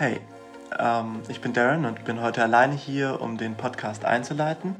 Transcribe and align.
Hey, 0.00 0.20
ähm, 0.78 1.22
ich 1.28 1.40
bin 1.40 1.52
Darren 1.52 1.84
und 1.84 2.04
bin 2.04 2.22
heute 2.22 2.44
alleine 2.44 2.76
hier, 2.76 3.20
um 3.20 3.36
den 3.36 3.56
Podcast 3.56 4.04
einzuleiten, 4.04 4.76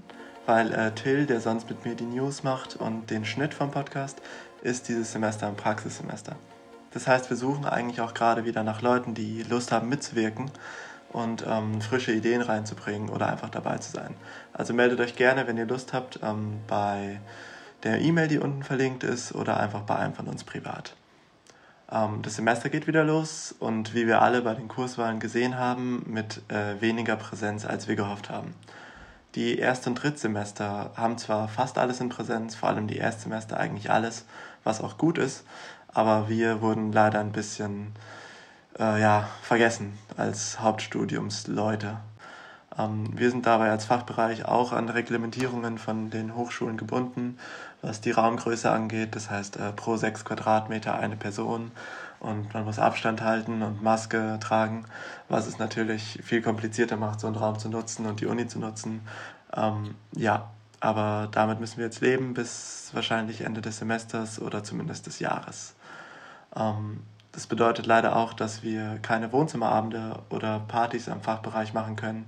weil 0.46 0.72
äh, 0.72 0.92
Till, 0.92 1.26
der 1.26 1.40
sonst 1.40 1.68
mit 1.68 1.84
mir 1.84 1.96
die 1.96 2.04
News 2.04 2.44
macht 2.44 2.76
und 2.76 3.10
den 3.10 3.24
Schnitt 3.24 3.52
vom 3.52 3.72
Podcast, 3.72 4.22
ist 4.62 4.86
dieses 4.86 5.10
Semester 5.10 5.48
im 5.48 5.56
Praxissemester. 5.56 6.36
Das 6.92 7.08
heißt, 7.08 7.30
wir 7.30 7.36
suchen 7.36 7.64
eigentlich 7.64 8.00
auch 8.00 8.14
gerade 8.14 8.44
wieder 8.44 8.62
nach 8.62 8.80
Leuten, 8.80 9.14
die 9.14 9.42
Lust 9.42 9.72
haben 9.72 9.88
mitzuwirken 9.88 10.52
und 11.08 11.44
ähm, 11.48 11.80
frische 11.80 12.12
Ideen 12.12 12.40
reinzubringen 12.40 13.08
oder 13.08 13.26
einfach 13.26 13.50
dabei 13.50 13.78
zu 13.78 13.90
sein. 13.90 14.14
Also 14.52 14.72
meldet 14.72 15.00
euch 15.00 15.16
gerne, 15.16 15.48
wenn 15.48 15.58
ihr 15.58 15.66
Lust 15.66 15.94
habt, 15.94 16.20
ähm, 16.22 16.60
bei 16.68 17.18
der 17.82 18.00
E-Mail, 18.02 18.28
die 18.28 18.38
unten 18.38 18.62
verlinkt 18.62 19.02
ist, 19.02 19.34
oder 19.34 19.58
einfach 19.58 19.80
bei 19.80 19.96
einem 19.96 20.14
von 20.14 20.28
uns 20.28 20.44
privat. 20.44 20.94
Ähm, 21.90 22.22
das 22.22 22.36
Semester 22.36 22.68
geht 22.68 22.86
wieder 22.86 23.04
los 23.04 23.54
und 23.58 23.94
wie 23.94 24.06
wir 24.06 24.22
alle 24.22 24.42
bei 24.42 24.54
den 24.54 24.68
Kurswahlen 24.68 25.20
gesehen 25.20 25.58
haben, 25.58 26.04
mit 26.06 26.42
äh, 26.48 26.80
weniger 26.80 27.16
Präsenz, 27.16 27.64
als 27.64 27.88
wir 27.88 27.96
gehofft 27.96 28.30
haben. 28.30 28.54
Die 29.34 29.58
Erst- 29.58 29.86
und 29.86 29.94
Drittsemester 29.94 30.92
haben 30.96 31.18
zwar 31.18 31.48
fast 31.48 31.78
alles 31.78 32.00
in 32.00 32.08
Präsenz, 32.08 32.54
vor 32.54 32.70
allem 32.70 32.88
die 32.88 32.96
Erstsemester 32.96 33.58
eigentlich 33.58 33.90
alles, 33.90 34.24
was 34.64 34.80
auch 34.80 34.98
gut 34.98 35.18
ist, 35.18 35.44
aber 35.92 36.28
wir 36.28 36.60
wurden 36.62 36.92
leider 36.92 37.20
ein 37.20 37.32
bisschen 37.32 37.92
äh, 38.78 39.00
ja, 39.00 39.28
vergessen 39.42 39.98
als 40.16 40.60
Hauptstudiumsleute. 40.60 41.98
Ähm, 42.78 43.08
wir 43.12 43.30
sind 43.30 43.46
dabei 43.46 43.70
als 43.70 43.84
Fachbereich 43.84 44.44
auch 44.44 44.72
an 44.72 44.88
Reglementierungen 44.88 45.78
von 45.78 46.10
den 46.10 46.34
Hochschulen 46.36 46.76
gebunden, 46.76 47.38
was 47.82 48.00
die 48.00 48.10
Raumgröße 48.10 48.70
angeht. 48.70 49.14
Das 49.16 49.30
heißt, 49.30 49.56
äh, 49.56 49.72
pro 49.72 49.96
sechs 49.96 50.24
Quadratmeter 50.24 50.98
eine 50.98 51.16
Person 51.16 51.72
und 52.20 52.52
man 52.54 52.64
muss 52.64 52.78
Abstand 52.78 53.22
halten 53.22 53.62
und 53.62 53.82
Maske 53.82 54.38
tragen, 54.40 54.84
was 55.28 55.46
es 55.46 55.58
natürlich 55.58 56.20
viel 56.22 56.42
komplizierter 56.42 56.96
macht, 56.96 57.20
so 57.20 57.26
einen 57.26 57.36
Raum 57.36 57.58
zu 57.58 57.68
nutzen 57.68 58.06
und 58.06 58.20
die 58.20 58.26
Uni 58.26 58.46
zu 58.46 58.58
nutzen. 58.58 59.02
Ähm, 59.56 59.94
ja, 60.12 60.50
aber 60.80 61.28
damit 61.30 61.60
müssen 61.60 61.78
wir 61.78 61.84
jetzt 61.84 62.00
leben 62.00 62.34
bis 62.34 62.90
wahrscheinlich 62.92 63.42
Ende 63.42 63.60
des 63.60 63.78
Semesters 63.78 64.40
oder 64.40 64.62
zumindest 64.62 65.06
des 65.06 65.18
Jahres. 65.18 65.74
Ähm, 66.56 67.02
das 67.32 67.46
bedeutet 67.46 67.86
leider 67.86 68.16
auch, 68.16 68.32
dass 68.32 68.62
wir 68.62 68.98
keine 69.00 69.32
Wohnzimmerabende 69.32 70.20
oder 70.30 70.60
Partys 70.60 71.08
am 71.08 71.20
Fachbereich 71.20 71.72
machen 71.72 71.94
können, 71.94 72.26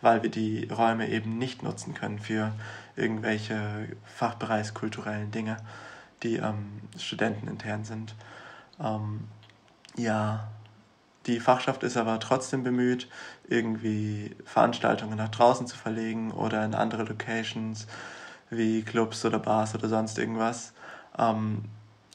weil 0.00 0.22
wir 0.22 0.30
die 0.30 0.68
Räume 0.68 1.08
eben 1.08 1.38
nicht 1.38 1.62
nutzen 1.62 1.94
können 1.94 2.18
für 2.18 2.52
irgendwelche 2.96 3.88
fachbereichskulturellen 4.04 5.30
Dinge, 5.30 5.56
die 6.22 6.36
ähm, 6.36 6.80
studentenintern 6.98 7.84
sind. 7.84 8.14
Ähm, 8.80 9.28
ja, 9.96 10.48
die 11.26 11.40
Fachschaft 11.40 11.82
ist 11.82 11.96
aber 11.96 12.18
trotzdem 12.18 12.62
bemüht, 12.62 13.08
irgendwie 13.48 14.34
Veranstaltungen 14.44 15.18
nach 15.18 15.28
draußen 15.28 15.66
zu 15.66 15.76
verlegen 15.76 16.32
oder 16.32 16.64
in 16.64 16.74
andere 16.74 17.04
Locations 17.04 17.86
wie 18.48 18.82
Clubs 18.82 19.24
oder 19.24 19.38
Bars 19.38 19.74
oder 19.74 19.88
sonst 19.88 20.18
irgendwas, 20.18 20.72
ähm, 21.18 21.64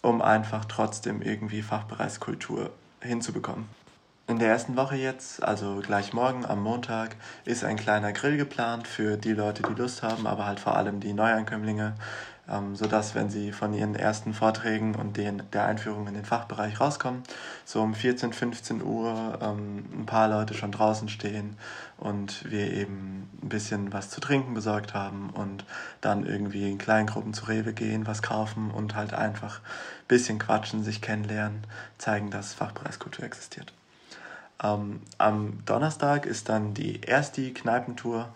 um 0.02 0.22
einfach 0.22 0.66
trotzdem 0.66 1.22
irgendwie 1.22 1.62
Fachbereichskultur 1.62 2.72
hinzubekommen. 3.00 3.68
In 4.28 4.40
der 4.40 4.50
ersten 4.50 4.76
Woche 4.76 4.96
jetzt, 4.96 5.44
also 5.44 5.82
gleich 5.86 6.12
morgen 6.12 6.48
am 6.48 6.64
Montag, 6.64 7.16
ist 7.46 7.64
ein 7.64 7.76
kleiner 7.76 8.12
Grill 8.12 8.38
geplant 8.38 8.88
für 8.88 9.18
die 9.18 9.34
Leute, 9.34 9.62
die 9.62 9.80
Lust 9.80 10.02
haben, 10.02 10.26
aber 10.26 10.48
halt 10.48 10.60
vor 10.60 10.76
allem 10.76 11.00
die 11.00 11.14
Neuankömmlinge, 11.14 11.94
ähm, 12.50 12.76
sodass, 12.76 13.14
wenn 13.14 13.30
sie 13.30 13.52
von 13.52 13.72
ihren 13.76 13.94
ersten 13.94 14.34
Vorträgen 14.34 14.96
und 14.96 15.18
den, 15.18 15.44
der 15.54 15.68
Einführung 15.68 16.08
in 16.08 16.16
den 16.16 16.26
Fachbereich 16.26 16.80
rauskommen, 16.80 17.22
so 17.66 17.84
um 17.84 17.94
14, 17.94 18.34
15 18.34 18.82
Uhr 18.82 19.38
ähm, 19.44 19.86
ein 19.94 20.06
paar 20.08 20.28
Leute 20.28 20.56
schon 20.56 20.72
draußen 20.72 21.08
stehen 21.08 21.56
und 21.98 22.50
wir 22.50 22.74
eben 22.74 23.30
ein 23.44 23.50
bisschen 23.50 23.94
was 23.94 24.10
zu 24.10 24.22
trinken 24.22 24.56
besorgt 24.56 24.96
haben 24.96 25.30
und 25.30 25.66
dann 26.02 26.26
irgendwie 26.26 26.72
in 26.72 26.80
Kleingruppen 26.80 27.36
zu 27.36 27.46
Rewe 27.46 27.74
gehen, 27.74 28.08
was 28.08 28.24
kaufen 28.24 28.72
und 28.72 28.96
halt 28.96 29.14
einfach 29.14 29.60
ein 29.60 30.08
bisschen 30.08 30.40
quatschen, 30.40 30.84
sich 30.84 31.00
kennenlernen, 31.00 31.68
zeigen, 32.00 32.32
dass 32.32 32.56
Fachbereichskultur 32.56 33.24
existiert. 33.24 33.72
Ähm, 34.64 35.02
am 35.18 35.64
Donnerstag 35.66 36.26
ist 36.26 36.50
dann 36.50 36.74
die 36.74 37.02
erste 37.02 37.52
Kneipentour, 37.54 38.30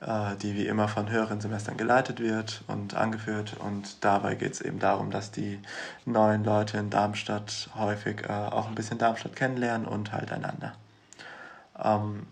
äh, 0.00 0.36
die 0.36 0.54
wie 0.54 0.66
immer 0.66 0.88
von 0.88 1.10
höheren 1.10 1.40
Semestern 1.40 1.76
geleitet 1.76 2.20
wird 2.20 2.62
und 2.66 2.94
angeführt. 2.94 3.56
Und 3.58 4.04
dabei 4.04 4.34
geht 4.34 4.52
es 4.52 4.60
eben 4.60 4.78
darum, 4.78 5.10
dass 5.10 5.30
die 5.30 5.58
neuen 6.04 6.44
Leute 6.44 6.78
in 6.78 6.90
Darmstadt 6.90 7.70
häufig 7.76 8.24
äh, 8.28 8.32
auch 8.32 8.68
ein 8.68 8.74
bisschen 8.74 8.98
Darmstadt 8.98 9.36
kennenlernen 9.36 9.86
und 9.86 10.12
halt 10.12 10.32
einander. 10.32 10.74
Ähm, 11.82 12.26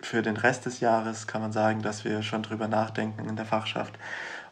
für 0.00 0.22
den 0.22 0.36
Rest 0.36 0.66
des 0.66 0.80
Jahres 0.80 1.28
kann 1.28 1.42
man 1.42 1.52
sagen, 1.52 1.82
dass 1.82 2.04
wir 2.04 2.22
schon 2.22 2.42
drüber 2.42 2.66
nachdenken 2.66 3.28
in 3.28 3.36
der 3.36 3.46
Fachschaft, 3.46 3.94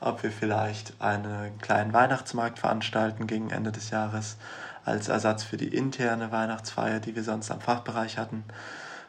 ob 0.00 0.22
wir 0.22 0.30
vielleicht 0.30 0.94
einen 1.00 1.58
kleinen 1.58 1.92
Weihnachtsmarkt 1.92 2.60
veranstalten 2.60 3.26
gegen 3.26 3.50
Ende 3.50 3.72
des 3.72 3.90
Jahres 3.90 4.36
als 4.84 5.08
Ersatz 5.08 5.42
für 5.42 5.56
die 5.56 5.74
interne 5.74 6.32
Weihnachtsfeier, 6.32 7.00
die 7.00 7.14
wir 7.14 7.22
sonst 7.22 7.50
am 7.50 7.60
Fachbereich 7.60 8.18
hatten. 8.18 8.44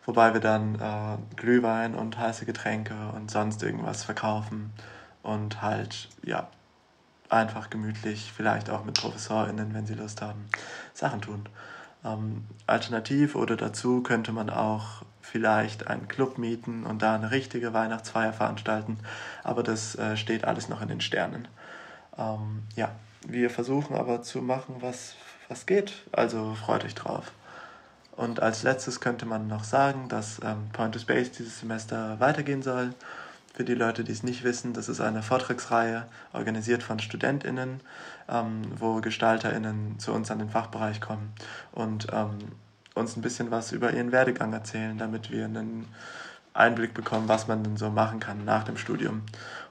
Wobei 0.06 0.34
wir 0.34 0.42
dann 0.42 0.76
äh, 0.76 1.36
Glühwein 1.36 1.96
und 1.96 2.18
heiße 2.18 2.46
Getränke 2.46 2.96
und 3.16 3.30
sonst 3.30 3.62
irgendwas 3.62 4.04
verkaufen 4.04 4.74
und 5.22 5.62
halt, 5.62 6.10
ja, 6.24 6.48
einfach 7.30 7.70
gemütlich, 7.70 8.32
vielleicht 8.36 8.70
auch 8.70 8.84
mit 8.84 9.00
ProfessorInnen, 9.00 9.74
wenn 9.74 9.86
sie 9.86 9.94
Lust 9.94 10.22
haben, 10.22 10.46
Sachen 10.94 11.22
tun. 11.22 11.48
Ähm, 12.04 12.46
alternativ 12.68 13.36
oder 13.36 13.56
dazu 13.56 14.02
könnte 14.02 14.32
man 14.32 14.50
auch 14.50 15.04
vielleicht 15.22 15.88
einen 15.88 16.08
Club 16.08 16.38
mieten 16.38 16.84
und 16.84 17.02
da 17.02 17.16
eine 17.16 17.32
richtige 17.32 17.74
Weihnachtsfeier 17.74 18.34
veranstalten, 18.34 18.98
aber 19.44 19.64
das 19.64 19.96
äh, 19.96 20.18
steht 20.18 20.46
alles 20.46 20.68
noch 20.68 20.82
in 20.82 20.88
den 20.88 21.02
Sternen. 21.02 21.48
Ähm, 22.18 22.64
ja, 22.76 22.92
wir 23.26 23.50
versuchen 23.50 23.96
aber 23.96 24.24
zu 24.24 24.42
machen, 24.42 24.78
was 24.80 25.16
was 25.52 25.66
geht. 25.66 25.94
Also 26.12 26.56
freut 26.56 26.86
euch 26.86 26.96
drauf. 26.96 27.32
Und 28.16 28.42
als 28.42 28.64
letztes 28.64 29.00
könnte 29.00 29.26
man 29.26 29.48
noch 29.48 29.64
sagen, 29.64 30.08
dass 30.10 30.40
ähm, 30.44 30.70
Point 30.74 30.94
to 30.94 31.00
Space 31.00 31.32
dieses 31.32 31.60
Semester 31.60 32.20
weitergehen 32.20 32.62
soll. 32.62 32.94
Für 33.54 33.66
die 33.66 33.74
Leute, 33.74 34.04
die 34.04 34.14
es 34.14 34.24
nicht 34.24 34.44
wissen, 34.44 34.74
das 34.74 34.88
ist 34.88 35.02
eine 35.02 35.22
Vortragsreihe, 35.22 36.06
organisiert 36.32 36.84
von 36.84 37.00
StudentInnen, 37.00 37.82
ähm, 38.30 38.62
wo 38.78 39.02
GestalterInnen 39.02 40.00
zu 40.00 40.14
uns 40.14 40.32
an 40.32 40.40
den 40.40 40.50
Fachbereich 40.50 41.02
kommen 41.02 41.34
und 41.74 42.08
ähm, 42.14 42.38
uns 42.96 43.18
ein 43.18 43.22
bisschen 43.22 43.52
was 43.52 43.74
über 43.74 43.92
ihren 43.92 44.12
Werdegang 44.12 44.54
erzählen, 44.54 44.98
damit 44.98 45.32
wir 45.32 45.46
einen 45.46 45.88
Einblick 46.54 46.94
bekommen, 46.94 47.28
was 47.28 47.48
man 47.48 47.64
denn 47.64 47.78
so 47.78 47.90
machen 47.90 48.20
kann 48.20 48.46
nach 48.46 48.64
dem 48.64 48.78
Studium. 48.78 49.24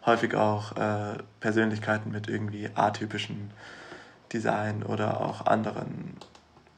Häufig 0.04 0.34
auch 0.34 0.76
äh, 0.76 1.19
Persönlichkeiten 1.40 2.10
mit 2.10 2.28
irgendwie 2.28 2.69
atypischen 2.75 3.50
Design 4.32 4.82
oder 4.82 5.20
auch 5.20 5.46
anderen 5.46 6.16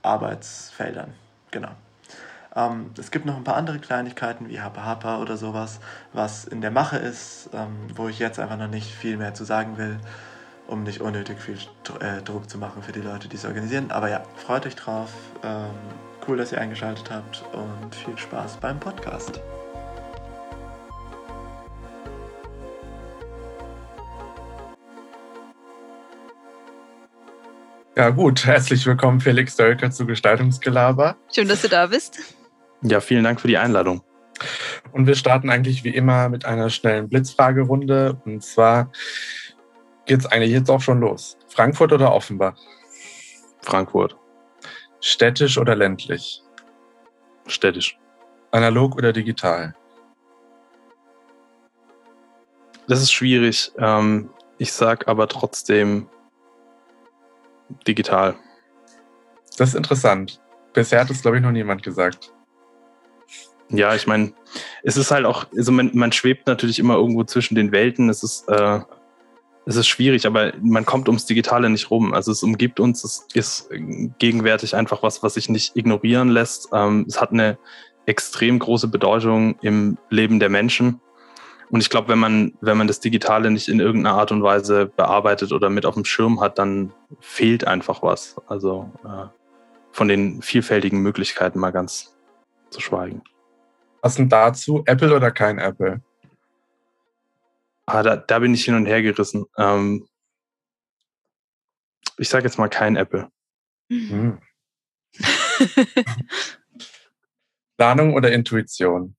Arbeitsfeldern. 0.03 1.13
Genau. 1.51 1.71
Ähm, 2.55 2.91
es 2.99 3.11
gibt 3.11 3.25
noch 3.25 3.37
ein 3.37 3.45
paar 3.45 3.57
andere 3.57 3.79
Kleinigkeiten 3.79 4.49
wie 4.49 4.61
Hapa 4.61 4.85
Hapa 4.85 5.19
oder 5.21 5.37
sowas, 5.37 5.81
was 6.13 6.45
in 6.45 6.61
der 6.61 6.71
Mache 6.71 6.99
ist, 6.99 7.51
ähm, 7.55 7.77
wo 7.95 8.09
ich 8.09 8.19
jetzt 8.19 8.39
einfach 8.39 8.59
noch 8.59 8.69
nicht 8.69 8.93
viel 8.93 9.17
mehr 9.17 9.35
zu 9.35 9.45
sagen 9.45 9.79
will, 9.79 9.99
um 10.67 10.83
nicht 10.83 11.01
unnötig 11.01 11.41
viel 11.41 11.59
äh, 12.01 12.23
Druck 12.23 12.51
zu 12.51 12.59
machen 12.59 12.83
für 12.83 12.93
die 12.93 13.01
Leute, 13.01 13.29
die 13.29 13.37
es 13.37 13.45
organisieren. 13.45 13.91
Aber 13.91 14.11
ja, 14.11 14.23
freut 14.37 14.67
euch 14.67 14.77
drauf. 14.77 15.11
Ähm, 15.43 15.71
cool, 16.29 16.37
dass 16.37 16.53
ihr 16.53 16.61
eingeschaltet 16.61 17.11
habt 17.11 17.43
und 17.53 17.95
viel 17.95 18.17
Spaß 18.17 18.59
beim 18.59 18.79
Podcast. 18.79 19.41
Ja, 27.95 28.09
gut. 28.09 28.47
Herzlich 28.47 28.87
willkommen, 28.87 29.21
Felix 29.21 29.57
Dölker 29.57 29.91
zu 29.91 30.07
Gestaltungsgelaber. 30.07 31.17
Schön, 31.33 31.49
dass 31.49 31.63
du 31.63 31.69
da 31.69 31.87
bist. 31.87 32.19
Ja, 32.83 33.01
vielen 33.01 33.25
Dank 33.25 33.41
für 33.41 33.49
die 33.49 33.59
Einladung. 33.59 34.03
Und 34.93 35.07
wir 35.07 35.15
starten 35.15 35.51
eigentlich 35.51 35.85
wie 35.85 35.95
immer 35.95 36.31
mit 36.31 36.47
einer 36.47 36.71
schnellen 36.71 37.09
Blitzfragerunde. 37.09 38.19
Und 38.25 38.43
zwar 38.43 38.91
geht 40.07 40.21
es 40.21 40.27
eigentlich 40.27 40.53
jetzt 40.53 40.71
auch 40.71 40.81
schon 40.81 41.01
los. 41.01 41.37
Frankfurt 41.49 41.93
oder 41.93 42.13
Offenbach? 42.13 42.57
Frankfurt. 43.61 44.17
Städtisch 45.01 45.59
oder 45.59 45.77
ländlich? 45.77 46.43
Städtisch. 47.47 47.99
Analog 48.53 48.97
oder 48.97 49.13
digital? 49.13 49.75
Das 52.89 53.03
ist 53.03 53.13
schwierig. 53.13 53.71
Ähm, 53.79 54.31
ich 54.59 54.73
sag 54.73 55.09
aber 55.09 55.29
trotzdem 55.29 56.09
digital. 57.87 58.35
Das 59.59 59.71
ist 59.71 59.75
interessant. 59.75 60.41
Bisher 60.73 61.01
hat 61.01 61.11
es, 61.11 61.23
glaube 61.23 61.37
ich, 61.37 61.43
noch 61.43 61.51
niemand 61.51 61.83
gesagt. 61.83 62.33
Ja, 63.69 63.95
ich 63.95 64.07
meine, 64.07 64.33
es 64.83 64.97
ist 64.97 65.11
halt 65.11 65.25
auch, 65.25 65.47
also 65.57 65.73
man, 65.73 65.91
man, 65.95 66.13
schwebt 66.13 66.47
natürlich 66.47 66.79
immer 66.79 66.95
irgendwo 66.95 67.25
zwischen 67.25 67.55
den 67.55 67.73
Welten. 67.73 68.09
Es 68.11 68.23
ist, 68.23 68.49
äh, 68.49 68.81
es 69.65 69.77
ist 69.77 69.87
schwierig, 69.87 70.27
aber 70.27 70.53
man 70.61 70.85
kommt 70.85 71.09
ums 71.09 71.25
Digitale 71.25 71.71
nicht 71.71 71.91
rum. 71.91 72.13
Also 72.13 72.33
es 72.33 72.43
umgibt 72.43 72.81
uns, 72.81 73.05
es 73.05 73.27
ist 73.33 73.71
gegenwärtig 74.19 74.75
einfach 74.75 75.03
was, 75.03 75.23
was 75.23 75.35
sich 75.35 75.49
nicht 75.49 75.77
ignorieren 75.77 76.29
lässt. 76.29 76.69
Ähm, 76.73 77.07
es 77.09 77.21
hat 77.21 77.33
eine 77.33 77.59
extrem 78.07 78.59
große 78.59 78.89
Bedeutung 78.89 79.57
im 79.63 79.97
Leben 80.11 80.41
der 80.41 80.49
Menschen. 80.49 81.01
Und 81.73 81.81
ich 81.81 81.89
glaube, 81.89 82.09
wenn 82.09 82.19
man, 82.19 82.53
wenn 82.61 82.77
man 82.77 82.87
das 82.87 83.01
Digitale 83.01 83.51
nicht 83.51 83.69
in 83.69 83.81
irgendeiner 83.81 84.19
Art 84.19 84.31
und 84.31 84.43
Weise 84.43 84.87
bearbeitet 84.87 85.53
oder 85.53 85.71
mit 85.71 85.87
auf 85.87 85.95
dem 85.95 86.05
Schirm 86.05 86.43
hat, 86.43 86.59
dann 86.59 86.93
fehlt 87.21 87.67
einfach 87.67 88.03
was. 88.03 88.37
Also 88.47 88.93
äh, 89.07 89.29
von 89.91 90.07
den 90.07 90.43
vielfältigen 90.43 91.01
Möglichkeiten 91.01 91.59
mal 91.59 91.71
ganz 91.71 92.15
zu 92.69 92.81
schweigen. 92.81 93.23
Passend 94.03 94.31
dazu, 94.31 94.83
Apple 94.85 95.17
oder 95.17 95.31
kein 95.31 95.59
Apple? 95.59 96.03
Ah, 97.87 98.03
da, 98.03 98.17
da 98.17 98.39
bin 98.39 98.53
ich 98.53 98.67
hin 98.67 98.75
und 98.75 98.85
her 98.85 99.01
gerissen. 99.01 99.47
Ähm, 99.57 100.07
ich 102.19 102.29
sage 102.29 102.45
jetzt 102.45 102.59
mal 102.59 102.69
kein 102.69 102.97
Apple. 102.97 103.31
Hm. 103.89 104.43
Planung 107.79 108.13
oder 108.13 108.31
Intuition? 108.31 109.17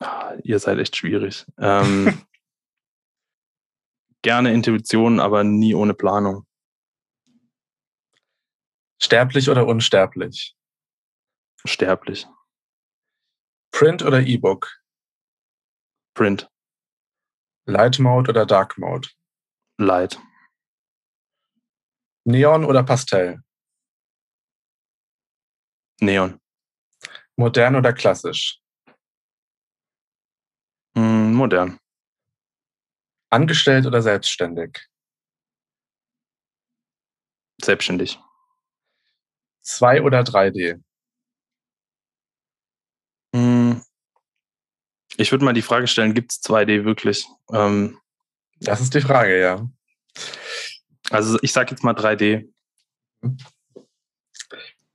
Ah, 0.00 0.34
ihr 0.42 0.58
seid 0.58 0.78
echt 0.78 0.96
schwierig. 0.96 1.46
Ähm, 1.58 2.22
gerne 4.22 4.52
Intuition, 4.52 5.20
aber 5.20 5.44
nie 5.44 5.74
ohne 5.74 5.94
Planung. 5.94 6.46
Sterblich 9.00 9.50
oder 9.50 9.66
unsterblich? 9.66 10.56
Sterblich. 11.64 12.26
Print 13.72 14.02
oder 14.02 14.20
E-Book? 14.20 14.70
Print. 16.14 16.48
Light 17.66 17.98
Mode 17.98 18.30
oder 18.30 18.46
Dark 18.46 18.78
Mode? 18.78 19.08
Light. 19.78 20.18
Neon 22.24 22.64
oder 22.64 22.82
Pastell? 22.82 23.42
Neon. 26.00 26.40
Modern 27.36 27.76
oder 27.76 27.92
klassisch? 27.92 28.60
Mm, 31.34 31.36
modern. 31.36 31.78
Angestellt 33.30 33.86
oder 33.86 34.00
selbstständig? 34.02 34.88
Selbstständig. 37.60 38.18
2 39.62 40.02
oder 40.02 40.22
3D? 40.22 40.80
Mm, 43.34 43.80
ich 45.16 45.32
würde 45.32 45.44
mal 45.44 45.52
die 45.54 45.62
Frage 45.62 45.86
stellen, 45.86 46.14
gibt 46.14 46.32
es 46.32 46.40
2D 46.40 46.84
wirklich? 46.84 47.26
Ähm, 47.52 47.98
das 48.60 48.80
ist 48.80 48.94
die 48.94 49.00
Frage, 49.00 49.40
ja. 49.40 49.68
Also 51.10 51.38
ich 51.42 51.52
sage 51.52 51.70
jetzt 51.70 51.84
mal 51.84 51.94
3D. 51.94 52.48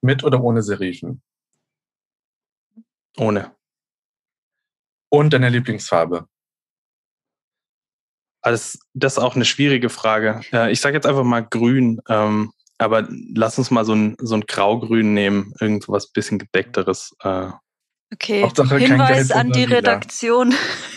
Mit 0.01 0.23
oder 0.23 0.41
ohne 0.41 0.61
Serifen? 0.61 1.21
Ohne. 3.17 3.55
Und 5.09 5.33
deine 5.33 5.49
Lieblingsfarbe? 5.49 6.27
Also 8.41 8.79
das 8.93 9.13
ist 9.13 9.19
auch 9.19 9.35
eine 9.35 9.45
schwierige 9.45 9.89
Frage. 9.89 10.41
Ich 10.69 10.79
sage 10.79 10.95
jetzt 10.95 11.05
einfach 11.05 11.23
mal 11.23 11.45
grün, 11.45 11.99
ähm, 12.07 12.53
aber 12.77 13.07
lass 13.35 13.57
uns 13.57 13.69
mal 13.69 13.83
so 13.83 13.93
ein, 13.93 14.15
so 14.19 14.35
ein 14.35 14.41
grau-grün 14.41 15.13
nehmen, 15.13 15.53
irgendwas 15.59 16.11
bisschen 16.11 16.39
gedeckteres. 16.39 17.13
Äh. 17.23 17.49
Okay, 18.13 18.43
Hauptsache 18.43 18.77
Hinweis 18.77 19.31
an 19.31 19.51
die 19.51 19.65
Redaktion. 19.65 20.53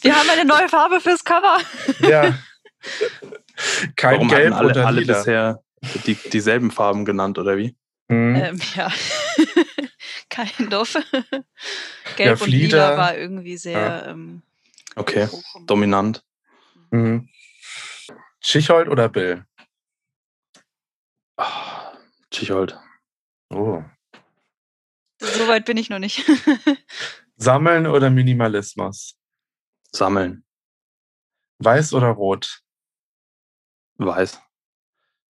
Wir 0.00 0.16
haben 0.16 0.30
eine 0.30 0.44
neue 0.44 0.68
Farbe 0.68 1.00
fürs 1.00 1.22
Cover. 1.24 1.58
Ja. 2.00 2.38
Kein 3.96 4.14
Warum 4.14 4.28
Gelb 4.28 4.54
alle, 4.54 4.70
oder 4.70 4.86
alle 4.86 5.00
lila? 5.00 5.18
bisher 5.18 5.60
die, 6.06 6.14
dieselben 6.14 6.70
Farben 6.70 7.04
genannt, 7.04 7.38
oder 7.38 7.56
wie? 7.56 7.76
Mhm. 8.08 8.36
Ähm, 8.36 8.60
ja. 8.74 8.92
Kein 10.28 10.70
Doof. 10.70 10.94
Gelb 12.16 12.38
ja, 12.38 12.44
und 12.44 12.50
lila 12.50 12.96
war 12.96 13.16
irgendwie 13.16 13.56
sehr. 13.56 13.78
Ja. 13.78 14.06
Ähm, 14.06 14.42
okay, 14.96 15.28
dominant. 15.66 16.24
Mhm. 16.90 17.28
Schichold 18.40 18.88
oder 18.88 19.08
Bill? 19.08 19.46
Oh, 21.36 21.44
Schichold. 22.32 22.78
Oh. 23.50 23.82
So 25.20 25.48
weit 25.48 25.64
bin 25.64 25.76
ich 25.76 25.88
noch 25.88 25.98
nicht. 25.98 26.24
Sammeln 27.36 27.86
oder 27.86 28.10
Minimalismus? 28.10 29.18
Sammeln. 29.90 30.44
Weiß 31.58 31.94
oder 31.94 32.08
rot? 32.08 32.62
Weiß. 33.96 34.40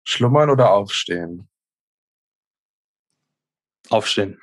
Schlummern 0.05 0.51
oder 0.51 0.71
aufstehen? 0.71 1.49
Aufstehen. 3.91 4.41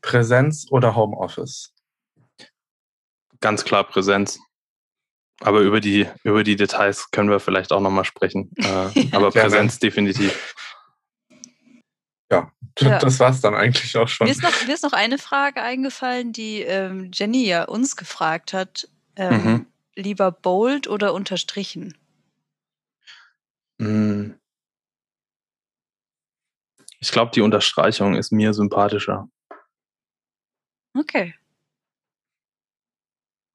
Präsenz 0.00 0.66
oder 0.70 0.96
Homeoffice? 0.96 1.72
Ganz 3.40 3.64
klar 3.64 3.84
Präsenz. 3.84 4.38
Aber 5.40 5.60
über 5.60 5.80
die, 5.80 6.08
über 6.22 6.44
die 6.44 6.56
Details 6.56 7.10
können 7.10 7.30
wir 7.30 7.40
vielleicht 7.40 7.72
auch 7.72 7.80
nochmal 7.80 8.04
sprechen. 8.04 8.50
Äh, 8.62 9.08
aber 9.12 9.30
Präsenz 9.30 9.78
definitiv. 9.78 10.54
Ja, 12.30 12.50
ja, 12.78 12.98
das 12.98 13.20
war 13.20 13.30
es 13.30 13.40
dann 13.40 13.54
eigentlich 13.54 13.96
auch 13.96 14.08
schon. 14.08 14.26
Mir 14.26 14.30
ist, 14.30 14.42
noch, 14.42 14.66
mir 14.66 14.74
ist 14.74 14.82
noch 14.82 14.92
eine 14.92 15.18
Frage 15.18 15.60
eingefallen, 15.60 16.32
die 16.32 16.62
ähm, 16.62 17.10
Jenny 17.12 17.46
ja 17.46 17.64
uns 17.64 17.96
gefragt 17.96 18.52
hat. 18.54 18.88
Ähm, 19.16 19.44
mhm. 19.44 19.66
Lieber 19.94 20.32
bold 20.32 20.88
oder 20.88 21.12
unterstrichen? 21.12 21.94
Hm. 23.78 24.38
Ich 27.02 27.10
glaube, 27.10 27.32
die 27.34 27.40
Unterstreichung 27.40 28.14
ist 28.14 28.30
mir 28.30 28.54
sympathischer. 28.54 29.28
Okay. 30.96 31.34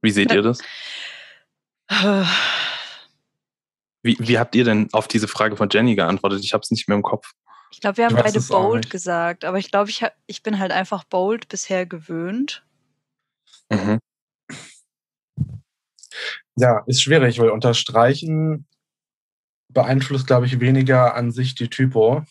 Wie 0.01 0.12
seht 0.12 0.34
ihr 0.34 0.42
das? 0.42 0.60
Wie, 4.04 4.16
wie 4.20 4.38
habt 4.38 4.56
ihr 4.56 4.63
denn 4.63 4.88
auf 4.94 5.08
diese 5.08 5.27
Frage 5.27 5.58
von 5.58 5.70
Jenny 5.70 5.96
geantwortet? 5.96 6.42
Ich 6.44 6.54
habe 6.54 6.62
es 6.62 6.72
nicht 6.72 6.88
mehr 6.88 6.96
im 6.96 7.04
Kopf. 7.04 7.34
Ich 7.72 7.82
glaube, 7.82 7.98
wir 7.98 8.06
haben 8.06 8.16
beide 8.16 8.39
bold 8.39 8.89
gesagt, 8.89 9.44
aber 9.44 9.58
ich 9.58 9.70
glaube, 9.70 9.89
ich, 9.89 10.06
ich 10.27 10.44
bin 10.44 10.60
halt 10.60 10.72
einfach 10.72 11.04
bold 11.04 11.50
bisher 11.50 11.86
gewöhnt. 11.86 12.63
Mhm. 13.70 14.00
Ja, 16.56 16.84
ist 16.86 17.01
schwierig, 17.01 17.39
weil 17.39 17.50
unterstreichen 17.50 18.66
beeinflusst, 19.68 20.27
glaube 20.27 20.46
ich, 20.46 20.62
weniger 20.62 21.16
an 21.16 21.32
sich 21.32 21.56
die 21.56 21.70
Typo, 21.70 22.24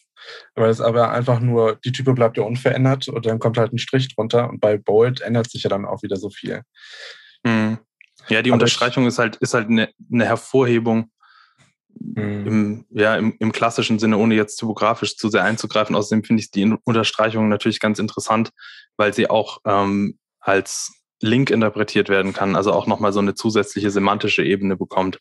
weil 0.54 0.70
es 0.70 0.80
aber 0.80 1.10
einfach 1.10 1.40
nur, 1.40 1.76
die 1.84 1.92
Typo 1.92 2.14
bleibt 2.14 2.36
ja 2.36 2.44
unverändert 2.44 3.08
und 3.08 3.26
dann 3.26 3.38
kommt 3.38 3.58
halt 3.58 3.72
ein 3.72 3.78
Strich 3.78 4.14
drunter 4.14 4.48
und 4.48 4.60
bei 4.60 4.78
Bold 4.78 5.20
ändert 5.20 5.50
sich 5.50 5.62
ja 5.62 5.70
dann 5.70 5.84
auch 5.84 6.02
wieder 6.02 6.16
so 6.16 6.30
viel. 6.30 6.62
Mhm. 7.44 7.78
Ja, 8.28 8.42
die 8.42 8.50
aber 8.50 8.54
Unterstreichung 8.54 9.04
ich, 9.04 9.08
ist 9.08 9.18
halt, 9.18 9.36
ist 9.36 9.54
halt 9.54 9.68
eine, 9.68 9.90
eine 10.12 10.24
Hervorhebung 10.24 11.10
mhm. 11.98 12.46
im, 12.46 12.86
ja, 12.90 13.16
im, 13.16 13.36
im, 13.38 13.52
klassischen 13.52 13.98
Sinne, 13.98 14.18
ohne 14.18 14.34
jetzt 14.34 14.56
typografisch 14.56 15.16
zu 15.16 15.28
sehr 15.28 15.44
einzugreifen. 15.44 15.94
Außerdem 15.94 16.24
finde 16.24 16.42
ich 16.42 16.50
die 16.50 16.74
Unterstreichung 16.84 17.48
natürlich 17.48 17.80
ganz 17.80 17.98
interessant, 17.98 18.50
weil 18.96 19.12
sie 19.12 19.30
auch 19.30 19.58
ähm, 19.64 20.18
als 20.40 20.92
Link 21.20 21.50
interpretiert 21.50 22.08
werden 22.08 22.32
kann, 22.32 22.56
also 22.56 22.72
auch 22.72 22.86
nochmal 22.86 23.12
so 23.12 23.20
eine 23.20 23.34
zusätzliche 23.34 23.90
semantische 23.90 24.44
Ebene 24.44 24.76
bekommt. 24.76 25.20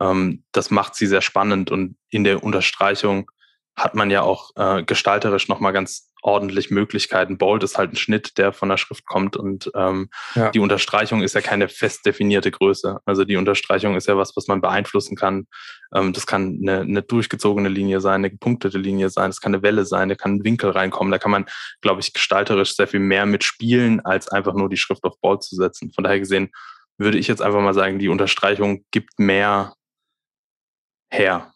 Ähm, 0.00 0.44
das 0.52 0.70
macht 0.70 0.94
sie 0.94 1.06
sehr 1.06 1.22
spannend 1.22 1.70
und 1.70 1.96
in 2.10 2.24
der 2.24 2.42
Unterstreichung 2.42 3.30
hat 3.76 3.94
man 3.94 4.10
ja 4.10 4.22
auch 4.22 4.50
äh, 4.56 4.82
gestalterisch 4.82 5.48
nochmal 5.48 5.72
ganz 5.72 6.10
ordentlich 6.22 6.70
Möglichkeiten. 6.70 7.38
Bold 7.38 7.62
ist 7.62 7.78
halt 7.78 7.92
ein 7.92 7.96
Schnitt, 7.96 8.36
der 8.36 8.52
von 8.52 8.68
der 8.68 8.76
Schrift 8.76 9.06
kommt 9.06 9.36
und 9.36 9.70
ähm, 9.74 10.10
ja. 10.34 10.50
die 10.50 10.58
Unterstreichung 10.58 11.22
ist 11.22 11.34
ja 11.34 11.40
keine 11.40 11.68
fest 11.68 12.04
definierte 12.04 12.50
Größe. 12.50 12.98
Also 13.06 13.24
die 13.24 13.36
Unterstreichung 13.36 13.96
ist 13.96 14.06
ja 14.06 14.16
was, 14.16 14.36
was 14.36 14.46
man 14.46 14.60
beeinflussen 14.60 15.16
kann. 15.16 15.46
Ähm, 15.94 16.12
das 16.12 16.26
kann 16.26 16.58
eine, 16.60 16.80
eine 16.80 17.02
durchgezogene 17.02 17.68
Linie 17.68 18.00
sein, 18.00 18.16
eine 18.16 18.30
gepunktete 18.30 18.78
Linie 18.78 19.08
sein, 19.08 19.30
es 19.30 19.40
kann 19.40 19.54
eine 19.54 19.62
Welle 19.62 19.86
sein, 19.86 20.08
da 20.08 20.14
kann 20.14 20.36
ein 20.36 20.44
Winkel 20.44 20.70
reinkommen. 20.70 21.10
Da 21.10 21.18
kann 21.18 21.30
man, 21.30 21.46
glaube 21.80 22.00
ich, 22.00 22.12
gestalterisch 22.12 22.76
sehr 22.76 22.88
viel 22.88 23.00
mehr 23.00 23.24
mitspielen, 23.24 24.00
als 24.04 24.28
einfach 24.28 24.54
nur 24.54 24.68
die 24.68 24.76
Schrift 24.76 25.04
auf 25.04 25.18
Bold 25.20 25.42
zu 25.42 25.56
setzen. 25.56 25.90
Von 25.92 26.04
daher 26.04 26.18
gesehen 26.18 26.50
würde 26.98 27.18
ich 27.18 27.28
jetzt 27.28 27.40
einfach 27.40 27.60
mal 27.60 27.74
sagen, 27.74 27.98
die 27.98 28.08
Unterstreichung 28.08 28.84
gibt 28.90 29.18
mehr 29.18 29.74
her. 31.10 31.52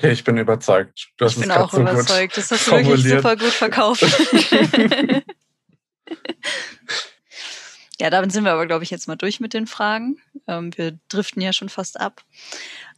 Okay, 0.00 0.12
ich 0.12 0.22
bin 0.22 0.36
überzeugt. 0.38 1.08
Du 1.16 1.24
hast 1.24 1.34
ich 1.34 1.40
bin 1.40 1.50
auch 1.50 1.72
so 1.72 1.80
überzeugt. 1.80 2.36
Das 2.36 2.52
hast 2.52 2.68
du 2.68 2.70
wirklich 2.70 3.02
super 3.02 3.34
gut 3.36 3.50
verkauft. 3.50 4.02
ja, 7.98 8.08
damit 8.08 8.30
sind 8.30 8.44
wir 8.44 8.52
aber, 8.52 8.68
glaube 8.68 8.84
ich, 8.84 8.90
jetzt 8.90 9.08
mal 9.08 9.16
durch 9.16 9.40
mit 9.40 9.54
den 9.54 9.66
Fragen. 9.66 10.22
Ähm, 10.46 10.70
wir 10.76 10.96
driften 11.08 11.42
ja 11.42 11.52
schon 11.52 11.68
fast 11.68 11.98
ab. 11.98 12.22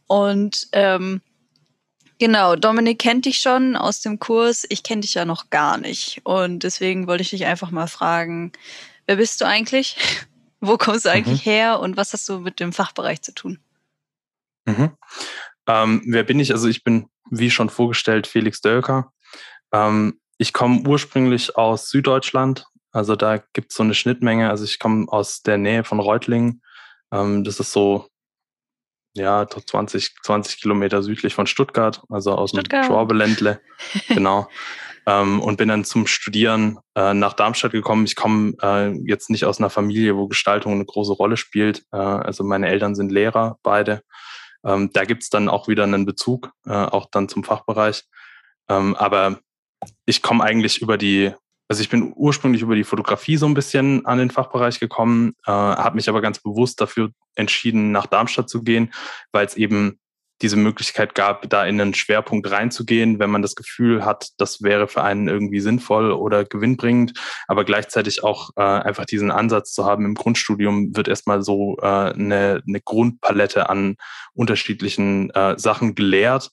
Und 0.05 0.67
ähm, 0.73 1.21
genau, 2.19 2.55
Dominik 2.55 2.99
kennt 2.99 3.25
dich 3.25 3.39
schon 3.39 3.75
aus 3.75 4.01
dem 4.01 4.19
Kurs. 4.19 4.67
Ich 4.69 4.83
kenne 4.83 5.01
dich 5.01 5.15
ja 5.15 5.25
noch 5.25 5.49
gar 5.49 5.79
nicht. 5.79 6.21
Und 6.23 6.59
deswegen 6.59 7.07
wollte 7.07 7.23
ich 7.23 7.31
dich 7.31 7.47
einfach 7.47 7.71
mal 7.71 7.87
fragen, 7.87 8.51
wer 9.07 9.15
bist 9.15 9.41
du 9.41 9.45
eigentlich? 9.45 9.97
Wo 10.59 10.77
kommst 10.77 11.05
du 11.05 11.09
eigentlich 11.09 11.43
mhm. 11.47 11.49
her 11.49 11.79
und 11.79 11.97
was 11.97 12.13
hast 12.13 12.29
du 12.29 12.37
mit 12.37 12.59
dem 12.59 12.71
Fachbereich 12.71 13.23
zu 13.23 13.33
tun? 13.33 13.57
Mhm. 14.65 14.91
Ähm, 15.71 16.01
wer 16.05 16.23
bin 16.23 16.39
ich? 16.39 16.51
Also 16.51 16.67
ich 16.67 16.83
bin, 16.83 17.07
wie 17.29 17.49
schon 17.49 17.69
vorgestellt, 17.69 18.27
Felix 18.27 18.59
Dölker. 18.59 19.13
Ähm, 19.71 20.19
ich 20.37 20.51
komme 20.51 20.81
ursprünglich 20.85 21.55
aus 21.55 21.89
Süddeutschland. 21.89 22.65
Also 22.91 23.15
da 23.15 23.37
gibt 23.53 23.71
es 23.71 23.77
so 23.77 23.83
eine 23.83 23.93
Schnittmenge. 23.93 24.49
Also 24.49 24.65
ich 24.65 24.79
komme 24.79 25.05
aus 25.07 25.41
der 25.43 25.57
Nähe 25.57 25.85
von 25.85 26.01
Reutlingen. 26.01 26.61
Ähm, 27.13 27.45
das 27.45 27.59
ist 27.61 27.71
so 27.71 28.07
ja, 29.13 29.47
20, 29.47 30.15
20 30.23 30.61
Kilometer 30.61 31.03
südlich 31.03 31.33
von 31.33 31.47
Stuttgart, 31.47 32.01
also 32.09 32.33
aus 32.33 32.51
Stuttgart. 32.51 32.83
dem 32.83 32.87
Schwabeländle. 32.87 33.61
genau. 34.09 34.49
Ähm, 35.05 35.41
und 35.41 35.57
bin 35.57 35.69
dann 35.69 35.85
zum 35.85 36.05
Studieren 36.05 36.79
äh, 36.95 37.13
nach 37.13 37.33
Darmstadt 37.33 37.71
gekommen. 37.71 38.05
Ich 38.05 38.15
komme 38.15 38.53
äh, 38.61 38.91
jetzt 39.05 39.29
nicht 39.29 39.45
aus 39.45 39.59
einer 39.59 39.69
Familie, 39.69 40.17
wo 40.17 40.27
Gestaltung 40.27 40.73
eine 40.73 40.85
große 40.85 41.13
Rolle 41.13 41.37
spielt. 41.37 41.83
Äh, 41.91 41.97
also 41.97 42.43
meine 42.43 42.67
Eltern 42.67 42.93
sind 42.93 43.11
Lehrer, 43.11 43.57
beide. 43.63 44.03
Ähm, 44.63 44.91
da 44.93 45.05
gibt's 45.05 45.29
dann 45.29 45.49
auch 45.49 45.67
wieder 45.67 45.83
einen 45.83 46.05
Bezug, 46.05 46.51
äh, 46.65 46.71
auch 46.71 47.07
dann 47.11 47.29
zum 47.29 47.43
Fachbereich. 47.43 48.03
Ähm, 48.69 48.95
aber 48.95 49.39
ich 50.05 50.21
komme 50.21 50.43
eigentlich 50.43 50.81
über 50.81 50.97
die 50.97 51.33
also 51.71 51.81
ich 51.81 51.89
bin 51.89 52.11
ursprünglich 52.17 52.63
über 52.63 52.75
die 52.75 52.83
Fotografie 52.83 53.37
so 53.37 53.45
ein 53.45 53.53
bisschen 53.53 54.05
an 54.05 54.17
den 54.17 54.29
Fachbereich 54.29 54.81
gekommen, 54.81 55.35
äh, 55.45 55.51
habe 55.51 55.95
mich 55.95 56.09
aber 56.09 56.19
ganz 56.19 56.39
bewusst 56.39 56.81
dafür 56.81 57.11
entschieden, 57.35 57.93
nach 57.93 58.07
Darmstadt 58.07 58.49
zu 58.49 58.61
gehen, 58.61 58.93
weil 59.31 59.45
es 59.45 59.55
eben 59.55 59.97
diese 60.41 60.57
Möglichkeit 60.57 61.15
gab, 61.15 61.49
da 61.49 61.65
in 61.65 61.79
einen 61.79 61.93
Schwerpunkt 61.93 62.49
reinzugehen, 62.49 63.19
wenn 63.19 63.29
man 63.29 63.41
das 63.41 63.55
Gefühl 63.55 64.03
hat, 64.05 64.29
das 64.37 64.61
wäre 64.61 64.87
für 64.87 65.03
einen 65.03 65.27
irgendwie 65.27 65.59
sinnvoll 65.59 66.11
oder 66.11 66.43
gewinnbringend, 66.43 67.13
aber 67.47 67.63
gleichzeitig 67.63 68.23
auch 68.23 68.49
äh, 68.55 68.61
einfach 68.61 69.05
diesen 69.05 69.31
Ansatz 69.31 69.73
zu 69.73 69.85
haben, 69.85 70.05
im 70.05 70.15
Grundstudium 70.15 70.95
wird 70.95 71.07
erstmal 71.07 71.41
so 71.41 71.77
äh, 71.81 71.85
eine, 71.85 72.61
eine 72.67 72.81
Grundpalette 72.83 73.69
an 73.69 73.95
unterschiedlichen 74.33 75.29
äh, 75.31 75.57
Sachen 75.57 75.95
gelehrt 75.95 76.51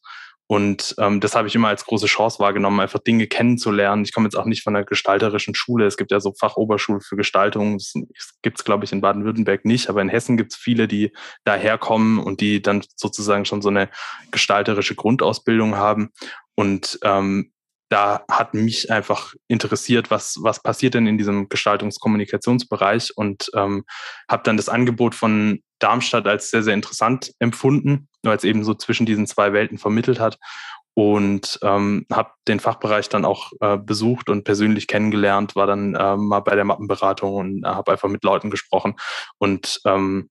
und 0.50 0.94
ähm, 0.98 1.20
das 1.20 1.36
habe 1.36 1.46
ich 1.46 1.54
immer 1.54 1.68
als 1.68 1.84
große 1.84 2.06
Chance 2.06 2.38
wahrgenommen, 2.38 2.80
einfach 2.80 3.00
Dinge 3.00 3.26
kennenzulernen. 3.26 4.02
Ich 4.04 4.14
komme 4.14 4.26
jetzt 4.26 4.34
auch 4.34 4.46
nicht 4.46 4.62
von 4.62 4.74
einer 4.74 4.86
gestalterischen 4.86 5.54
Schule. 5.54 5.84
Es 5.84 5.98
gibt 5.98 6.10
ja 6.10 6.20
so 6.20 6.32
Fachoberschule 6.32 7.02
für 7.02 7.16
Gestaltung. 7.16 7.76
Das 7.76 7.92
gibt 8.40 8.58
es, 8.58 8.64
glaube 8.64 8.86
ich, 8.86 8.92
in 8.92 9.02
Baden-Württemberg 9.02 9.66
nicht, 9.66 9.90
aber 9.90 10.00
in 10.00 10.08
Hessen 10.08 10.38
gibt 10.38 10.54
es 10.54 10.58
viele, 10.58 10.88
die 10.88 11.12
daherkommen 11.44 12.18
und 12.18 12.40
die 12.40 12.62
dann 12.62 12.82
sozusagen 12.96 13.44
schon 13.44 13.60
so 13.60 13.68
eine 13.68 13.90
gestalterische 14.30 14.94
Grundausbildung 14.94 15.76
haben. 15.76 16.12
Und 16.54 16.98
ähm, 17.04 17.52
da 17.90 18.24
hat 18.30 18.54
mich 18.54 18.90
einfach 18.90 19.34
interessiert, 19.48 20.10
was, 20.10 20.38
was 20.40 20.62
passiert 20.62 20.94
denn 20.94 21.06
in 21.06 21.18
diesem 21.18 21.50
Gestaltungskommunikationsbereich 21.50 23.12
und 23.16 23.50
ähm, 23.54 23.84
habe 24.30 24.44
dann 24.44 24.56
das 24.56 24.70
Angebot 24.70 25.14
von 25.14 25.62
Darmstadt 25.78 26.26
als 26.26 26.50
sehr, 26.50 26.62
sehr 26.62 26.74
interessant 26.74 27.32
empfunden, 27.38 28.07
es 28.22 28.44
eben 28.44 28.64
so 28.64 28.74
zwischen 28.74 29.06
diesen 29.06 29.26
zwei 29.26 29.52
Welten 29.52 29.78
vermittelt 29.78 30.20
hat. 30.20 30.38
Und 30.94 31.60
ähm, 31.62 32.06
habe 32.12 32.32
den 32.48 32.58
Fachbereich 32.58 33.08
dann 33.08 33.24
auch 33.24 33.52
äh, 33.60 33.76
besucht 33.76 34.28
und 34.28 34.42
persönlich 34.42 34.88
kennengelernt, 34.88 35.54
war 35.54 35.68
dann 35.68 35.94
äh, 35.94 36.16
mal 36.16 36.40
bei 36.40 36.56
der 36.56 36.64
Mappenberatung 36.64 37.34
und 37.34 37.64
äh, 37.64 37.68
habe 37.68 37.92
einfach 37.92 38.08
mit 38.08 38.24
Leuten 38.24 38.50
gesprochen. 38.50 38.96
Und 39.38 39.80
ähm, 39.84 40.28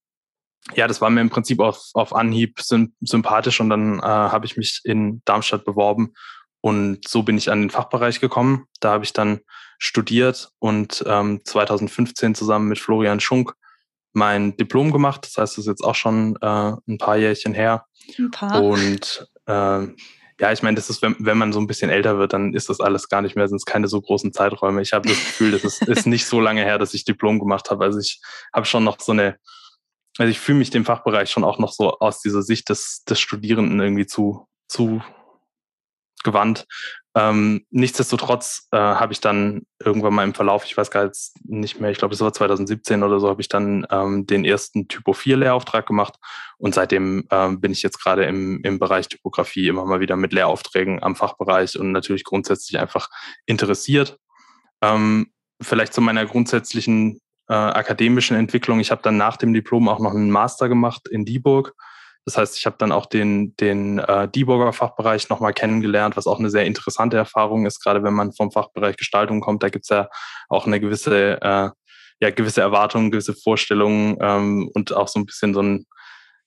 ja, 0.76 0.88
das 0.88 1.00
war 1.00 1.10
mir 1.10 1.22
im 1.22 1.30
Prinzip 1.30 1.62
auf, 1.62 1.92
auf 1.94 2.14
Anhieb 2.14 2.60
sympathisch 2.60 3.62
und 3.62 3.70
dann 3.70 4.00
äh, 4.00 4.02
habe 4.02 4.46
ich 4.46 4.58
mich 4.58 4.82
in 4.84 5.22
Darmstadt 5.24 5.64
beworben. 5.64 6.14
Und 6.60 7.08
so 7.08 7.24
bin 7.24 7.38
ich 7.38 7.50
an 7.50 7.62
den 7.62 7.70
Fachbereich 7.70 8.20
gekommen. 8.20 8.66
Da 8.82 8.92
habe 8.92 9.06
ich 9.06 9.14
dann 9.14 9.40
studiert 9.80 10.50
und 10.60 11.04
ähm, 11.08 11.40
2015 11.46 12.36
zusammen 12.36 12.68
mit 12.68 12.80
Florian 12.80 13.20
Schunk 13.20 13.54
mein 14.18 14.58
Diplom 14.58 14.92
gemacht. 14.92 15.22
Das 15.24 15.38
heißt, 15.38 15.58
das 15.58 15.66
ist 15.66 15.68
jetzt 15.68 15.84
auch 15.84 15.96
schon 15.96 16.36
äh, 16.42 16.74
ein 16.88 16.98
paar 16.98 17.18
Jährchen 17.18 17.54
her. 17.54 17.86
Ein 18.18 18.32
paar. 18.32 18.64
Und 18.64 19.30
äh, 19.46 19.88
ja, 20.40 20.52
ich 20.52 20.62
meine, 20.62 20.76
das 20.76 20.90
ist, 20.90 21.02
wenn, 21.02 21.16
wenn 21.20 21.38
man 21.38 21.54
so 21.54 21.60
ein 21.60 21.68
bisschen 21.68 21.90
älter 21.90 22.18
wird, 22.18 22.34
dann 22.34 22.54
ist 22.54 22.70
das 22.70 22.80
alles 22.80 23.10
gar 23.10 23.22
nicht 23.22 23.36
mehr, 23.36 23.48
sind 23.48 23.58
es 23.58 23.66
keine 23.66 23.88
so 23.88 24.02
großen 24.02 24.34
Zeiträume. 24.34 24.82
Ich 24.82 24.94
habe 24.94 25.08
das 25.08 25.18
Gefühl, 25.18 25.52
das 25.52 25.64
ist, 25.64 25.88
ist 25.88 26.08
nicht 26.08 26.26
so 26.26 26.40
lange 26.40 26.64
her, 26.64 26.78
dass 26.80 26.94
ich 26.94 27.06
Diplom 27.06 27.40
gemacht 27.40 27.70
habe. 27.70 27.86
Also 27.86 28.00
ich 28.00 28.20
habe 28.54 28.66
schon 28.66 28.84
noch 28.84 29.00
so 29.00 29.12
eine, 29.12 29.38
also 30.18 30.30
ich 30.30 30.40
fühle 30.40 30.60
mich 30.60 30.72
dem 30.72 30.86
Fachbereich 30.86 31.30
schon 31.30 31.44
auch 31.44 31.60
noch 31.60 31.72
so 31.72 32.00
aus 32.00 32.22
dieser 32.22 32.42
Sicht 32.42 32.70
des, 32.70 33.04
des 33.04 33.20
Studierenden 33.20 33.80
irgendwie 33.80 34.08
zu, 34.08 34.48
zu 34.68 35.02
gewandt. 36.24 36.66
Ähm, 37.16 37.66
nichtsdestotrotz 37.72 38.68
äh, 38.72 38.78
habe 38.78 39.12
ich 39.12 39.20
dann 39.20 39.64
irgendwann 39.84 40.14
mal 40.14 40.24
im 40.24 40.36
Verlauf, 40.36 40.66
ich 40.66 40.78
weiß 40.78 40.92
gar 40.92 41.06
jetzt 41.06 41.36
nicht 41.46 41.80
mehr, 41.80 41.90
ich 41.90 41.98
glaube, 41.98 42.14
es 42.14 42.22
war 42.22 42.32
2017 42.32 43.02
oder 43.02 43.20
so, 43.20 43.28
habe 43.28 43.42
ich 43.42 43.48
dann 43.48 43.88
ähm, 43.90 44.28
den 44.28 44.46
ersten 44.46 44.88
Typo 44.88 45.14
4 45.14 45.38
Lehrauftrag 45.38 45.88
gemacht 45.88 46.16
und 46.58 46.76
seitdem 46.76 47.28
ähm, 47.32 47.60
bin 47.60 47.72
ich 47.72 47.82
jetzt 47.82 48.00
gerade 48.04 48.26
im, 48.26 48.62
im 48.64 48.78
Bereich 48.78 49.08
Typografie 49.08 49.68
immer 49.68 49.86
mal 49.86 50.00
wieder 50.00 50.16
mit 50.16 50.32
Lehraufträgen 50.32 51.02
am 51.02 51.16
Fachbereich 51.16 51.80
und 51.80 51.92
natürlich 51.92 52.24
grundsätzlich 52.24 52.80
einfach 52.80 53.10
interessiert. 53.48 54.20
Ähm, 54.84 55.32
vielleicht 55.60 55.94
zu 55.94 56.02
meiner 56.02 56.26
grundsätzlichen 56.28 57.20
äh, 57.50 57.54
akademischen 57.54 58.38
Entwicklung. 58.38 58.80
Ich 58.80 58.92
habe 58.92 59.02
dann 59.02 59.18
nach 59.18 59.38
dem 59.38 59.54
Diplom 59.54 59.90
auch 59.90 60.00
noch 60.00 60.12
einen 60.12 60.30
Master 60.30 60.70
gemacht 60.70 61.08
in 61.08 61.26
Dieburg 61.26 61.74
das 62.28 62.38
heißt, 62.38 62.58
ich 62.58 62.66
habe 62.66 62.76
dann 62.78 62.92
auch 62.92 63.06
den, 63.06 63.56
den 63.56 64.00
äh, 64.00 64.28
Dieburger 64.28 64.74
Fachbereich 64.74 65.30
nochmal 65.30 65.54
kennengelernt, 65.54 66.18
was 66.18 66.28
auch 66.28 66.40
eine 66.40 66.50
sehr 66.50 66.66
interessante 66.66 67.16
Erfahrung 67.16 67.66
ist, 67.66 67.82
gerade 67.82 68.04
wenn 68.04 68.14
man 68.14 68.34
vom 68.34 68.52
Fachbereich 68.52 68.98
Gestaltung 68.98 69.40
kommt. 69.40 69.64
Da 69.64 69.70
gibt's 69.70 69.88
ja 69.88 70.10
auch 70.50 70.68
eine 70.68 70.82
gewisse, 70.82 71.42
äh, 71.42 71.70
ja, 72.20 72.30
gewisse 72.32 72.60
Erwartungen, 72.60 73.12
gewisse 73.12 73.34
Vorstellungen 73.34 74.18
ähm, 74.20 74.70
und 74.74 74.92
auch 74.92 75.08
so 75.08 75.20
ein 75.20 75.26
bisschen 75.26 75.54
so 75.54 75.62
ein, 75.62 75.86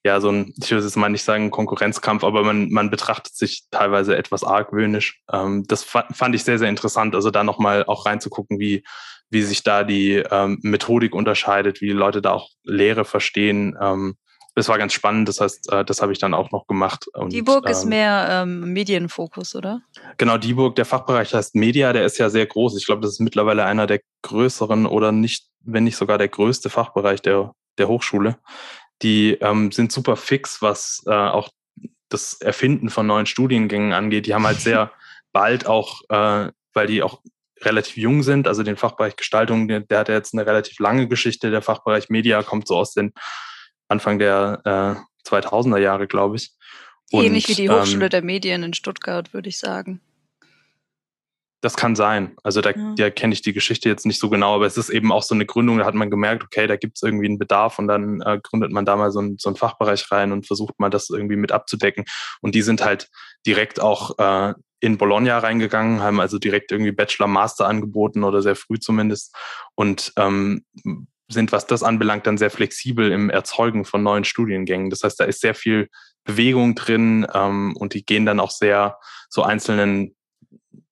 ja, 0.05 0.21
so 0.21 0.29
ein, 0.29 0.53
ich 0.63 0.71
würde 0.71 0.85
jetzt 0.85 0.97
mal 0.97 1.09
nicht 1.09 1.25
sagen 1.25 1.51
Konkurrenzkampf, 1.51 2.25
aber 2.25 2.45
man, 2.45 2.69
man 2.69 2.91
betrachtet 2.91 3.35
sich 3.35 3.63
teilweise 3.71 4.19
etwas 4.19 4.45
argwöhnisch. 4.45 5.23
Ähm, 5.33 5.65
das 5.67 5.85
fand 5.85 6.35
ich 6.35 6.45
sehr, 6.45 6.59
sehr 6.59 6.69
interessant, 6.69 7.15
also 7.15 7.31
da 7.31 7.43
nochmal 7.43 7.85
auch 7.87 8.05
reinzugucken, 8.05 8.61
wie, 8.61 8.85
wie 9.31 9.41
sich 9.41 9.63
da 9.63 9.83
die 9.83 10.17
ähm, 10.31 10.59
Methodik 10.61 11.15
unterscheidet, 11.15 11.81
wie 11.81 11.93
Leute 11.93 12.21
da 12.21 12.33
auch 12.33 12.51
Lehre 12.65 13.07
verstehen. 13.07 13.79
Ähm, 13.81 14.17
das 14.55 14.69
war 14.69 14.79
ganz 14.79 14.93
spannend. 14.93 15.29
Das 15.29 15.41
heißt, 15.41 15.73
äh, 15.73 15.85
das 15.85 16.03
habe 16.03 16.13
ich 16.13 16.19
dann 16.19 16.35
auch 16.35 16.51
noch 16.51 16.67
gemacht. 16.67 17.07
Und, 17.15 17.33
Dieburg 17.33 17.67
ähm, 17.67 17.73
ist 17.73 17.85
mehr 17.85 18.27
ähm, 18.31 18.73
Medienfokus, 18.73 19.55
oder? 19.55 19.83
Genau, 20.19 20.39
Dieburg, 20.39 20.77
der 20.77 20.85
Fachbereich 20.85 21.35
heißt 21.35 21.55
Media, 21.55 21.93
der 21.93 22.05
ist 22.05 22.19
ja 22.19 22.31
sehr 22.31 22.47
groß. 22.47 22.77
Ich 22.77 22.87
glaube, 22.87 23.03
das 23.03 23.13
ist 23.13 23.21
mittlerweile 23.21 23.65
einer 23.65 23.87
der 23.87 24.01
größeren 24.23 24.87
oder 24.87 25.13
nicht, 25.13 25.47
wenn 25.61 25.85
nicht 25.85 25.97
sogar 25.97 26.19
der 26.19 26.29
größte 26.29 26.71
Fachbereich 26.71 27.23
der, 27.23 27.55
der 27.79 27.89
Hochschule. 27.89 28.39
Die 29.03 29.33
ähm, 29.41 29.73
sind 29.73 29.93
super 29.93 30.17
fix, 30.17 30.61
was 30.61 31.03
äh, 31.07 31.11
auch 31.11 31.49
das 32.09 32.35
Erfinden 32.35 32.91
von 32.91 33.07
neuen 33.07 33.27
Studiengängen 33.27 33.93
angeht. 33.93 34.27
Die 34.27 34.35
haben 34.35 34.47
halt 34.47 34.61
sehr 34.61 34.93
bald 35.33 35.67
auch, 35.67 36.03
äh, 36.09 36.51
weil 36.75 36.87
die 36.87 37.03
auch 37.03 37.21
relativ 37.63 37.97
jung 37.97 38.23
sind, 38.23 38.49
also 38.49 38.63
den 38.63 38.77
Fachbereich 38.77 39.17
Gestaltung, 39.17 39.69
der, 39.69 39.81
der 39.81 39.99
hat 39.99 40.09
ja 40.09 40.15
jetzt 40.15 40.35
eine 40.35 40.47
relativ 40.47 40.79
lange 40.79 41.09
Geschichte. 41.09 41.51
Der 41.51 41.63
Fachbereich 41.63 42.09
Media 42.09 42.43
kommt 42.43 42.67
so 42.67 42.77
aus 42.77 42.95
den 42.95 43.13
Anfang 43.91 44.19
der 44.19 44.61
äh, 44.65 45.29
2000er 45.29 45.79
Jahre, 45.79 46.07
glaube 46.07 46.37
ich. 46.37 46.53
Und, 47.13 47.25
Ähnlich 47.25 47.49
wie 47.49 47.55
die 47.55 47.71
Hochschule 47.71 48.05
ähm, 48.05 48.11
der 48.11 48.23
Medien 48.23 48.63
in 48.63 48.73
Stuttgart, 48.73 49.35
würde 49.35 49.49
ich 49.49 49.59
sagen. 49.59 50.01
Das 51.61 51.77
kann 51.77 51.95
sein. 51.95 52.37
Also 52.43 52.63
da, 52.63 52.71
ja. 52.71 52.95
da 52.97 53.11
kenne 53.11 53.35
ich 53.35 53.43
die 53.43 53.53
Geschichte 53.53 53.89
jetzt 53.89 54.07
nicht 54.07 54.19
so 54.19 54.31
genau, 54.31 54.55
aber 54.55 54.65
es 54.65 54.79
ist 54.79 54.89
eben 54.89 55.13
auch 55.13 55.23
so 55.23 55.35
eine 55.35 55.45
Gründung, 55.45 55.77
da 55.79 55.85
hat 55.85 55.95
man 55.95 56.09
gemerkt, 56.09 56.43
okay, 56.43 56.67
da 56.67 56.77
gibt 56.77 56.97
es 56.97 57.03
irgendwie 57.03 57.27
einen 57.27 57.39
Bedarf 57.39 57.79
und 57.79 57.87
dann 57.89 58.23
äh, 58.23 58.41
gründet 58.43 58.73
man 58.73 58.87
da 58.87 58.97
mal 58.97 59.11
so, 59.11 59.21
ein, 59.21 59.37
so 59.39 59.51
einen 59.51 59.57
Fachbereich 59.57 60.11
rein 60.11 60.33
und 60.33 60.47
versucht 60.47 60.79
mal 60.79 60.89
das 60.89 61.11
irgendwie 61.11 61.37
mit 61.37 61.53
abzudecken. 61.53 62.05
Und 62.41 62.55
die 62.55 62.63
sind 62.63 62.83
halt 62.83 63.11
direkt 63.45 63.81
auch 63.81 64.19
äh, 64.19 64.55
in 64.79 64.97
Bologna 64.97 65.39
reingegangen, 65.39 66.01
haben 66.01 66.21
also 66.21 66.39
direkt 66.39 66.73
irgendwie 66.73 66.93
Bachelor, 66.93 67.27
Master 67.27 67.67
angeboten 67.67 68.25
oder 68.25 68.41
sehr 68.41 68.57
früh 68.57 68.79
zumindest 68.79 69.37
und 69.75 70.13
ähm, 70.17 70.65
sind, 71.33 71.53
was 71.53 71.67
das 71.67 71.83
anbelangt, 71.83 72.27
dann 72.27 72.39
sehr 72.39 72.51
flexibel 72.51 73.11
im 73.13 73.31
Erzeugen 73.31 73.85
von 73.85 74.03
neuen 74.03 74.25
Studiengängen. 74.25 74.91
Das 74.91 75.05
heißt, 75.05 75.19
da 75.19 75.25
ist 75.25 75.41
sehr 75.41 75.55
viel 75.55 75.89
Bewegung 76.25 76.75
drin 76.75 77.27
ähm, 77.33 77.77
und 77.77 77.95
die 77.95 78.05
gehen 78.05 78.27
dann 78.27 78.41
auch 78.41 78.51
sehr 78.51 78.99
so 79.29 79.43
einzelnen 79.43 80.15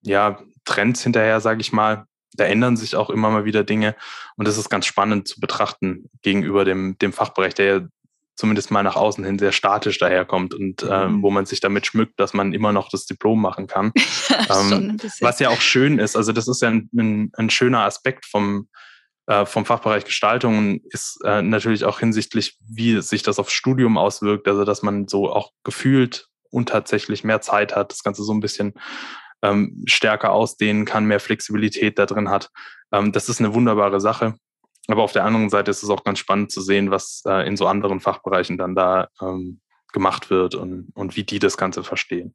ja, 0.02 0.38
Trends 0.64 1.02
hinterher, 1.02 1.40
sage 1.40 1.60
ich 1.60 1.72
mal. 1.72 2.04
Da 2.34 2.44
ändern 2.44 2.76
sich 2.76 2.94
auch 2.94 3.10
immer 3.10 3.30
mal 3.30 3.44
wieder 3.44 3.64
Dinge 3.64 3.96
und 4.36 4.46
das 4.46 4.58
ist 4.58 4.68
ganz 4.68 4.86
spannend 4.86 5.26
zu 5.26 5.40
betrachten 5.40 6.08
gegenüber 6.22 6.64
dem, 6.64 6.96
dem 6.98 7.12
Fachbereich, 7.12 7.54
der 7.54 7.66
ja 7.66 7.86
zumindest 8.36 8.70
mal 8.70 8.84
nach 8.84 8.94
außen 8.94 9.24
hin 9.24 9.38
sehr 9.38 9.50
statisch 9.50 9.98
daherkommt 9.98 10.54
und 10.54 10.84
äh, 10.84 11.08
mhm. 11.08 11.22
wo 11.22 11.30
man 11.30 11.44
sich 11.44 11.58
damit 11.58 11.86
schmückt, 11.86 12.20
dass 12.20 12.34
man 12.34 12.52
immer 12.52 12.72
noch 12.72 12.88
das 12.88 13.04
Diplom 13.06 13.40
machen 13.40 13.66
kann. 13.66 13.92
Ja, 14.48 14.70
ähm, 14.70 14.98
was 15.20 15.40
ja 15.40 15.48
auch 15.48 15.60
schön 15.60 15.98
ist. 15.98 16.16
Also 16.16 16.32
das 16.32 16.46
ist 16.46 16.62
ja 16.62 16.68
ein, 16.68 16.88
ein, 16.96 17.32
ein 17.34 17.50
schöner 17.50 17.80
Aspekt 17.80 18.24
vom, 18.24 18.68
äh, 19.28 19.44
vom 19.44 19.66
Fachbereich 19.66 20.06
Gestaltung 20.06 20.80
ist 20.90 21.20
äh, 21.22 21.42
natürlich 21.42 21.84
auch 21.84 22.00
hinsichtlich, 22.00 22.56
wie 22.66 23.00
sich 23.02 23.22
das 23.22 23.38
aufs 23.38 23.52
Studium 23.52 23.98
auswirkt, 23.98 24.48
also 24.48 24.64
dass 24.64 24.82
man 24.82 25.06
so 25.06 25.30
auch 25.30 25.52
gefühlt 25.64 26.28
und 26.50 26.70
tatsächlich 26.70 27.24
mehr 27.24 27.42
Zeit 27.42 27.76
hat, 27.76 27.92
das 27.92 28.02
Ganze 28.02 28.24
so 28.24 28.32
ein 28.32 28.40
bisschen 28.40 28.72
ähm, 29.42 29.82
stärker 29.84 30.32
ausdehnen 30.32 30.86
kann, 30.86 31.04
mehr 31.04 31.20
Flexibilität 31.20 31.98
da 31.98 32.06
drin 32.06 32.30
hat. 32.30 32.48
Ähm, 32.90 33.12
das 33.12 33.28
ist 33.28 33.38
eine 33.38 33.52
wunderbare 33.52 34.00
Sache. 34.00 34.34
Aber 34.86 35.02
auf 35.02 35.12
der 35.12 35.26
anderen 35.26 35.50
Seite 35.50 35.70
ist 35.70 35.82
es 35.82 35.90
auch 35.90 36.04
ganz 36.04 36.18
spannend 36.18 36.50
zu 36.50 36.62
sehen, 36.62 36.90
was 36.90 37.22
äh, 37.26 37.46
in 37.46 37.58
so 37.58 37.66
anderen 37.66 38.00
Fachbereichen 38.00 38.56
dann 38.56 38.74
da 38.74 39.08
ähm, 39.20 39.60
gemacht 39.92 40.30
wird 40.30 40.54
und, 40.54 40.88
und 40.94 41.16
wie 41.16 41.24
die 41.24 41.38
das 41.38 41.58
Ganze 41.58 41.84
verstehen. 41.84 42.34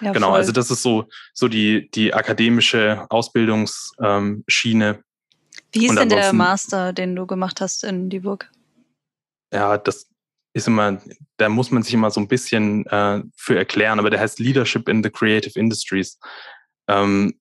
Ja, 0.00 0.10
genau, 0.10 0.30
voll. 0.30 0.38
also 0.38 0.50
das 0.50 0.72
ist 0.72 0.82
so, 0.82 1.08
so 1.32 1.46
die, 1.46 1.88
die 1.92 2.12
akademische 2.12 3.06
Ausbildungsschiene. 3.10 5.04
Wie 5.72 5.80
hieß 5.80 5.94
denn 5.94 6.08
der 6.08 6.32
Master, 6.32 6.92
den 6.92 7.16
du 7.16 7.26
gemacht 7.26 7.60
hast 7.60 7.84
in 7.84 8.10
Dieburg? 8.10 8.50
Ja, 9.52 9.78
das 9.78 10.06
ist 10.54 10.68
immer, 10.68 11.00
da 11.38 11.48
muss 11.48 11.70
man 11.70 11.82
sich 11.82 11.94
immer 11.94 12.10
so 12.10 12.20
ein 12.20 12.28
bisschen 12.28 12.86
äh, 12.86 13.22
für 13.36 13.56
erklären, 13.56 13.98
aber 13.98 14.10
der 14.10 14.20
heißt 14.20 14.38
Leadership 14.38 14.88
in 14.88 15.02
the 15.02 15.10
Creative 15.10 15.58
Industries. 15.58 16.18
Ähm, 16.88 17.38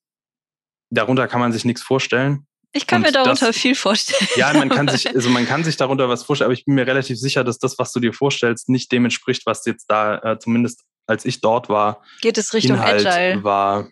darunter 0.90 1.28
kann 1.28 1.40
man 1.40 1.52
sich 1.52 1.66
nichts 1.66 1.82
vorstellen. 1.82 2.48
Ich 2.74 2.88
kann 2.88 3.02
und 3.02 3.08
mir 3.08 3.12
darunter 3.12 3.48
das, 3.48 3.58
viel 3.58 3.76
vorstellen. 3.76 4.30
Ja, 4.38 4.54
man 4.54 4.70
kann 4.70 4.88
sich, 4.88 5.08
also 5.16 5.30
man 5.30 5.46
kann 5.46 5.66
sich 5.66 5.76
darunter 5.76 6.08
was 6.08 6.24
vorstellen, 6.24 6.48
aber 6.48 6.54
ich 6.54 6.64
bin 6.64 6.76
mir 6.76 6.88
relativ 6.88 7.20
sicher, 7.20 7.44
dass 7.44 7.60
das, 7.60 7.78
was 7.78 7.92
du 7.92 8.00
dir 8.00 8.14
vorstellst, 8.14 8.70
nicht 8.70 8.92
dem 8.94 9.04
entspricht, 9.04 9.46
was 9.46 9.66
jetzt 9.66 9.88
da, 9.88 10.18
äh, 10.20 10.40
zumindest 10.40 10.84
als 11.06 11.26
ich 11.26 11.42
dort 11.42 11.68
war, 11.68 12.02
geht 12.22 12.38
es 12.38 12.54
Richtung 12.54 12.78
Inhalt 12.78 13.06
Agile. 13.06 13.44
war. 13.44 13.90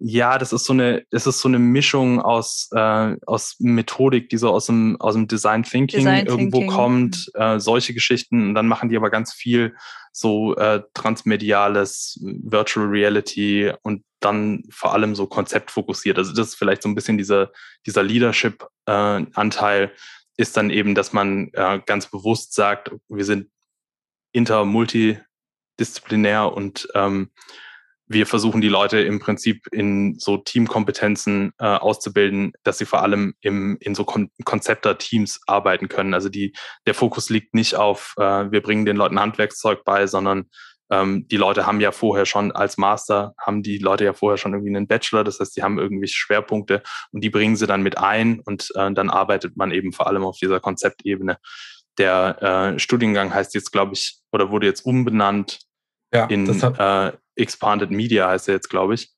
Ja, 0.00 0.38
das 0.38 0.52
ist 0.52 0.64
so 0.64 0.72
eine, 0.72 1.04
es 1.10 1.26
ist 1.26 1.40
so 1.40 1.48
eine 1.48 1.58
Mischung 1.58 2.20
aus, 2.20 2.68
äh, 2.72 3.16
aus 3.26 3.56
Methodik, 3.58 4.28
die 4.28 4.36
so 4.38 4.50
aus 4.50 4.66
dem, 4.66 5.00
aus 5.00 5.14
dem 5.14 5.26
Design 5.26 5.64
Thinking 5.64 6.00
Design 6.00 6.26
irgendwo 6.26 6.58
Thinking. 6.58 6.76
kommt, 6.76 7.30
äh, 7.34 7.58
solche 7.58 7.94
Geschichten. 7.94 8.48
Und 8.48 8.54
dann 8.54 8.68
machen 8.68 8.88
die 8.88 8.96
aber 8.96 9.10
ganz 9.10 9.32
viel 9.32 9.74
so 10.12 10.54
äh, 10.56 10.82
transmediales, 10.94 12.18
Virtual 12.22 12.86
Reality 12.86 13.72
und 13.82 14.04
dann 14.20 14.62
vor 14.70 14.94
allem 14.94 15.14
so 15.14 15.26
konzeptfokussiert. 15.26 16.18
Also 16.18 16.32
das 16.32 16.48
ist 16.48 16.54
vielleicht 16.54 16.82
so 16.82 16.88
ein 16.88 16.94
bisschen 16.94 17.18
dieser, 17.18 17.50
dieser 17.86 18.02
Leadership-Anteil, 18.02 19.84
äh, 19.84 19.90
ist 20.36 20.56
dann 20.56 20.70
eben, 20.70 20.94
dass 20.94 21.12
man 21.12 21.50
äh, 21.52 21.80
ganz 21.84 22.08
bewusst 22.08 22.54
sagt, 22.54 22.92
wir 23.08 23.24
sind 23.24 23.50
inter, 24.32 24.64
multidisziplinär 24.64 26.52
und 26.52 26.88
ähm, 26.94 27.30
wir 28.08 28.26
versuchen 28.26 28.60
die 28.60 28.68
Leute 28.68 29.00
im 29.00 29.20
Prinzip 29.20 29.66
in 29.70 30.18
so 30.18 30.38
Teamkompetenzen 30.38 31.52
äh, 31.58 31.66
auszubilden, 31.66 32.52
dass 32.64 32.78
sie 32.78 32.86
vor 32.86 33.02
allem 33.02 33.34
im, 33.40 33.76
in 33.80 33.94
so 33.94 34.04
Kon 34.04 34.30
Konzepter-Teams 34.44 35.40
arbeiten 35.46 35.88
können. 35.88 36.14
Also 36.14 36.28
die, 36.28 36.54
der 36.86 36.94
Fokus 36.94 37.28
liegt 37.28 37.54
nicht 37.54 37.74
auf, 37.76 38.14
äh, 38.16 38.50
wir 38.50 38.62
bringen 38.62 38.86
den 38.86 38.96
Leuten 38.96 39.20
Handwerkszeug 39.20 39.84
bei, 39.84 40.06
sondern 40.06 40.48
ähm, 40.90 41.28
die 41.28 41.36
Leute 41.36 41.66
haben 41.66 41.80
ja 41.80 41.92
vorher 41.92 42.24
schon 42.24 42.50
als 42.52 42.78
Master, 42.78 43.34
haben 43.38 43.62
die 43.62 43.78
Leute 43.78 44.04
ja 44.04 44.14
vorher 44.14 44.38
schon 44.38 44.54
irgendwie 44.54 44.74
einen 44.74 44.88
Bachelor, 44.88 45.22
das 45.22 45.38
heißt, 45.38 45.56
die 45.56 45.62
haben 45.62 45.78
irgendwie 45.78 46.08
Schwerpunkte 46.08 46.82
und 47.12 47.22
die 47.22 47.30
bringen 47.30 47.56
sie 47.56 47.66
dann 47.66 47.82
mit 47.82 47.98
ein 47.98 48.40
und 48.40 48.70
äh, 48.74 48.90
dann 48.92 49.10
arbeitet 49.10 49.56
man 49.56 49.70
eben 49.70 49.92
vor 49.92 50.06
allem 50.06 50.24
auf 50.24 50.38
dieser 50.38 50.60
Konzeptebene. 50.60 51.38
Der 51.98 52.74
äh, 52.74 52.78
Studiengang 52.78 53.34
heißt 53.34 53.54
jetzt, 53.54 53.72
glaube 53.72 53.94
ich, 53.94 54.18
oder 54.32 54.50
wurde 54.50 54.66
jetzt 54.66 54.86
umbenannt 54.86 55.58
ja, 56.12 56.26
in 56.26 56.48
äh, 56.48 57.12
Expanded 57.36 57.90
Media 57.90 58.28
heißt 58.28 58.48
er 58.48 58.54
jetzt, 58.54 58.68
glaube 58.68 58.94
ich. 58.94 59.12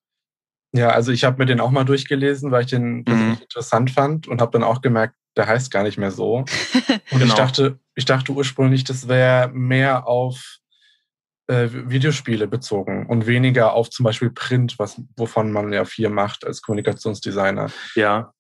Ja, 0.72 0.90
also 0.90 1.11
ich 1.11 1.24
habe 1.24 1.38
mir 1.38 1.46
den 1.46 1.61
auch 1.61 1.70
mal 1.70 1.85
durchgelesen, 1.85 2.50
weil 2.50 2.62
ich 2.62 2.70
den 2.70 3.05
mhm. 3.07 3.38
interessant 3.40 3.90
fand 3.90 4.29
und 4.29 4.40
habe 4.40 4.53
dann 4.53 4.62
auch 4.62 4.83
gemerkt, 4.83 5.16
der 5.37 5.46
heißt 5.46 5.70
gar 5.70 5.83
nicht 5.83 5.98
mehr 5.98 6.11
so. 6.11 6.38
Und 7.11 7.18
genau. 7.18 7.24
ich 7.26 7.35
dachte, 7.35 7.79
ich 7.94 8.05
dachte 8.05 8.33
ursprünglich, 8.33 8.85
das 8.85 9.09
wäre 9.09 9.48
mehr 9.48 10.07
auf 10.07 10.59
äh, 11.46 11.68
Videospiele 11.70 12.46
bezogen 12.46 13.07
und 13.07 13.26
weniger 13.26 13.72
auf 13.72 13.90
zum 13.90 14.05
Beispiel 14.05 14.31
Print, 14.31 14.79
was, 14.79 15.00
wovon 15.16 15.50
man 15.53 15.72
ja 15.72 15.85
viel 15.85 16.09
macht 16.09 16.44
als 16.46 16.62
Kommunikationsdesigner. 16.62 17.70
Ja. 17.94 18.33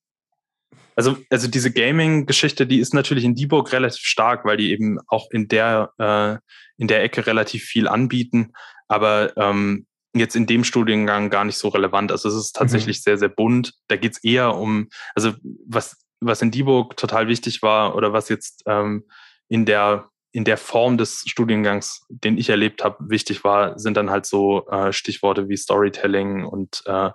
Also, 0.96 1.16
also 1.30 1.48
diese 1.48 1.72
Gaming-Geschichte, 1.72 2.66
die 2.66 2.80
ist 2.80 2.94
natürlich 2.94 3.24
in 3.24 3.34
Dieburg 3.34 3.72
relativ 3.72 4.02
stark, 4.02 4.44
weil 4.44 4.56
die 4.56 4.70
eben 4.72 4.98
auch 5.06 5.30
in 5.30 5.48
der, 5.48 5.92
äh, 5.98 6.36
in 6.76 6.88
der 6.88 7.02
Ecke 7.02 7.26
relativ 7.26 7.64
viel 7.64 7.88
anbieten 7.88 8.52
aber 8.90 9.36
ähm, 9.36 9.86
jetzt 10.14 10.34
in 10.34 10.46
dem 10.46 10.64
Studiengang 10.64 11.30
gar 11.30 11.44
nicht 11.44 11.56
so 11.56 11.68
relevant. 11.68 12.10
Also 12.10 12.28
es 12.28 12.34
ist 12.34 12.56
tatsächlich 12.56 12.98
mhm. 12.98 13.02
sehr, 13.02 13.18
sehr 13.18 13.28
bunt. 13.28 13.74
Da 13.86 13.96
geht 13.96 14.12
es 14.12 14.24
eher 14.24 14.56
um, 14.56 14.88
also 15.14 15.32
was, 15.64 15.96
was 16.20 16.42
in 16.42 16.50
Dieburg 16.50 16.96
total 16.96 17.28
wichtig 17.28 17.62
war 17.62 17.94
oder 17.94 18.12
was 18.12 18.28
jetzt 18.28 18.64
ähm, 18.66 19.04
in 19.48 19.64
der 19.64 20.10
in 20.32 20.44
der 20.44 20.58
Form 20.58 20.96
des 20.96 21.24
Studiengangs, 21.26 22.06
den 22.08 22.38
ich 22.38 22.50
erlebt 22.50 22.84
habe, 22.84 23.10
wichtig 23.10 23.42
war, 23.42 23.76
sind 23.80 23.96
dann 23.96 24.10
halt 24.10 24.26
so 24.26 24.64
äh, 24.68 24.92
Stichworte 24.92 25.48
wie 25.48 25.56
Storytelling 25.56 26.44
und 26.44 26.84
äh, 26.86 27.10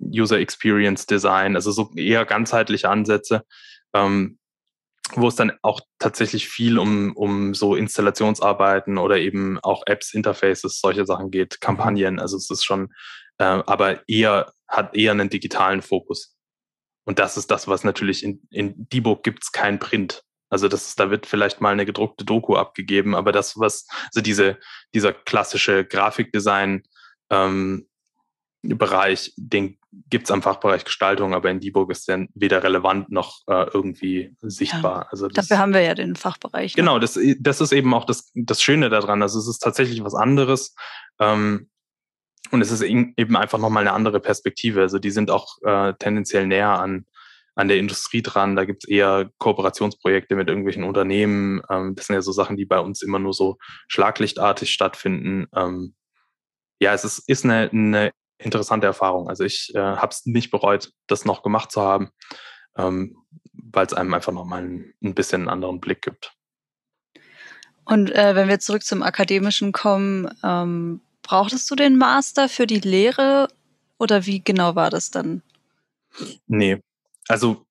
User 0.00 0.38
Experience 0.38 1.06
Design, 1.06 1.56
also 1.56 1.70
so 1.70 1.90
eher 1.96 2.24
ganzheitliche 2.24 2.88
Ansätze. 2.88 3.42
Ähm, 3.94 4.38
wo 5.12 5.28
es 5.28 5.36
dann 5.36 5.52
auch 5.62 5.80
tatsächlich 5.98 6.48
viel 6.48 6.78
um, 6.78 7.12
um 7.14 7.54
so 7.54 7.76
Installationsarbeiten 7.76 8.98
oder 8.98 9.18
eben 9.18 9.58
auch 9.60 9.82
Apps, 9.86 10.14
Interfaces, 10.14 10.80
solche 10.80 11.06
Sachen 11.06 11.30
geht. 11.30 11.60
Kampagnen. 11.60 12.18
Also 12.18 12.36
es 12.36 12.50
ist 12.50 12.64
schon, 12.64 12.92
äh, 13.38 13.44
aber 13.44 14.08
eher, 14.08 14.52
hat 14.66 14.96
eher 14.96 15.12
einen 15.12 15.28
digitalen 15.28 15.82
Fokus. 15.82 16.36
Und 17.04 17.18
das 17.18 17.36
ist 17.36 17.50
das, 17.50 17.68
was 17.68 17.84
natürlich 17.84 18.24
in, 18.24 18.42
in 18.50 18.88
Debug 18.88 19.22
gibt 19.22 19.44
es 19.44 19.52
kein 19.52 19.78
Print. 19.78 20.22
Also 20.48 20.68
das 20.68 20.94
da 20.94 21.10
wird 21.10 21.26
vielleicht 21.26 21.60
mal 21.60 21.72
eine 21.72 21.84
gedruckte 21.84 22.24
Doku 22.24 22.56
abgegeben, 22.56 23.14
aber 23.14 23.32
das, 23.32 23.58
was, 23.58 23.86
also 24.06 24.20
diese, 24.20 24.58
dieser 24.94 25.12
klassische 25.12 25.84
Grafikdesign, 25.84 26.84
ähm, 27.30 27.88
Bereich, 28.68 29.32
den 29.36 29.78
gibt 30.10 30.24
es 30.24 30.30
am 30.30 30.42
Fachbereich 30.42 30.84
Gestaltung, 30.84 31.34
aber 31.34 31.50
in 31.50 31.60
Dieburg 31.60 31.90
ist 31.90 32.08
der 32.08 32.26
weder 32.34 32.62
relevant 32.62 33.10
noch 33.10 33.42
äh, 33.46 33.66
irgendwie 33.72 34.34
sichtbar. 34.42 35.02
Ja, 35.02 35.08
also 35.10 35.28
das, 35.28 35.46
dafür 35.46 35.58
haben 35.58 35.74
wir 35.74 35.82
ja 35.82 35.94
den 35.94 36.16
Fachbereich. 36.16 36.74
Ne? 36.74 36.82
Genau, 36.82 36.98
das, 36.98 37.18
das 37.38 37.60
ist 37.60 37.72
eben 37.72 37.94
auch 37.94 38.04
das, 38.04 38.30
das 38.34 38.62
Schöne 38.62 38.88
daran. 38.90 39.22
Also 39.22 39.38
es 39.38 39.48
ist 39.48 39.58
tatsächlich 39.58 40.02
was 40.02 40.14
anderes. 40.14 40.74
Ähm, 41.20 41.68
und 42.50 42.60
es 42.60 42.70
ist 42.70 42.82
eben 42.82 43.36
einfach 43.36 43.58
nochmal 43.58 43.82
eine 43.82 43.92
andere 43.92 44.20
Perspektive. 44.20 44.82
Also 44.82 44.98
die 44.98 45.10
sind 45.10 45.30
auch 45.30 45.56
äh, 45.62 45.94
tendenziell 45.98 46.46
näher 46.46 46.78
an, 46.78 47.06
an 47.54 47.68
der 47.68 47.78
Industrie 47.78 48.22
dran. 48.22 48.56
Da 48.56 48.64
gibt 48.64 48.84
es 48.84 48.90
eher 48.90 49.30
Kooperationsprojekte 49.38 50.36
mit 50.36 50.48
irgendwelchen 50.48 50.84
Unternehmen. 50.84 51.62
Ähm, 51.70 51.94
das 51.94 52.06
sind 52.06 52.14
ja 52.14 52.22
so 52.22 52.32
Sachen, 52.32 52.56
die 52.56 52.66
bei 52.66 52.78
uns 52.80 53.02
immer 53.02 53.18
nur 53.18 53.32
so 53.32 53.56
schlaglichtartig 53.88 54.70
stattfinden. 54.70 55.46
Ähm, 55.54 55.94
ja, 56.80 56.92
es 56.92 57.04
ist, 57.04 57.28
ist 57.28 57.44
eine, 57.44 57.70
eine 57.72 58.12
interessante 58.44 58.86
Erfahrung. 58.86 59.28
Also 59.28 59.44
ich 59.44 59.72
äh, 59.74 59.78
habe 59.78 60.10
es 60.10 60.26
nicht 60.26 60.50
bereut, 60.50 60.92
das 61.06 61.24
noch 61.24 61.42
gemacht 61.42 61.72
zu 61.72 61.80
haben, 61.80 62.10
ähm, 62.76 63.16
weil 63.52 63.86
es 63.86 63.94
einem 63.94 64.14
einfach 64.14 64.32
nochmal 64.32 64.62
ein, 64.62 64.94
ein 65.02 65.14
bisschen 65.14 65.42
einen 65.42 65.50
anderen 65.50 65.80
Blick 65.80 66.02
gibt. 66.02 66.32
Und 67.84 68.10
äh, 68.12 68.34
wenn 68.34 68.48
wir 68.48 68.60
zurück 68.60 68.84
zum 68.84 69.02
Akademischen 69.02 69.72
kommen, 69.72 70.30
ähm, 70.42 71.00
brauchtest 71.22 71.70
du 71.70 71.74
den 71.74 71.98
Master 71.98 72.48
für 72.48 72.66
die 72.66 72.80
Lehre 72.80 73.48
oder 73.98 74.26
wie 74.26 74.42
genau 74.42 74.74
war 74.74 74.90
das 74.90 75.10
dann? 75.10 75.42
Nee, 76.46 76.80
also 77.28 77.66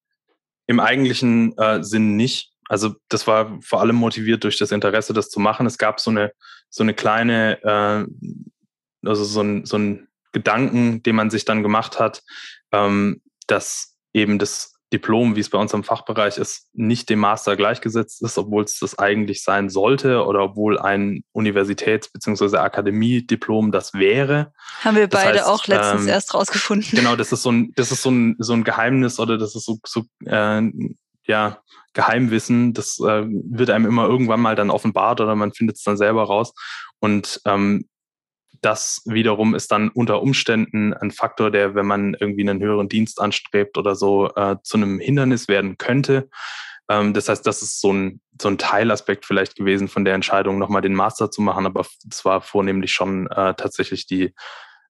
im 0.68 0.80
eigentlichen 0.80 1.58
äh, 1.58 1.84
Sinn 1.84 2.16
nicht. 2.16 2.52
Also 2.70 2.96
das 3.10 3.28
war 3.28 3.60
vor 3.62 3.82
allem 3.82 3.96
motiviert 3.96 4.44
durch 4.44 4.58
das 4.58 4.72
Interesse, 4.72 5.14
das 5.14 5.30
zu 5.30 5.40
machen. 5.40 5.66
Es 5.66 5.78
gab 5.78 6.00
so 6.00 6.12
eine 6.12 6.32
so 6.74 6.82
eine 6.82 6.96
kleine, 6.96 7.62
äh, 7.64 9.08
also 9.08 9.24
so 9.24 9.42
ein, 9.42 9.64
so 9.66 9.78
ein 9.78 10.08
Gedanken, 10.34 11.02
den 11.04 11.16
man 11.16 11.30
sich 11.30 11.46
dann 11.46 11.64
gemacht 11.64 12.00
hat, 12.00 12.24
ähm, 12.72 13.22
dass 13.48 13.96
eben 14.14 14.40
das 14.40 14.74
Diplom, 14.94 15.36
wie 15.36 15.40
es 15.40 15.50
bei 15.50 15.58
uns 15.58 15.74
im 15.74 15.84
Fachbereich 15.84 16.38
ist, 16.38 16.70
nicht 16.74 17.10
dem 17.10 17.18
Master 17.18 17.56
gleichgesetzt 17.56 18.22
ist, 18.22 18.38
obwohl 18.38 18.64
es 18.64 18.78
das 18.78 19.00
eigentlich 19.00 19.44
sein 19.44 19.70
sollte 19.70 20.24
oder 20.24 20.44
obwohl 20.44 20.78
ein 20.78 21.24
Universitäts- 21.34 22.12
bzw. 22.12 22.58
Akademiediplom 22.58 23.72
das 23.72 23.96
wäre. 23.96 24.54
Haben 24.82 24.98
wir 24.98 25.08
beide 25.08 25.40
heißt, 25.40 25.48
auch 25.48 25.66
letztens 25.66 26.04
ähm, 26.04 26.10
erst 26.10 26.36
rausgefunden. 26.36 26.92
Genau, 26.92 27.16
das 27.16 27.32
ist 27.32 27.42
so 27.42 27.52
ein, 27.52 27.74
das 27.76 27.92
ist 27.92 28.04
so 28.04 28.12
ein, 28.12 28.36
so 28.38 28.54
ein 28.54 28.64
Geheimnis 28.64 29.20
oder 29.20 29.40
das 29.40 29.56
ist 29.56 29.66
so, 29.66 29.80
so 29.84 30.04
äh, 30.26 30.62
ja, 31.26 31.58
Geheimwissen. 31.94 32.74
Das 32.74 33.00
äh, 33.00 33.24
wird 33.26 33.72
einem 33.72 33.88
immer 33.88 34.08
irgendwann 34.08 34.42
mal 34.42 34.56
dann 34.56 34.70
offenbart 34.70 35.22
oder 35.22 35.36
man 35.36 35.54
findet 35.54 35.78
es 35.78 35.84
dann 35.84 35.98
selber 35.98 36.24
raus. 36.26 36.54
Und 37.00 37.42
ähm, 37.46 37.88
das 38.64 39.02
wiederum 39.06 39.56
ist 39.56 39.72
dann 39.72 39.90
unter 39.90 40.22
Umständen 40.22 40.94
ein 40.94 41.12
Faktor, 41.12 41.52
der, 41.52 41.76
wenn 41.76 41.86
man 41.86 42.16
irgendwie 42.20 42.48
einen 42.48 42.62
höheren 42.62 42.90
Dienst 42.90 43.22
anstrebt 43.22 43.78
oder 43.78 43.96
so, 43.96 44.30
äh, 44.36 44.56
zu 44.64 44.78
einem 44.78 45.00
Hindernis 45.00 45.48
werden 45.48 45.78
könnte. 45.78 46.30
Ähm, 46.90 47.14
das 47.14 47.30
heißt, 47.30 47.46
das 47.46 47.62
ist 47.62 47.82
so 47.82 47.92
ein, 47.92 48.22
so 48.42 48.48
ein 48.48 48.58
Teilaspekt 48.58 49.26
vielleicht 49.26 49.56
gewesen 49.56 49.88
von 49.88 50.06
der 50.06 50.16
Entscheidung, 50.16 50.58
nochmal 50.58 50.82
den 50.82 50.96
Master 50.96 51.30
zu 51.30 51.42
machen, 51.42 51.66
aber 51.66 51.86
es 52.10 52.26
war 52.26 52.42
vornehmlich 52.42 52.94
schon 52.94 53.28
äh, 53.28 53.54
tatsächlich 53.54 54.08
die, 54.08 54.34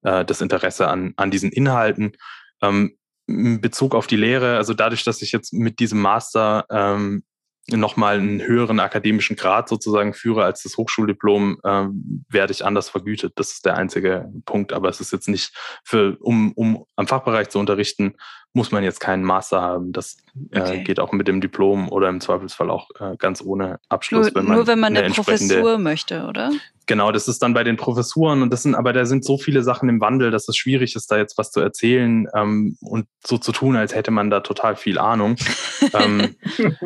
äh, 0.03 0.23
das 0.23 0.41
Interesse 0.41 0.87
an, 0.87 1.13
an 1.17 1.31
diesen 1.31 1.51
Inhalten. 1.51 2.13
Ähm, 2.61 2.97
in 3.25 3.61
Bezug 3.61 3.95
auf 3.95 4.05
die 4.05 4.17
Lehre, 4.17 4.57
also 4.57 4.73
dadurch, 4.73 5.03
dass 5.03 5.21
ich 5.21 5.31
jetzt 5.31 5.53
mit 5.53 5.79
diesem 5.79 6.01
Master 6.01 6.65
ähm, 6.69 7.23
nochmal 7.69 8.17
einen 8.17 8.41
höheren 8.41 8.79
akademischen 8.79 9.35
Grad 9.35 9.69
sozusagen 9.69 10.13
führe 10.13 10.43
als 10.43 10.63
das 10.63 10.75
Hochschuldiplom, 10.77 11.59
ähm, 11.63 12.25
werde 12.29 12.51
ich 12.51 12.65
anders 12.65 12.89
vergütet. 12.89 13.33
Das 13.35 13.53
ist 13.53 13.65
der 13.65 13.77
einzige 13.77 14.31
Punkt. 14.45 14.73
Aber 14.73 14.89
es 14.89 14.99
ist 14.99 15.13
jetzt 15.13 15.29
nicht 15.29 15.55
für, 15.83 16.17
um, 16.19 16.51
um 16.53 16.85
am 16.95 17.07
Fachbereich 17.07 17.49
zu 17.49 17.59
unterrichten, 17.59 18.15
muss 18.51 18.71
man 18.71 18.83
jetzt 18.83 18.99
keinen 18.99 19.23
Master 19.23 19.61
haben. 19.61 19.93
Das 19.93 20.17
äh, 20.51 20.61
okay. 20.61 20.83
geht 20.83 20.99
auch 20.99 21.11
mit 21.11 21.27
dem 21.27 21.41
Diplom 21.41 21.89
oder 21.89 22.09
im 22.09 22.21
Zweifelsfall 22.21 22.69
auch 22.69 22.89
äh, 22.99 23.15
ganz 23.17 23.41
ohne 23.41 23.79
Abschluss. 23.89 24.27
Nur 24.27 24.35
wenn 24.35 24.45
man, 24.45 24.55
nur 24.57 24.67
wenn 24.67 24.79
man 24.79 24.95
eine, 24.95 25.05
eine 25.05 25.13
Professur 25.13 25.77
möchte, 25.79 26.25
oder? 26.25 26.51
Genau, 26.85 27.11
das 27.11 27.27
ist 27.27 27.41
dann 27.41 27.53
bei 27.53 27.63
den 27.63 27.77
Professuren 27.77 28.41
und 28.41 28.51
das 28.51 28.63
sind, 28.63 28.75
aber 28.75 28.91
da 28.91 29.05
sind 29.05 29.23
so 29.23 29.37
viele 29.37 29.63
Sachen 29.63 29.87
im 29.87 30.01
Wandel, 30.01 30.31
dass 30.31 30.49
es 30.49 30.57
schwierig 30.57 30.95
ist, 30.95 31.09
da 31.09 31.17
jetzt 31.17 31.37
was 31.37 31.51
zu 31.51 31.61
erzählen 31.61 32.27
ähm, 32.35 32.77
und 32.81 33.07
so 33.25 33.37
zu 33.37 33.53
tun, 33.53 33.77
als 33.77 33.95
hätte 33.95 34.11
man 34.11 34.29
da 34.29 34.41
total 34.41 34.75
viel 34.75 34.97
Ahnung. 34.97 35.37
ähm, 35.93 36.35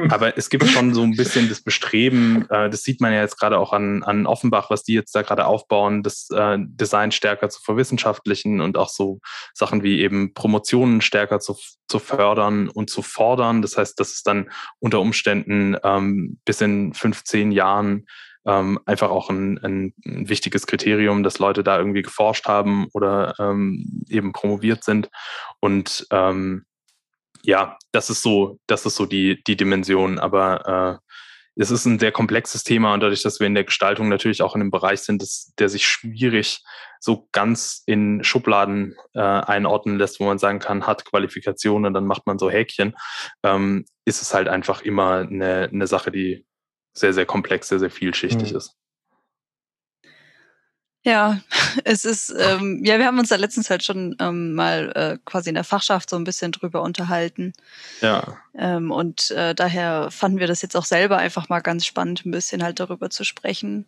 aber 0.10 0.38
es 0.38 0.50
gibt 0.50 0.68
schon 0.68 0.94
so 0.94 1.02
ein 1.02 1.16
bisschen 1.16 1.50
das 1.50 1.62
Bestreben, 1.62 2.48
äh, 2.50 2.70
das 2.70 2.84
sieht 2.84 3.02
man 3.02 3.12
ja 3.12 3.22
jetzt 3.22 3.40
gerade 3.40 3.58
auch 3.58 3.74
an, 3.74 4.04
an 4.04 4.28
Offenbach, 4.28 4.70
was 4.70 4.84
die 4.84 4.94
jetzt 4.94 5.16
da 5.16 5.24
gerade 5.24 5.48
aufbauen, 5.48 6.04
das 6.04 6.28
äh, 6.32 6.58
Design 6.60 7.12
stärker 7.12 7.50
zu 7.50 7.62
verwissenschaftlichen 7.62 8.62
und 8.62 8.78
auch 8.78 8.90
so 8.90 9.20
Sachen 9.54 9.82
wie 9.82 10.02
eben 10.02 10.34
Promotionen 10.36 11.02
stärker 11.02 11.40
zu, 11.40 11.58
zu 11.88 11.98
fördern 11.98 12.70
und 12.70 12.92
zu 12.92 13.02
fordern. 13.02 13.64
Das 13.64 13.78
heißt, 13.78 14.00
dass 14.00 14.12
es 14.12 14.22
dann 14.22 14.52
unter 14.80 15.02
Umständen 15.02 15.76
ähm, 15.84 16.40
bis 16.46 16.62
in 16.62 16.94
15 16.94 17.52
Jahren 17.52 18.06
ähm, 18.48 18.80
einfach 18.86 19.10
auch 19.10 19.30
ein, 19.30 19.60
ein, 19.60 19.94
wichtiges 20.04 20.66
Kriterium, 20.66 21.22
dass 21.22 21.38
Leute 21.38 21.64
da 21.64 21.78
irgendwie 21.78 22.02
geforscht 22.02 22.48
haben 22.48 22.88
oder 22.94 23.36
ähm, 23.40 24.04
eben 24.10 24.32
promoviert 24.32 24.84
sind. 24.84 25.10
Und 25.60 26.08
ähm, 26.12 26.66
ja, 27.44 27.78
das 27.92 28.10
ist 28.10 28.24
so, 28.24 28.60
das 28.66 28.86
ist 28.86 28.96
so 28.96 29.06
die, 29.06 29.44
die 29.44 29.58
Dimension. 29.58 30.18
Aber 30.18 31.02
äh, 31.02 31.08
es 31.60 31.72
ist 31.72 31.86
ein 31.86 32.00
sehr 32.00 32.12
komplexes 32.12 32.64
Thema 32.64 32.94
und 32.94 33.02
dadurch, 33.02 33.24
dass 33.24 33.40
wir 33.40 33.48
in 33.48 33.56
der 33.56 33.64
Gestaltung 33.64 34.10
natürlich 34.10 34.42
auch 34.42 34.56
in 34.56 34.62
einem 34.62 34.72
Bereich 34.72 35.02
sind, 35.02 35.22
das, 35.22 35.54
der 35.60 35.70
sich 35.70 35.88
schwierig 35.88 36.64
so 37.00 37.28
ganz 37.32 37.84
in 37.86 38.24
Schubladen 38.24 38.96
äh, 39.14 39.20
einordnen 39.20 39.98
lässt, 39.98 40.20
wo 40.20 40.26
man 40.26 40.40
sagen 40.40 40.60
kann, 40.60 40.88
hat 40.88 41.06
Qualifikationen 41.06 41.94
dann 41.94 42.06
macht 42.06 42.26
man 42.26 42.40
so 42.40 42.50
Häkchen, 42.50 42.96
ähm, 43.44 43.86
ist 44.06 44.22
es 44.22 44.34
halt 44.34 44.48
einfach 44.48 44.82
immer 44.82 45.20
eine, 45.20 45.70
eine 45.72 45.88
Sache, 45.88 46.12
die 46.12 46.46
sehr, 47.00 47.14
sehr 47.14 47.26
komplex, 47.26 47.70
sehr, 47.70 47.80
sehr 47.80 47.92
vielschichtig 47.92 48.52
mhm. 48.52 48.58
ist. 48.58 48.76
Ja, 51.04 51.40
es 51.86 52.04
ist, 52.04 52.34
ähm, 52.38 52.82
ja, 52.84 53.00
wir 53.00 53.06
haben 53.06 53.20
uns 53.20 53.30
da 53.30 53.38
letztens 53.38 53.70
halt 53.70 53.84
schon 53.84 54.16
ähm, 54.20 54.54
mal 54.54 54.92
äh, 54.96 55.18
quasi 55.24 55.50
in 55.50 55.56
der 55.56 55.64
Fachschaft 55.64 56.10
so 56.10 56.16
ein 56.18 56.24
bisschen 56.24 56.52
drüber 56.52 56.82
unterhalten. 56.82 57.54
Ja. 58.02 58.38
Ähm, 58.58 58.92
und 58.92 59.32
äh, 59.32 59.56
daher 59.56 60.12
fanden 60.12 60.40
wir 60.40 60.48
das 60.48 60.62
jetzt 60.62 60.76
auch 60.76 60.86
selber 60.86 61.18
einfach 61.18 61.50
mal 61.50 61.62
ganz 61.62 61.86
spannend, 61.86 62.26
ein 62.26 62.32
bisschen 62.32 62.62
halt 62.62 62.80
darüber 62.80 63.10
zu 63.10 63.24
sprechen. 63.24 63.86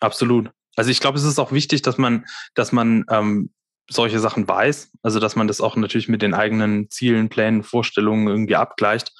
Absolut. 0.00 0.50
Also 0.74 0.90
ich 0.90 1.00
glaube, 1.00 1.18
es 1.18 1.24
ist 1.24 1.38
auch 1.38 1.52
wichtig, 1.52 1.82
dass 1.82 1.98
man, 1.98 2.26
dass 2.54 2.72
man 2.72 3.04
ähm, 3.10 3.50
solche 3.88 4.18
Sachen 4.18 4.48
weiß. 4.48 4.90
Also 5.02 5.20
dass 5.20 5.36
man 5.36 5.46
das 5.46 5.60
auch 5.60 5.76
natürlich 5.76 6.08
mit 6.08 6.20
den 6.20 6.34
eigenen 6.34 6.90
Zielen, 6.90 7.28
Plänen, 7.28 7.62
Vorstellungen 7.62 8.26
irgendwie 8.26 8.56
abgleicht 8.56 9.12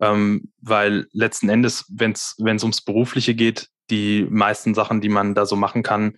ähm, 0.00 0.52
weil 0.60 1.06
letzten 1.12 1.48
Endes, 1.48 1.86
wenn 1.88 2.12
es 2.12 2.36
ums 2.38 2.82
Berufliche 2.82 3.34
geht, 3.34 3.68
die 3.90 4.26
meisten 4.28 4.74
Sachen, 4.74 5.00
die 5.00 5.08
man 5.08 5.34
da 5.34 5.46
so 5.46 5.56
machen 5.56 5.82
kann, 5.82 6.16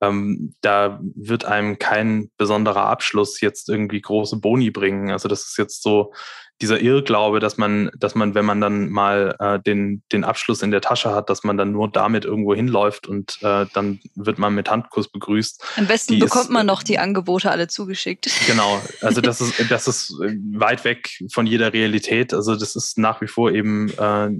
ähm, 0.00 0.54
da 0.60 1.00
wird 1.02 1.44
einem 1.44 1.78
kein 1.78 2.30
besonderer 2.36 2.86
Abschluss 2.86 3.40
jetzt 3.40 3.68
irgendwie 3.68 4.00
große 4.00 4.36
Boni 4.36 4.70
bringen. 4.70 5.10
Also 5.10 5.28
das 5.28 5.42
ist 5.42 5.58
jetzt 5.58 5.82
so 5.82 6.12
dieser 6.60 6.80
Irrglaube, 6.80 7.38
dass 7.38 7.56
man, 7.56 7.90
dass 7.96 8.14
man, 8.14 8.34
wenn 8.34 8.44
man 8.44 8.60
dann 8.60 8.88
mal 8.88 9.36
äh, 9.38 9.60
den, 9.60 10.02
den 10.12 10.24
Abschluss 10.24 10.62
in 10.62 10.70
der 10.70 10.80
Tasche 10.80 11.14
hat, 11.14 11.30
dass 11.30 11.44
man 11.44 11.56
dann 11.56 11.70
nur 11.70 11.88
damit 11.88 12.24
irgendwo 12.24 12.54
hinläuft 12.54 13.06
und 13.06 13.38
äh, 13.42 13.66
dann 13.72 14.00
wird 14.16 14.38
man 14.38 14.54
mit 14.54 14.68
Handkuss 14.68 15.08
begrüßt. 15.08 15.62
Am 15.76 15.86
besten 15.86 16.14
die 16.14 16.18
bekommt 16.18 16.46
ist, 16.46 16.50
man 16.50 16.66
noch 16.66 16.82
die 16.82 16.98
Angebote 16.98 17.50
alle 17.50 17.68
zugeschickt. 17.68 18.28
Genau, 18.48 18.80
also 19.02 19.20
das 19.20 19.42
ist, 19.42 19.70
das 19.70 19.86
ist 19.86 20.10
weit 20.54 20.84
weg 20.84 21.10
von 21.32 21.46
jeder 21.46 21.72
Realität. 21.72 22.32
Also 22.32 22.56
das 22.56 22.76
ist 22.76 22.96
nach 22.96 23.20
wie 23.20 23.26
vor 23.26 23.52
eben 23.52 23.90
äh, 23.90 24.30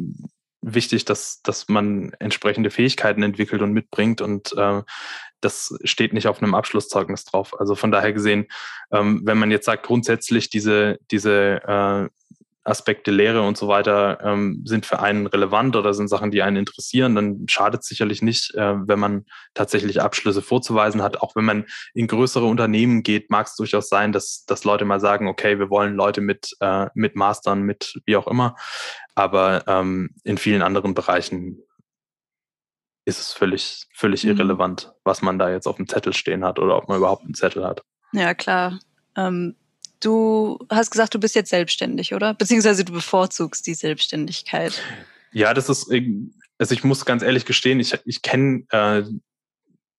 wichtig, 0.75 1.05
dass, 1.05 1.43
dass 1.43 1.69
man 1.69 2.13
entsprechende 2.19 2.71
Fähigkeiten 2.71 3.23
entwickelt 3.23 3.63
und 3.63 3.73
mitbringt 3.73 4.21
und 4.21 4.53
äh, 4.57 4.83
das 5.41 5.79
steht 5.85 6.13
nicht 6.13 6.27
auf 6.27 6.43
einem 6.43 6.55
Abschlusszeugnis 6.55 7.25
drauf. 7.25 7.59
Also 7.61 7.75
von 7.75 7.93
daher 7.93 8.13
gesehen, 8.13 8.47
ähm, 8.91 9.23
wenn 9.25 9.39
man 9.39 9.51
jetzt 9.51 9.67
sagt, 9.67 9.87
grundsätzlich 9.87 10.51
diese, 10.51 10.99
diese 11.11 11.63
äh, 11.65 12.09
Aspekte 12.69 13.11
Lehre 13.11 13.43
und 13.43 13.57
so 13.57 13.69
weiter 13.69 14.21
ähm, 14.23 14.63
sind 14.65 14.87
für 14.87 15.01
einen 15.01 15.27
relevant 15.27 15.75
oder 15.77 15.95
sind 15.95 16.09
Sachen, 16.09 16.31
die 16.31 16.43
einen 16.43 16.57
interessieren, 16.57 17.15
dann 17.15 17.47
schadet 17.49 17.83
es 17.83 17.89
sicherlich 17.89 18.23
nicht, 18.23 18.55
äh, 18.55 18.75
wenn 18.87 18.99
man 18.99 19.25
tatsächlich 19.55 20.01
Abschlüsse 20.01 20.43
vorzuweisen 20.43 21.03
hat. 21.03 21.23
Auch 21.23 21.35
wenn 21.35 21.45
man 21.45 21.65
in 21.95 22.07
größere 22.07 22.45
Unternehmen 22.45 23.03
geht, 23.03 23.31
mag 23.31 23.47
es 23.47 23.57
durchaus 23.57 23.89
sein, 23.89 24.13
dass, 24.13 24.45
dass 24.45 24.65
Leute 24.65 24.85
mal 24.85 25.01
sagen, 25.01 25.29
okay, 25.29 25.59
wir 25.59 25.71
wollen 25.71 25.95
Leute 25.95 26.21
mit, 26.21 26.57
äh, 26.61 26.87
mit 26.95 27.17
Mastern, 27.17 27.63
mit 27.63 28.01
wie 28.07 28.17
auch 28.17 28.27
immer. 28.27 28.57
Aber 29.15 29.65
ähm, 29.67 30.11
in 30.25 30.39
vielen 30.39 30.63
anderen 30.63 30.95
Bereichen 30.95 31.63
ist 33.05 33.19
es 33.19 33.33
völlig, 33.33 33.87
völlig 33.95 34.25
mhm. 34.25 34.31
irrelevant, 34.31 34.93
was 35.05 35.23
man 35.23 35.39
da 35.39 35.51
jetzt 35.51 35.67
auf 35.67 35.77
dem 35.77 35.89
Zettel 35.89 36.13
stehen 36.13 36.45
hat 36.45 36.59
oder 36.59 36.77
ob 36.77 36.89
man 36.89 36.99
überhaupt 36.99 37.25
einen 37.25 37.35
Zettel 37.35 37.67
hat. 37.67 37.83
Ja, 38.13 38.35
klar. 38.35 38.79
Ähm, 39.17 39.57
du 40.01 40.59
hast 40.71 40.91
gesagt, 40.91 41.15
du 41.15 41.21
bist 41.21 41.35
jetzt 41.35 41.51
selbstständig, 41.51 42.15
oder? 42.15 42.35
Beziehungsweise 42.35 42.85
du 42.85 42.93
bevorzugst 42.93 43.67
die 43.67 43.75
Selbstständigkeit. 43.75 44.81
Ja, 45.33 45.55
das 45.55 45.69
ist, 45.69 45.91
also 46.59 46.75
ich 46.75 46.85
muss 46.85 47.05
ganz 47.05 47.23
ehrlich 47.23 47.45
gestehen, 47.45 47.81
ich, 47.81 47.99
ich 48.05 48.23
kenne 48.23 48.65
äh, 48.71 49.03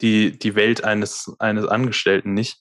die, 0.01 0.37
die 0.37 0.55
Welt 0.55 0.83
eines, 0.83 1.31
eines 1.39 1.65
Angestellten 1.65 2.33
nicht. 2.33 2.59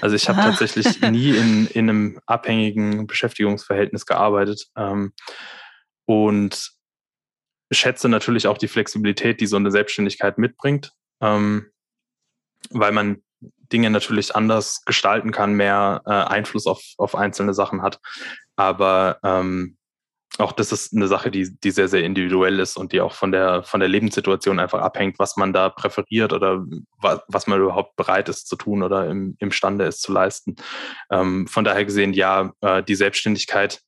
Also 0.00 0.14
ich 0.14 0.28
habe 0.28 0.40
tatsächlich 0.40 1.00
nie 1.10 1.30
in, 1.30 1.66
in 1.68 1.88
einem 1.88 2.20
abhängigen 2.26 3.06
Beschäftigungsverhältnis 3.06 4.06
gearbeitet. 4.06 4.66
Ähm, 4.76 5.12
und 6.06 6.72
schätze 7.72 8.08
natürlich 8.08 8.46
auch 8.46 8.58
die 8.58 8.68
Flexibilität, 8.68 9.40
die 9.40 9.46
so 9.46 9.56
eine 9.56 9.70
Selbstständigkeit 9.70 10.38
mitbringt, 10.38 10.92
ähm, 11.20 11.70
weil 12.70 12.92
man 12.92 13.23
Dinge 13.72 13.90
natürlich 13.90 14.34
anders 14.34 14.82
gestalten 14.84 15.32
kann, 15.32 15.54
mehr 15.54 16.02
äh, 16.06 16.10
Einfluss 16.10 16.66
auf, 16.66 16.82
auf 16.98 17.14
einzelne 17.14 17.54
Sachen 17.54 17.82
hat. 17.82 17.98
Aber 18.56 19.18
ähm, 19.24 19.76
auch 20.38 20.52
das 20.52 20.72
ist 20.72 20.92
eine 20.94 21.06
Sache, 21.06 21.30
die, 21.30 21.56
die 21.60 21.70
sehr, 21.70 21.88
sehr 21.88 22.02
individuell 22.02 22.58
ist 22.58 22.76
und 22.76 22.92
die 22.92 23.00
auch 23.00 23.12
von 23.12 23.30
der, 23.30 23.62
von 23.62 23.80
der 23.80 23.88
Lebenssituation 23.88 24.58
einfach 24.58 24.80
abhängt, 24.80 25.18
was 25.18 25.36
man 25.36 25.52
da 25.52 25.68
präferiert 25.68 26.32
oder 26.32 26.64
was, 27.00 27.20
was 27.28 27.46
man 27.46 27.60
überhaupt 27.60 27.94
bereit 27.96 28.28
ist 28.28 28.48
zu 28.48 28.56
tun 28.56 28.82
oder 28.82 29.08
im, 29.08 29.36
imstande 29.38 29.84
ist 29.84 30.02
zu 30.02 30.12
leisten. 30.12 30.56
Ähm, 31.10 31.46
von 31.46 31.64
daher 31.64 31.84
gesehen, 31.84 32.12
ja, 32.12 32.52
äh, 32.60 32.82
die 32.82 32.96
Selbstständigkeit 32.96 33.80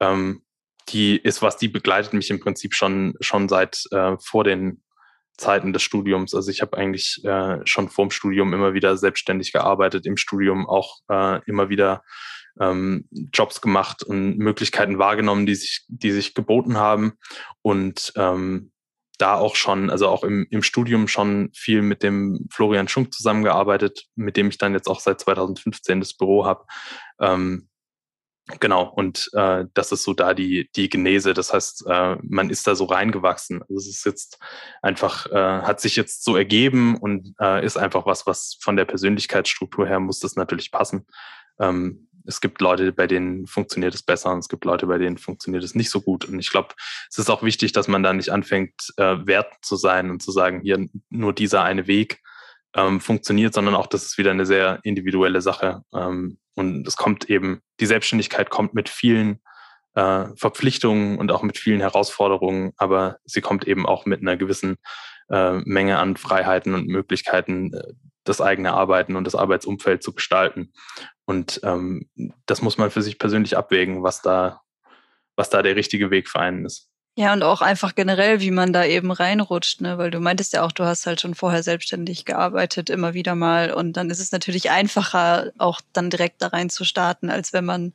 ähm, 0.00 0.42
die 0.88 1.16
ist 1.16 1.42
was, 1.42 1.56
die 1.56 1.68
begleitet 1.68 2.12
mich 2.12 2.30
im 2.30 2.40
Prinzip 2.40 2.74
schon, 2.74 3.14
schon 3.20 3.48
seit 3.48 3.84
äh, 3.92 4.16
vor 4.18 4.44
den 4.44 4.82
Zeiten 5.40 5.72
des 5.72 5.82
Studiums. 5.82 6.34
Also 6.34 6.50
ich 6.50 6.62
habe 6.62 6.76
eigentlich 6.76 7.24
äh, 7.24 7.58
schon 7.64 7.88
vorm 7.88 8.10
Studium 8.10 8.52
immer 8.54 8.74
wieder 8.74 8.96
selbstständig 8.96 9.52
gearbeitet, 9.52 10.06
im 10.06 10.16
Studium 10.16 10.68
auch 10.68 10.98
äh, 11.08 11.40
immer 11.46 11.68
wieder 11.68 12.02
ähm, 12.60 13.08
Jobs 13.32 13.60
gemacht 13.60 14.02
und 14.02 14.38
Möglichkeiten 14.38 14.98
wahrgenommen, 14.98 15.46
die 15.46 15.54
sich, 15.54 15.84
die 15.88 16.12
sich 16.12 16.34
geboten 16.34 16.76
haben. 16.76 17.14
Und 17.62 18.12
ähm, 18.16 18.70
da 19.18 19.36
auch 19.36 19.56
schon, 19.56 19.90
also 19.90 20.08
auch 20.08 20.24
im, 20.24 20.46
im 20.50 20.62
Studium 20.62 21.08
schon 21.08 21.50
viel 21.54 21.82
mit 21.82 22.02
dem 22.02 22.46
Florian 22.50 22.88
Schunk 22.88 23.12
zusammengearbeitet, 23.12 24.06
mit 24.14 24.36
dem 24.36 24.48
ich 24.48 24.58
dann 24.58 24.72
jetzt 24.72 24.88
auch 24.88 25.00
seit 25.00 25.20
2015 25.20 26.00
das 26.00 26.14
Büro 26.14 26.46
habe. 26.46 26.64
Ähm, 27.20 27.69
Genau, 28.58 28.88
und 28.88 29.30
äh, 29.34 29.66
das 29.74 29.92
ist 29.92 30.02
so 30.02 30.12
da 30.12 30.34
die, 30.34 30.68
die 30.74 30.88
Genese. 30.88 31.34
Das 31.34 31.52
heißt, 31.52 31.84
äh, 31.86 32.16
man 32.22 32.50
ist 32.50 32.66
da 32.66 32.74
so 32.74 32.84
reingewachsen. 32.84 33.62
Also 33.62 33.76
es 33.76 33.86
ist 33.86 34.04
jetzt 34.04 34.38
einfach, 34.82 35.26
äh, 35.26 35.62
hat 35.62 35.80
sich 35.80 35.94
jetzt 35.94 36.24
so 36.24 36.36
ergeben 36.36 36.96
und 36.96 37.34
äh, 37.40 37.64
ist 37.64 37.76
einfach 37.76 38.06
was, 38.06 38.26
was 38.26 38.58
von 38.60 38.76
der 38.76 38.86
Persönlichkeitsstruktur 38.86 39.86
her 39.86 40.00
muss 40.00 40.18
das 40.20 40.36
natürlich 40.36 40.72
passen. 40.72 41.06
Ähm, 41.60 42.08
es 42.26 42.40
gibt 42.40 42.60
Leute, 42.60 42.92
bei 42.92 43.06
denen 43.06 43.46
funktioniert 43.46 43.94
es 43.94 44.02
besser 44.02 44.32
und 44.32 44.40
es 44.40 44.48
gibt 44.48 44.64
Leute, 44.64 44.86
bei 44.86 44.98
denen 44.98 45.18
funktioniert 45.18 45.64
es 45.64 45.74
nicht 45.74 45.90
so 45.90 46.00
gut. 46.00 46.24
Und 46.24 46.38
ich 46.38 46.50
glaube, 46.50 46.74
es 47.08 47.18
ist 47.18 47.30
auch 47.30 47.42
wichtig, 47.42 47.72
dass 47.72 47.88
man 47.88 48.02
da 48.02 48.12
nicht 48.12 48.30
anfängt, 48.30 48.74
äh, 48.96 49.16
wert 49.26 49.52
zu 49.62 49.76
sein 49.76 50.10
und 50.10 50.22
zu 50.22 50.32
sagen, 50.32 50.60
hier 50.62 50.86
nur 51.08 51.32
dieser 51.32 51.62
eine 51.62 51.86
Weg 51.86 52.20
ähm, 52.74 53.00
funktioniert, 53.00 53.54
sondern 53.54 53.74
auch, 53.74 53.86
das 53.86 54.04
ist 54.04 54.18
wieder 54.18 54.30
eine 54.30 54.46
sehr 54.46 54.80
individuelle 54.82 55.40
Sache. 55.40 55.82
Ähm, 55.94 56.38
und 56.54 56.86
es 56.86 56.96
kommt 56.96 57.30
eben, 57.30 57.60
die 57.80 57.86
Selbstständigkeit 57.86 58.50
kommt 58.50 58.74
mit 58.74 58.88
vielen 58.88 59.40
äh, 59.94 60.26
Verpflichtungen 60.36 61.18
und 61.18 61.32
auch 61.32 61.42
mit 61.42 61.58
vielen 61.58 61.80
Herausforderungen, 61.80 62.72
aber 62.76 63.18
sie 63.24 63.40
kommt 63.40 63.66
eben 63.66 63.86
auch 63.86 64.06
mit 64.06 64.20
einer 64.20 64.36
gewissen 64.36 64.76
äh, 65.30 65.60
Menge 65.64 65.98
an 65.98 66.16
Freiheiten 66.16 66.74
und 66.74 66.88
Möglichkeiten, 66.88 67.72
äh, 67.74 67.92
das 68.24 68.40
eigene 68.40 68.72
Arbeiten 68.72 69.16
und 69.16 69.24
das 69.24 69.34
Arbeitsumfeld 69.34 70.02
zu 70.02 70.12
gestalten. 70.12 70.72
Und 71.24 71.60
ähm, 71.64 72.08
das 72.46 72.60
muss 72.62 72.76
man 72.76 72.90
für 72.90 73.02
sich 73.02 73.18
persönlich 73.18 73.56
abwägen, 73.56 74.02
was 74.02 74.20
da, 74.20 74.60
was 75.36 75.50
da 75.50 75.62
der 75.62 75.76
richtige 75.76 76.10
Weg 76.10 76.28
für 76.28 76.40
einen 76.40 76.66
ist. 76.66 76.89
Ja, 77.20 77.34
und 77.34 77.42
auch 77.42 77.60
einfach 77.60 77.94
generell, 77.94 78.40
wie 78.40 78.50
man 78.50 78.72
da 78.72 78.82
eben 78.82 79.10
reinrutscht, 79.10 79.82
ne? 79.82 79.98
Weil 79.98 80.10
du 80.10 80.20
meintest 80.20 80.54
ja 80.54 80.62
auch, 80.62 80.72
du 80.72 80.84
hast 80.86 81.04
halt 81.04 81.20
schon 81.20 81.34
vorher 81.34 81.62
selbstständig 81.62 82.24
gearbeitet, 82.24 82.88
immer 82.88 83.12
wieder 83.12 83.34
mal. 83.34 83.74
Und 83.74 83.92
dann 83.98 84.08
ist 84.08 84.20
es 84.20 84.32
natürlich 84.32 84.70
einfacher, 84.70 85.52
auch 85.58 85.82
dann 85.92 86.08
direkt 86.08 86.40
da 86.40 86.46
rein 86.46 86.70
zu 86.70 86.82
starten, 86.86 87.28
als 87.28 87.52
wenn 87.52 87.66
man 87.66 87.92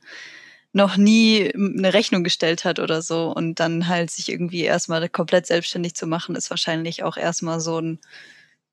noch 0.72 0.96
nie 0.96 1.52
eine 1.54 1.92
Rechnung 1.92 2.22
gestellt 2.22 2.64
hat 2.64 2.78
oder 2.78 3.02
so. 3.02 3.32
Und 3.34 3.58
dann 3.58 3.88
halt 3.88 4.12
sich 4.12 4.28
irgendwie 4.28 4.62
erstmal 4.62 5.08
komplett 5.08 5.46
selbstständig 5.48 5.96
zu 5.96 6.06
machen, 6.06 6.36
ist 6.36 6.50
wahrscheinlich 6.50 7.02
auch 7.02 7.16
erstmal 7.16 7.58
so 7.58 7.80
ein 7.80 7.98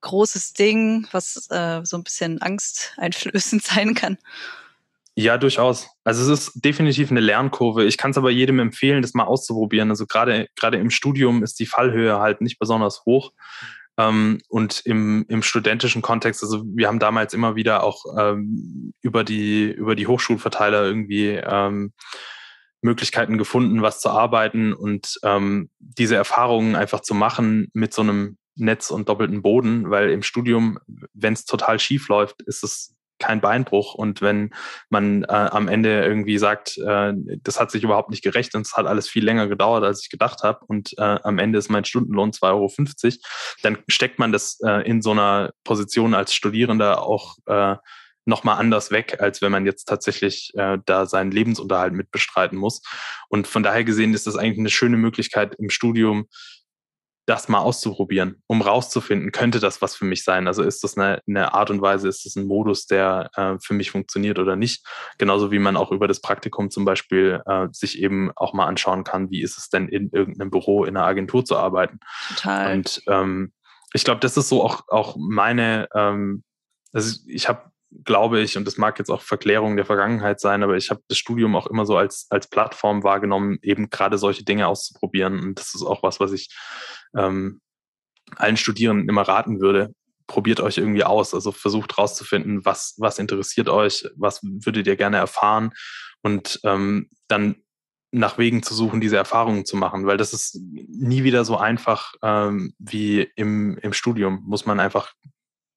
großes 0.02 0.52
Ding, 0.52 1.08
was 1.10 1.50
äh, 1.50 1.80
so 1.84 1.96
ein 1.96 2.04
bisschen 2.04 2.40
angsteinflößend 2.40 3.64
sein 3.64 3.94
kann. 3.94 4.18
Ja, 5.16 5.38
durchaus. 5.38 5.88
Also 6.02 6.22
es 6.22 6.40
ist 6.40 6.64
definitiv 6.64 7.10
eine 7.10 7.20
Lernkurve. 7.20 7.84
Ich 7.84 7.96
kann 7.96 8.10
es 8.10 8.18
aber 8.18 8.30
jedem 8.30 8.58
empfehlen, 8.58 9.00
das 9.00 9.14
mal 9.14 9.24
auszuprobieren. 9.24 9.90
Also 9.90 10.06
gerade 10.06 10.48
gerade 10.56 10.78
im 10.78 10.90
Studium 10.90 11.44
ist 11.44 11.60
die 11.60 11.66
Fallhöhe 11.66 12.18
halt 12.18 12.40
nicht 12.40 12.58
besonders 12.58 13.04
hoch. 13.06 13.32
Ähm, 13.96 14.40
und 14.48 14.82
im, 14.84 15.24
im 15.28 15.42
studentischen 15.44 16.02
Kontext, 16.02 16.42
also 16.42 16.64
wir 16.66 16.88
haben 16.88 16.98
damals 16.98 17.32
immer 17.32 17.54
wieder 17.54 17.84
auch 17.84 18.04
ähm, 18.18 18.92
über 19.02 19.22
die 19.22 19.70
über 19.70 19.94
die 19.94 20.08
Hochschulverteiler 20.08 20.84
irgendwie 20.84 21.28
ähm, 21.28 21.92
Möglichkeiten 22.82 23.38
gefunden, 23.38 23.82
was 23.82 24.00
zu 24.00 24.10
arbeiten 24.10 24.72
und 24.72 25.18
ähm, 25.22 25.70
diese 25.78 26.16
Erfahrungen 26.16 26.74
einfach 26.74 27.00
zu 27.00 27.14
machen 27.14 27.68
mit 27.72 27.94
so 27.94 28.02
einem 28.02 28.36
Netz 28.56 28.90
und 28.90 29.08
doppelten 29.08 29.42
Boden, 29.42 29.90
weil 29.90 30.10
im 30.10 30.22
Studium, 30.22 30.78
wenn 31.12 31.32
es 31.32 31.44
total 31.44 31.78
schief 31.78 32.08
läuft, 32.08 32.42
ist 32.42 32.62
es 32.64 32.94
kein 33.24 33.40
Beinbruch. 33.40 33.94
Und 33.94 34.20
wenn 34.20 34.50
man 34.90 35.24
äh, 35.24 35.26
am 35.28 35.68
Ende 35.68 36.04
irgendwie 36.04 36.38
sagt, 36.38 36.78
äh, 36.78 37.12
das 37.42 37.58
hat 37.58 37.70
sich 37.70 37.82
überhaupt 37.82 38.10
nicht 38.10 38.22
gerecht 38.22 38.54
und 38.54 38.66
es 38.66 38.76
hat 38.76 38.86
alles 38.86 39.08
viel 39.08 39.24
länger 39.24 39.48
gedauert, 39.48 39.84
als 39.84 40.02
ich 40.02 40.10
gedacht 40.10 40.42
habe 40.42 40.60
und 40.66 40.92
äh, 40.98 41.18
am 41.22 41.38
Ende 41.38 41.58
ist 41.58 41.70
mein 41.70 41.84
Stundenlohn 41.84 42.32
2,50 42.32 42.44
Euro, 42.44 42.70
dann 43.62 43.78
steckt 43.88 44.18
man 44.18 44.32
das 44.32 44.58
äh, 44.64 44.86
in 44.86 45.02
so 45.02 45.12
einer 45.12 45.52
Position 45.64 46.14
als 46.14 46.34
Studierender 46.34 47.02
auch 47.02 47.36
äh, 47.46 47.76
nochmal 48.26 48.58
anders 48.58 48.90
weg, 48.90 49.18
als 49.20 49.42
wenn 49.42 49.52
man 49.52 49.66
jetzt 49.66 49.84
tatsächlich 49.84 50.52
äh, 50.54 50.78
da 50.86 51.06
seinen 51.06 51.30
Lebensunterhalt 51.30 51.92
mit 51.92 52.10
bestreiten 52.10 52.56
muss. 52.56 52.82
Und 53.28 53.46
von 53.46 53.62
daher 53.62 53.84
gesehen 53.84 54.14
ist 54.14 54.26
das 54.26 54.36
eigentlich 54.36 54.58
eine 54.58 54.70
schöne 54.70 54.96
Möglichkeit 54.96 55.54
im 55.58 55.70
Studium, 55.70 56.26
das 57.26 57.48
mal 57.48 57.58
auszuprobieren, 57.58 58.42
um 58.46 58.60
rauszufinden, 58.60 59.32
könnte 59.32 59.60
das 59.60 59.80
was 59.80 59.96
für 59.96 60.04
mich 60.04 60.24
sein? 60.24 60.46
Also 60.46 60.62
ist 60.62 60.84
das 60.84 60.96
eine, 60.96 61.20
eine 61.26 61.54
Art 61.54 61.70
und 61.70 61.80
Weise, 61.80 62.08
ist 62.08 62.26
das 62.26 62.36
ein 62.36 62.46
Modus, 62.46 62.86
der 62.86 63.30
äh, 63.34 63.56
für 63.62 63.74
mich 63.74 63.90
funktioniert 63.90 64.38
oder 64.38 64.56
nicht? 64.56 64.86
Genauso 65.18 65.50
wie 65.50 65.58
man 65.58 65.76
auch 65.76 65.90
über 65.90 66.08
das 66.08 66.20
Praktikum 66.20 66.70
zum 66.70 66.84
Beispiel 66.84 67.40
äh, 67.46 67.68
sich 67.72 68.00
eben 68.00 68.30
auch 68.36 68.52
mal 68.52 68.66
anschauen 68.66 69.04
kann, 69.04 69.30
wie 69.30 69.42
ist 69.42 69.56
es 69.56 69.70
denn 69.70 69.88
in 69.88 70.10
irgendeinem 70.10 70.50
Büro, 70.50 70.84
in 70.84 70.96
einer 70.96 71.06
Agentur 71.06 71.44
zu 71.44 71.56
arbeiten? 71.56 71.98
Total. 72.28 72.74
Und 72.74 73.02
ähm, 73.08 73.52
ich 73.94 74.04
glaube, 74.04 74.20
das 74.20 74.36
ist 74.36 74.48
so 74.48 74.62
auch, 74.62 74.82
auch 74.88 75.16
meine, 75.16 75.88
ähm, 75.94 76.42
also 76.92 77.20
ich 77.26 77.48
habe 77.48 77.70
glaube 78.04 78.40
ich, 78.40 78.56
und 78.56 78.66
das 78.66 78.76
mag 78.76 78.98
jetzt 78.98 79.10
auch 79.10 79.22
Verklärung 79.22 79.76
der 79.76 79.86
Vergangenheit 79.86 80.40
sein, 80.40 80.62
aber 80.62 80.76
ich 80.76 80.90
habe 80.90 81.02
das 81.08 81.18
Studium 81.18 81.54
auch 81.56 81.66
immer 81.66 81.86
so 81.86 81.96
als, 81.96 82.26
als 82.30 82.48
Plattform 82.48 83.02
wahrgenommen, 83.04 83.58
eben 83.62 83.90
gerade 83.90 84.18
solche 84.18 84.44
Dinge 84.44 84.66
auszuprobieren. 84.66 85.40
Und 85.40 85.58
das 85.58 85.74
ist 85.74 85.82
auch 85.82 86.02
was, 86.02 86.20
was 86.20 86.32
ich 86.32 86.54
ähm, 87.16 87.60
allen 88.36 88.56
Studierenden 88.56 89.08
immer 89.08 89.22
raten 89.22 89.60
würde, 89.60 89.94
probiert 90.26 90.60
euch 90.60 90.78
irgendwie 90.78 91.04
aus. 91.04 91.34
Also 91.34 91.52
versucht 91.52 91.96
rauszufinden, 91.98 92.64
was, 92.64 92.94
was 92.98 93.18
interessiert 93.18 93.68
euch, 93.68 94.06
was 94.16 94.40
würdet 94.42 94.86
ihr 94.86 94.96
gerne 94.96 95.18
erfahren 95.18 95.72
und 96.22 96.60
ähm, 96.64 97.08
dann 97.28 97.56
nach 98.10 98.38
Wegen 98.38 98.62
zu 98.62 98.74
suchen, 98.74 99.00
diese 99.00 99.16
Erfahrungen 99.16 99.64
zu 99.64 99.76
machen, 99.76 100.06
weil 100.06 100.16
das 100.16 100.32
ist 100.32 100.60
nie 100.72 101.24
wieder 101.24 101.44
so 101.44 101.56
einfach 101.56 102.14
ähm, 102.22 102.72
wie 102.78 103.28
im, 103.34 103.76
im 103.78 103.92
Studium, 103.92 104.42
muss 104.46 104.66
man 104.66 104.78
einfach 104.78 105.12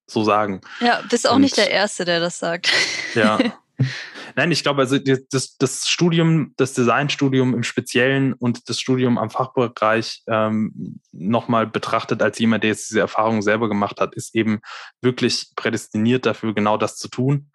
so 0.08 0.24
sagen. 0.24 0.62
Ja, 0.80 1.02
bist 1.10 1.30
auch 1.30 1.36
und, 1.36 1.42
nicht 1.42 1.58
der 1.58 1.70
Erste, 1.70 2.06
der 2.06 2.20
das 2.20 2.40
sagt. 2.40 2.72
Ja. 3.14 3.40
Nein, 4.36 4.52
ich 4.52 4.64
glaube, 4.64 4.82
also 4.82 4.98
das, 5.00 5.58
das 5.58 5.88
Studium, 5.88 6.54
das 6.58 6.74
Designstudium 6.74 7.54
im 7.54 7.64
Speziellen 7.64 8.34
und 8.34 8.70
das 8.70 8.80
Studium 8.80 9.18
am 9.18 9.30
Fachbereich 9.30 10.24
ähm, 10.28 11.00
nochmal 11.12 11.66
betrachtet 11.66 12.22
als 12.22 12.38
jemand, 12.38 12.64
der 12.64 12.72
jetzt 12.72 12.90
diese 12.90 13.00
Erfahrung 13.00 13.42
selber 13.42 13.68
gemacht 13.68 14.00
hat, 14.00 14.16
ist 14.16 14.36
eben 14.36 14.60
wirklich 15.02 15.52
prädestiniert 15.56 16.26
dafür, 16.26 16.54
genau 16.54 16.78
das 16.78 16.98
zu 16.98 17.08
tun. 17.08 17.50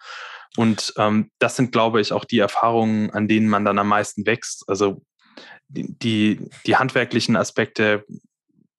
Und 0.56 0.92
ähm, 0.98 1.30
das 1.38 1.56
sind, 1.56 1.72
glaube 1.72 2.00
ich, 2.00 2.12
auch 2.12 2.24
die 2.24 2.40
Erfahrungen, 2.40 3.10
an 3.10 3.28
denen 3.28 3.48
man 3.48 3.64
dann 3.64 3.78
am 3.78 3.88
meisten 3.88 4.26
wächst. 4.26 4.64
Also 4.68 5.02
die, 5.68 6.40
die 6.66 6.76
handwerklichen 6.76 7.36
Aspekte, 7.36 8.04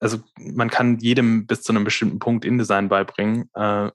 also 0.04 0.20
man 0.38 0.70
kann 0.70 1.00
jedem 1.00 1.48
bis 1.48 1.62
zu 1.62 1.72
einem 1.72 1.86
bestimmten 1.86 2.20
Punkt 2.20 2.44
InDesign 2.44 2.90
beibringen. 2.90 3.50
Äh, 3.54 3.90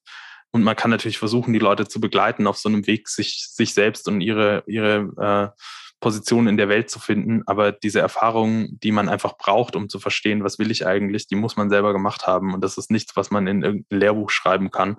und 0.50 0.64
man 0.64 0.74
kann 0.74 0.90
natürlich 0.90 1.18
versuchen, 1.18 1.52
die 1.52 1.58
Leute 1.58 1.86
zu 1.86 2.00
begleiten 2.00 2.46
auf 2.46 2.56
so 2.56 2.70
einem 2.70 2.86
Weg, 2.86 3.08
sich, 3.08 3.46
sich 3.50 3.74
selbst 3.74 4.08
und 4.08 4.22
ihre, 4.22 4.64
ihre 4.66 5.52
äh, 5.54 5.60
Position 6.00 6.48
in 6.48 6.56
der 6.56 6.70
Welt 6.70 6.88
zu 6.88 6.98
finden. 6.98 7.42
Aber 7.44 7.72
diese 7.72 8.00
Erfahrung, 8.00 8.78
die 8.80 8.90
man 8.90 9.10
einfach 9.10 9.36
braucht, 9.36 9.76
um 9.76 9.90
zu 9.90 10.00
verstehen, 10.00 10.42
was 10.42 10.58
will 10.58 10.70
ich 10.70 10.86
eigentlich, 10.86 11.26
die 11.26 11.34
muss 11.34 11.58
man 11.58 11.68
selber 11.68 11.92
gemacht 11.92 12.26
haben. 12.26 12.54
Und 12.54 12.64
das 12.64 12.78
ist 12.78 12.90
nichts, 12.90 13.14
was 13.14 13.30
man 13.30 13.46
in 13.46 13.62
irgendein 13.62 13.98
Lehrbuch 13.98 14.30
schreiben 14.30 14.70
kann. 14.70 14.96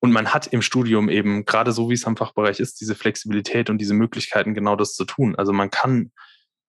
Und 0.00 0.12
man 0.12 0.34
hat 0.34 0.48
im 0.48 0.60
Studium 0.60 1.08
eben, 1.08 1.46
gerade 1.46 1.72
so 1.72 1.88
wie 1.88 1.94
es 1.94 2.04
am 2.04 2.18
Fachbereich 2.18 2.60
ist, 2.60 2.82
diese 2.82 2.94
Flexibilität 2.94 3.70
und 3.70 3.78
diese 3.78 3.94
Möglichkeiten, 3.94 4.52
genau 4.52 4.76
das 4.76 4.92
zu 4.92 5.06
tun. 5.06 5.36
Also 5.36 5.54
man 5.54 5.70
kann 5.70 6.12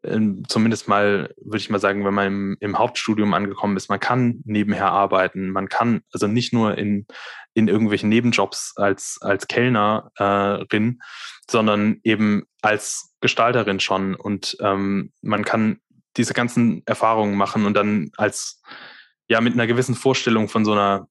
zumindest 0.03 0.87
mal, 0.87 1.33
würde 1.41 1.57
ich 1.57 1.69
mal 1.69 1.79
sagen, 1.79 2.05
wenn 2.05 2.13
man 2.13 2.27
im, 2.27 2.57
im, 2.61 2.77
Hauptstudium 2.77 3.33
angekommen 3.33 3.75
ist, 3.75 3.89
man 3.89 3.99
kann 3.99 4.41
nebenher 4.45 4.91
arbeiten, 4.91 5.49
man 5.49 5.67
kann 5.67 6.01
also 6.13 6.27
nicht 6.27 6.53
nur 6.53 6.77
in, 6.77 7.05
in 7.53 7.67
irgendwelchen 7.67 8.07
Nebenjobs 8.07 8.73
als, 8.77 9.17
als 9.21 9.47
Kellnerin, 9.47 10.99
sondern 11.49 11.99
eben 12.03 12.43
als 12.61 13.13
Gestalterin 13.19 13.81
schon. 13.81 14.15
Und 14.15 14.55
ähm, 14.61 15.11
man 15.21 15.43
kann 15.43 15.79
diese 16.15 16.33
ganzen 16.33 16.81
Erfahrungen 16.85 17.35
machen 17.35 17.65
und 17.65 17.73
dann 17.73 18.11
als, 18.15 18.61
ja, 19.27 19.41
mit 19.41 19.53
einer 19.53 19.67
gewissen 19.67 19.95
Vorstellung 19.95 20.47
von 20.47 20.63
so 20.63 20.71
einer, 20.71 21.09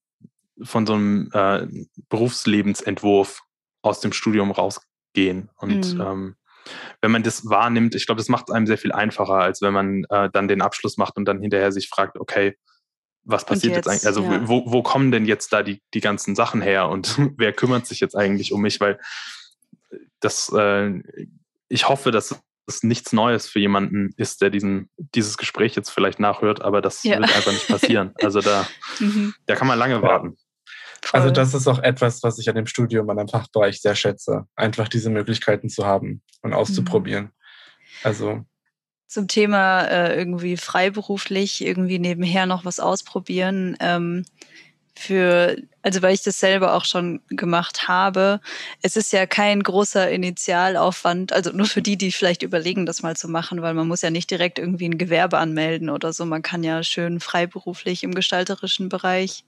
von 0.62 0.86
so 0.86 0.94
einem 0.94 1.30
äh, 1.32 1.66
Berufslebensentwurf 2.08 3.42
aus 3.82 4.00
dem 4.00 4.12
Studium 4.12 4.50
rausgehen. 4.50 5.50
Und 5.56 5.94
mhm. 5.94 6.00
ähm, 6.00 6.36
wenn 7.00 7.10
man 7.10 7.22
das 7.22 7.48
wahrnimmt, 7.48 7.94
ich 7.94 8.06
glaube, 8.06 8.18
das 8.18 8.28
macht 8.28 8.48
es 8.48 8.54
einem 8.54 8.66
sehr 8.66 8.78
viel 8.78 8.92
einfacher, 8.92 9.34
als 9.34 9.62
wenn 9.62 9.72
man 9.72 10.04
äh, 10.10 10.28
dann 10.32 10.48
den 10.48 10.62
Abschluss 10.62 10.96
macht 10.96 11.16
und 11.16 11.24
dann 11.24 11.40
hinterher 11.40 11.72
sich 11.72 11.88
fragt, 11.88 12.18
okay, 12.18 12.56
was 13.24 13.44
passiert 13.44 13.74
jetzt, 13.74 13.86
jetzt, 13.86 13.88
eigentlich? 13.88 14.06
Also 14.06 14.22
ja. 14.22 14.48
wo, 14.48 14.64
wo 14.66 14.82
kommen 14.82 15.12
denn 15.12 15.26
jetzt 15.26 15.52
da 15.52 15.62
die, 15.62 15.82
die 15.94 16.00
ganzen 16.00 16.34
Sachen 16.34 16.62
her 16.62 16.88
und 16.88 17.18
wer 17.36 17.52
kümmert 17.52 17.86
sich 17.86 18.00
jetzt 18.00 18.16
eigentlich 18.16 18.52
um 18.52 18.62
mich? 18.62 18.80
Weil 18.80 18.98
das, 20.20 20.50
äh, 20.54 21.02
ich 21.68 21.88
hoffe, 21.88 22.10
dass 22.10 22.40
es 22.66 22.82
nichts 22.82 23.12
Neues 23.12 23.48
für 23.48 23.60
jemanden 23.60 24.10
ist, 24.16 24.42
der 24.42 24.50
diesen, 24.50 24.90
dieses 24.96 25.38
Gespräch 25.38 25.74
jetzt 25.74 25.90
vielleicht 25.90 26.20
nachhört, 26.20 26.62
aber 26.62 26.82
das 26.82 27.02
ja. 27.02 27.18
wird 27.18 27.34
einfach 27.34 27.52
nicht 27.52 27.68
passieren. 27.68 28.12
Also 28.22 28.40
da, 28.40 28.66
mhm. 28.98 29.34
da 29.46 29.54
kann 29.56 29.68
man 29.68 29.78
lange 29.78 30.02
warten. 30.02 30.36
Voll. 31.02 31.20
Also 31.20 31.32
das 31.32 31.54
ist 31.54 31.66
auch 31.66 31.78
etwas, 31.78 32.22
was 32.22 32.38
ich 32.38 32.48
an 32.48 32.56
dem 32.56 32.66
Studium, 32.66 33.08
an 33.10 33.16
dem 33.16 33.28
Fachbereich 33.28 33.80
sehr 33.80 33.94
schätze. 33.94 34.46
Einfach 34.56 34.88
diese 34.88 35.10
Möglichkeiten 35.10 35.68
zu 35.68 35.86
haben 35.86 36.22
und 36.42 36.52
auszuprobieren. 36.52 37.24
Mhm. 37.24 37.30
Also 38.02 38.44
zum 39.08 39.26
Thema 39.26 39.84
äh, 39.84 40.16
irgendwie 40.18 40.58
freiberuflich 40.58 41.64
irgendwie 41.64 41.98
nebenher 41.98 42.44
noch 42.44 42.66
was 42.66 42.78
ausprobieren. 42.78 43.76
Ähm, 43.80 44.24
für, 44.98 45.56
also 45.82 46.02
weil 46.02 46.12
ich 46.12 46.22
das 46.22 46.40
selber 46.40 46.74
auch 46.74 46.84
schon 46.84 47.20
gemacht 47.28 47.86
habe, 47.86 48.40
es 48.82 48.96
ist 48.96 49.12
ja 49.12 49.26
kein 49.26 49.62
großer 49.62 50.10
Initialaufwand, 50.10 51.32
also 51.32 51.52
nur 51.52 51.66
für 51.66 51.82
die, 51.82 51.96
die 51.96 52.10
vielleicht 52.10 52.42
überlegen, 52.42 52.84
das 52.84 53.02
mal 53.02 53.16
zu 53.16 53.28
machen, 53.28 53.62
weil 53.62 53.74
man 53.74 53.86
muss 53.86 54.02
ja 54.02 54.10
nicht 54.10 54.28
direkt 54.30 54.58
irgendwie 54.58 54.88
ein 54.88 54.98
Gewerbe 54.98 55.38
anmelden 55.38 55.88
oder 55.88 56.12
so. 56.12 56.24
Man 56.26 56.42
kann 56.42 56.64
ja 56.64 56.82
schön 56.82 57.20
freiberuflich 57.20 58.02
im 58.02 58.12
gestalterischen 58.12 58.88
Bereich 58.88 59.44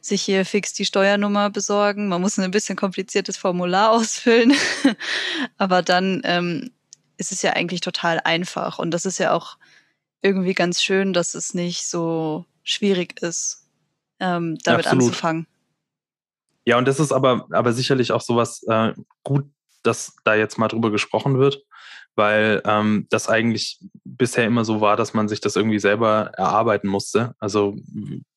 sich 0.00 0.22
hier 0.22 0.44
fix 0.44 0.72
die 0.72 0.84
Steuernummer 0.84 1.50
besorgen. 1.50 2.08
Man 2.08 2.20
muss 2.20 2.38
ein 2.38 2.50
bisschen 2.50 2.76
kompliziertes 2.76 3.36
Formular 3.36 3.90
ausfüllen, 3.92 4.54
aber 5.58 5.82
dann 5.82 6.22
ähm, 6.24 6.70
ist 7.16 7.32
es 7.32 7.42
ja 7.42 7.52
eigentlich 7.52 7.80
total 7.80 8.20
einfach. 8.24 8.78
Und 8.78 8.90
das 8.90 9.06
ist 9.06 9.18
ja 9.18 9.32
auch 9.32 9.56
irgendwie 10.22 10.54
ganz 10.54 10.82
schön, 10.82 11.12
dass 11.12 11.34
es 11.34 11.54
nicht 11.54 11.86
so 11.86 12.46
schwierig 12.62 13.20
ist, 13.22 13.68
ähm, 14.20 14.56
damit 14.64 14.86
Absolut. 14.86 15.04
anzufangen. 15.04 15.46
Ja, 16.64 16.78
und 16.78 16.88
das 16.88 16.98
ist 16.98 17.12
aber, 17.12 17.46
aber 17.50 17.72
sicherlich 17.72 18.10
auch 18.12 18.22
sowas 18.22 18.62
äh, 18.68 18.94
gut, 19.22 19.44
dass 19.82 20.16
da 20.24 20.34
jetzt 20.34 20.58
mal 20.58 20.68
drüber 20.68 20.90
gesprochen 20.90 21.38
wird, 21.38 21.62
weil 22.14 22.62
ähm, 22.64 23.06
das 23.10 23.28
eigentlich 23.28 23.80
bisher 24.04 24.46
immer 24.46 24.64
so 24.64 24.80
war, 24.80 24.96
dass 24.96 25.12
man 25.12 25.28
sich 25.28 25.42
das 25.42 25.56
irgendwie 25.56 25.78
selber 25.78 26.32
erarbeiten 26.36 26.88
musste. 26.88 27.34
Also 27.38 27.76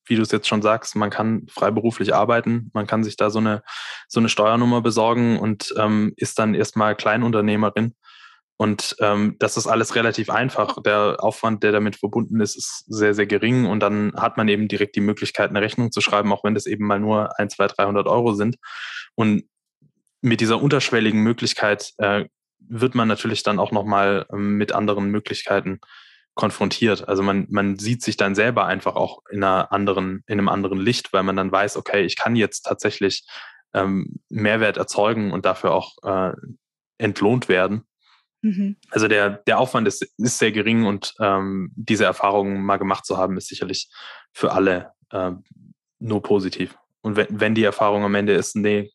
wie 0.09 0.15
du 0.15 0.21
es 0.21 0.31
jetzt 0.31 0.47
schon 0.47 0.61
sagst, 0.61 0.95
man 0.95 1.09
kann 1.09 1.47
freiberuflich 1.49 2.13
arbeiten, 2.13 2.69
man 2.73 2.87
kann 2.87 3.03
sich 3.03 3.17
da 3.17 3.29
so 3.29 3.39
eine, 3.39 3.63
so 4.07 4.19
eine 4.19 4.29
Steuernummer 4.29 4.81
besorgen 4.81 5.39
und 5.39 5.73
ähm, 5.77 6.13
ist 6.17 6.39
dann 6.39 6.53
erstmal 6.53 6.95
Kleinunternehmerin. 6.95 7.93
Und 8.59 8.95
ähm, 8.99 9.35
das 9.37 9.55
ist 9.55 9.67
alles 9.67 9.93
relativ 9.95 10.31
einfach. 10.31 10.81
Der 10.81 11.17
Aufwand, 11.19 11.61
der 11.61 11.71
damit 11.71 11.95
verbunden 11.95 12.41
ist, 12.41 12.57
ist 12.57 12.85
sehr, 12.87 13.13
sehr 13.13 13.27
gering. 13.27 13.67
Und 13.67 13.81
dann 13.81 14.13
hat 14.15 14.35
man 14.37 14.47
eben 14.47 14.67
direkt 14.67 14.95
die 14.95 15.01
Möglichkeit, 15.01 15.51
eine 15.51 15.61
Rechnung 15.61 15.91
zu 15.91 16.01
schreiben, 16.01 16.33
auch 16.33 16.43
wenn 16.43 16.55
das 16.55 16.65
eben 16.65 16.87
mal 16.87 16.99
nur 16.99 17.39
ein, 17.39 17.51
zwei, 17.51 17.67
300 17.67 18.07
Euro 18.07 18.33
sind. 18.33 18.57
Und 19.13 19.43
mit 20.21 20.41
dieser 20.41 20.59
unterschwelligen 20.59 21.21
Möglichkeit 21.21 21.93
äh, 21.99 22.25
wird 22.59 22.95
man 22.95 23.07
natürlich 23.07 23.43
dann 23.43 23.59
auch 23.59 23.71
nochmal 23.71 24.25
ähm, 24.33 24.57
mit 24.57 24.71
anderen 24.71 25.11
Möglichkeiten 25.11 25.79
konfrontiert. 26.37 27.09
Also 27.09 27.23
man, 27.23 27.47
man 27.49 27.77
sieht 27.77 28.01
sich 28.01 28.15
dann 28.15 28.35
selber 28.35 28.65
einfach 28.65 28.95
auch 28.95 29.23
in 29.29 29.43
einer 29.43 29.71
anderen, 29.73 30.23
in 30.27 30.39
einem 30.39 30.47
anderen 30.47 30.77
Licht, 30.77 31.11
weil 31.11 31.23
man 31.23 31.35
dann 31.35 31.51
weiß, 31.51 31.75
okay, 31.75 32.05
ich 32.05 32.15
kann 32.15 32.37
jetzt 32.37 32.61
tatsächlich 32.61 33.27
ähm, 33.73 34.21
Mehrwert 34.29 34.77
erzeugen 34.77 35.33
und 35.33 35.45
dafür 35.45 35.73
auch 35.73 35.97
äh, 36.03 36.33
entlohnt 36.97 37.49
werden. 37.49 37.83
Mhm. 38.41 38.77
Also 38.91 39.07
der, 39.07 39.29
der 39.29 39.59
Aufwand 39.59 39.87
ist, 39.87 40.03
ist 40.17 40.37
sehr 40.37 40.51
gering 40.51 40.85
und 40.85 41.15
ähm, 41.19 41.71
diese 41.75 42.05
Erfahrungen 42.05 42.63
mal 42.63 42.77
gemacht 42.77 43.05
zu 43.05 43.17
haben, 43.17 43.35
ist 43.35 43.47
sicherlich 43.47 43.89
für 44.31 44.53
alle 44.53 44.93
äh, 45.09 45.31
nur 45.99 46.21
positiv. 46.21 46.77
Und 47.01 47.15
wenn, 47.15 47.27
wenn 47.29 47.55
die 47.55 47.63
Erfahrung 47.63 48.03
am 48.03 48.15
Ende 48.15 48.33
ist, 48.33 48.55
nee, 48.55 48.91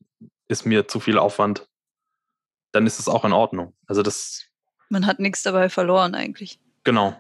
ist 0.49 0.65
mir 0.65 0.87
zu 0.87 1.01
viel 1.01 1.19
Aufwand, 1.19 1.67
dann 2.71 2.87
ist 2.87 3.01
es 3.01 3.09
auch 3.09 3.25
in 3.25 3.33
Ordnung. 3.33 3.75
Also 3.87 4.03
das. 4.03 4.45
Man 4.89 5.07
hat 5.07 5.19
nichts 5.19 5.43
dabei 5.43 5.69
verloren 5.69 6.15
eigentlich. 6.15 6.61
Genau. 6.85 7.17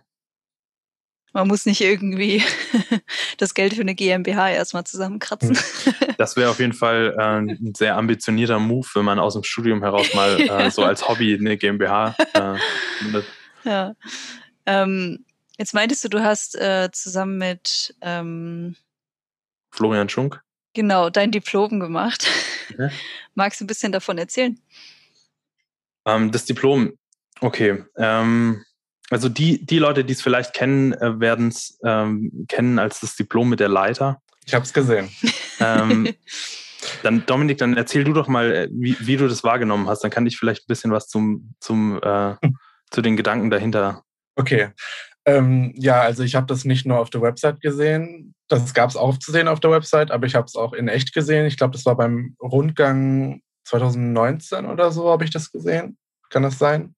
Man 1.32 1.48
muss 1.48 1.66
nicht 1.66 1.80
irgendwie 1.80 2.42
das 3.38 3.54
Geld 3.54 3.74
für 3.74 3.80
eine 3.80 3.94
GmbH 3.94 4.50
erstmal 4.50 4.84
zusammenkratzen. 4.84 5.56
Hm. 5.56 6.14
Das 6.18 6.36
wäre 6.36 6.50
auf 6.50 6.58
jeden 6.58 6.74
Fall 6.74 7.14
äh, 7.18 7.22
ein 7.22 7.72
sehr 7.74 7.96
ambitionierter 7.96 8.58
Move, 8.58 8.86
wenn 8.94 9.04
man 9.04 9.18
aus 9.18 9.34
dem 9.34 9.42
Studium 9.42 9.82
heraus 9.82 10.12
mal 10.14 10.40
äh, 10.40 10.70
so 10.70 10.84
als 10.84 11.08
Hobby 11.08 11.34
eine 11.34 11.56
GmbH 11.56 12.14
äh, 12.34 12.58
findet. 12.98 13.24
Ja. 13.64 13.94
Ähm, 14.66 15.24
jetzt 15.58 15.74
meintest 15.74 16.04
du, 16.04 16.08
du 16.08 16.22
hast 16.22 16.54
äh, 16.56 16.90
zusammen 16.92 17.38
mit 17.38 17.94
ähm, 18.02 18.76
Florian 19.70 20.08
Schunk 20.08 20.42
genau 20.74 21.10
dein 21.10 21.30
Diplom 21.30 21.80
gemacht. 21.80 22.26
Okay. 22.72 22.90
Magst 23.34 23.60
du 23.60 23.64
ein 23.64 23.68
bisschen 23.68 23.92
davon 23.92 24.18
erzählen? 24.18 24.58
Ähm, 26.06 26.32
das 26.32 26.44
Diplom, 26.44 26.92
okay. 27.40 27.84
Ähm, 27.96 28.64
also 29.12 29.28
die, 29.28 29.64
die 29.64 29.78
Leute, 29.78 30.04
die 30.04 30.14
es 30.14 30.22
vielleicht 30.22 30.54
kennen, 30.54 30.94
äh, 30.94 31.20
werden 31.20 31.48
es 31.48 31.78
ähm, 31.84 32.46
kennen 32.48 32.78
als 32.78 33.00
das 33.00 33.14
Diplom 33.14 33.50
mit 33.50 33.60
der 33.60 33.68
Leiter. 33.68 34.20
Ich 34.46 34.54
habe 34.54 34.64
es 34.64 34.72
gesehen. 34.72 35.10
Ähm, 35.60 36.12
dann 37.02 37.24
Dominik, 37.26 37.58
dann 37.58 37.76
erzähl 37.76 38.04
du 38.04 38.12
doch 38.12 38.26
mal, 38.26 38.52
äh, 38.52 38.68
wie, 38.72 38.96
wie, 39.00 39.16
du 39.16 39.28
das 39.28 39.44
wahrgenommen 39.44 39.88
hast. 39.88 40.02
Dann 40.02 40.10
kann 40.10 40.26
ich 40.26 40.38
vielleicht 40.38 40.62
ein 40.62 40.68
bisschen 40.68 40.90
was 40.90 41.08
zum, 41.08 41.54
zum 41.60 42.00
äh, 42.02 42.34
zu 42.90 43.02
den 43.02 43.16
Gedanken 43.16 43.50
dahinter. 43.50 44.02
Okay. 44.34 44.70
Ähm, 45.24 45.72
ja, 45.76 46.00
also 46.00 46.22
ich 46.24 46.34
habe 46.34 46.46
das 46.46 46.64
nicht 46.64 46.84
nur 46.86 46.98
auf 46.98 47.10
der 47.10 47.22
Website 47.22 47.60
gesehen. 47.60 48.34
Das 48.48 48.74
gab 48.74 48.90
es 48.90 48.96
auch 48.96 49.18
zu 49.18 49.30
sehen 49.30 49.46
auf 49.46 49.60
der 49.60 49.70
Website, 49.70 50.10
aber 50.10 50.26
ich 50.26 50.34
habe 50.34 50.46
es 50.46 50.56
auch 50.56 50.72
in 50.72 50.88
echt 50.88 51.14
gesehen. 51.14 51.46
Ich 51.46 51.56
glaube, 51.56 51.72
das 51.72 51.86
war 51.86 51.96
beim 51.96 52.34
Rundgang 52.40 53.40
2019 53.64 54.66
oder 54.66 54.90
so, 54.90 55.10
habe 55.10 55.24
ich 55.24 55.30
das 55.30 55.52
gesehen. 55.52 55.96
Kann 56.28 56.42
das 56.42 56.58
sein? 56.58 56.94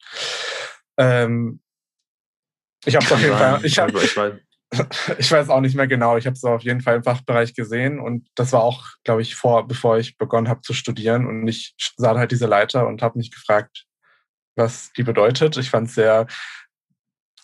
Ähm, 0.96 1.61
ich 2.85 2.97
habe 2.97 3.05
auf 3.05 3.20
jeden 3.20 3.37
Fall. 3.37 3.61
Ich, 3.64 3.79
hab, 3.79 3.94
ich, 3.94 4.16
weiß. 4.16 4.35
ich 5.18 5.31
weiß 5.31 5.49
auch 5.49 5.61
nicht 5.61 5.77
mehr 5.77 5.87
genau. 5.87 6.16
Ich 6.16 6.27
habe 6.27 6.35
es 6.35 6.44
auf 6.44 6.62
jeden 6.62 6.81
Fall 6.81 6.97
im 6.97 7.05
Fachbereich 7.05 7.55
gesehen 7.55 7.99
und 7.99 8.29
das 8.35 8.53
war 8.53 8.62
auch, 8.62 8.87
glaube 9.05 9.23
ich, 9.23 9.35
vor, 9.35 9.66
bevor 9.66 9.99
ich 9.99 10.16
begonnen 10.18 10.49
habe 10.49 10.62
zu 10.62 10.73
studieren 10.73 11.27
und 11.27 11.47
ich 11.49 11.75
sah 11.97 12.16
halt 12.16 12.33
diese 12.33 12.47
Leiter 12.47 12.87
und 12.87 13.03
habe 13.03 13.18
mich 13.18 13.31
gefragt, 13.31 13.87
was 14.57 14.92
die 14.92 15.03
bedeutet. 15.03 15.57
Ich 15.57 15.70
fand 15.70 15.88
es 15.88 15.94
sehr 15.94 16.27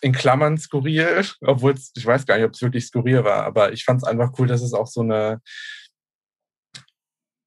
in 0.01 0.13
Klammern 0.13 0.57
skurril, 0.57 1.25
obwohl 1.41 1.75
ich 1.95 2.05
weiß 2.05 2.25
gar 2.25 2.35
nicht, 2.35 2.45
ob 2.45 2.53
es 2.53 2.61
wirklich 2.61 2.87
skurril 2.87 3.23
war, 3.23 3.43
aber 3.43 3.71
ich 3.71 3.83
fand 3.83 4.01
es 4.01 4.07
einfach 4.07 4.31
cool, 4.39 4.47
dass 4.47 4.61
es 4.61 4.73
auch 4.73 4.87
so 4.87 5.01
eine, 5.01 5.41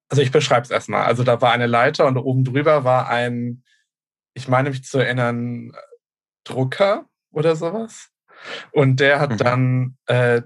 also 0.09 0.23
ich 0.23 0.31
beschreibe 0.31 0.63
es 0.63 0.71
erstmal. 0.71 1.05
Also 1.05 1.25
da 1.25 1.41
war 1.41 1.53
eine 1.53 1.67
Leiter 1.67 2.07
und 2.07 2.17
oben 2.17 2.45
drüber 2.45 2.85
war 2.85 3.09
ein, 3.09 3.65
ich 4.35 4.49
meine 4.49 4.71
mich 4.71 4.85
zu 4.85 4.99
erinnern, 4.99 5.73
Drucker 6.45 7.09
oder 7.35 7.57
sowas. 7.57 8.09
Und 8.73 9.01
der 9.01 9.21
hat 9.21 9.33
mhm. 9.33 9.37
dann 9.37 9.97
äh, 10.07 10.43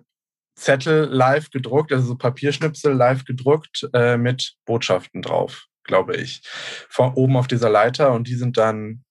Zettel 0.56 1.04
live 1.04 1.50
gedruckt, 1.50 1.92
also 1.92 2.06
so 2.06 2.16
Papierschnipsel 2.16 2.92
live 2.92 3.24
gedruckt 3.24 3.88
äh, 3.92 4.16
mit 4.16 4.56
Botschaften 4.64 5.22
drauf, 5.22 5.66
glaube 5.84 6.16
ich. 6.16 6.42
Von 6.90 7.14
oben 7.14 7.36
auf 7.36 7.46
dieser 7.46 7.70
Leiter 7.70 8.12
und 8.12 8.26
die 8.26 8.34
sind 8.34 8.56
dann 8.58 9.04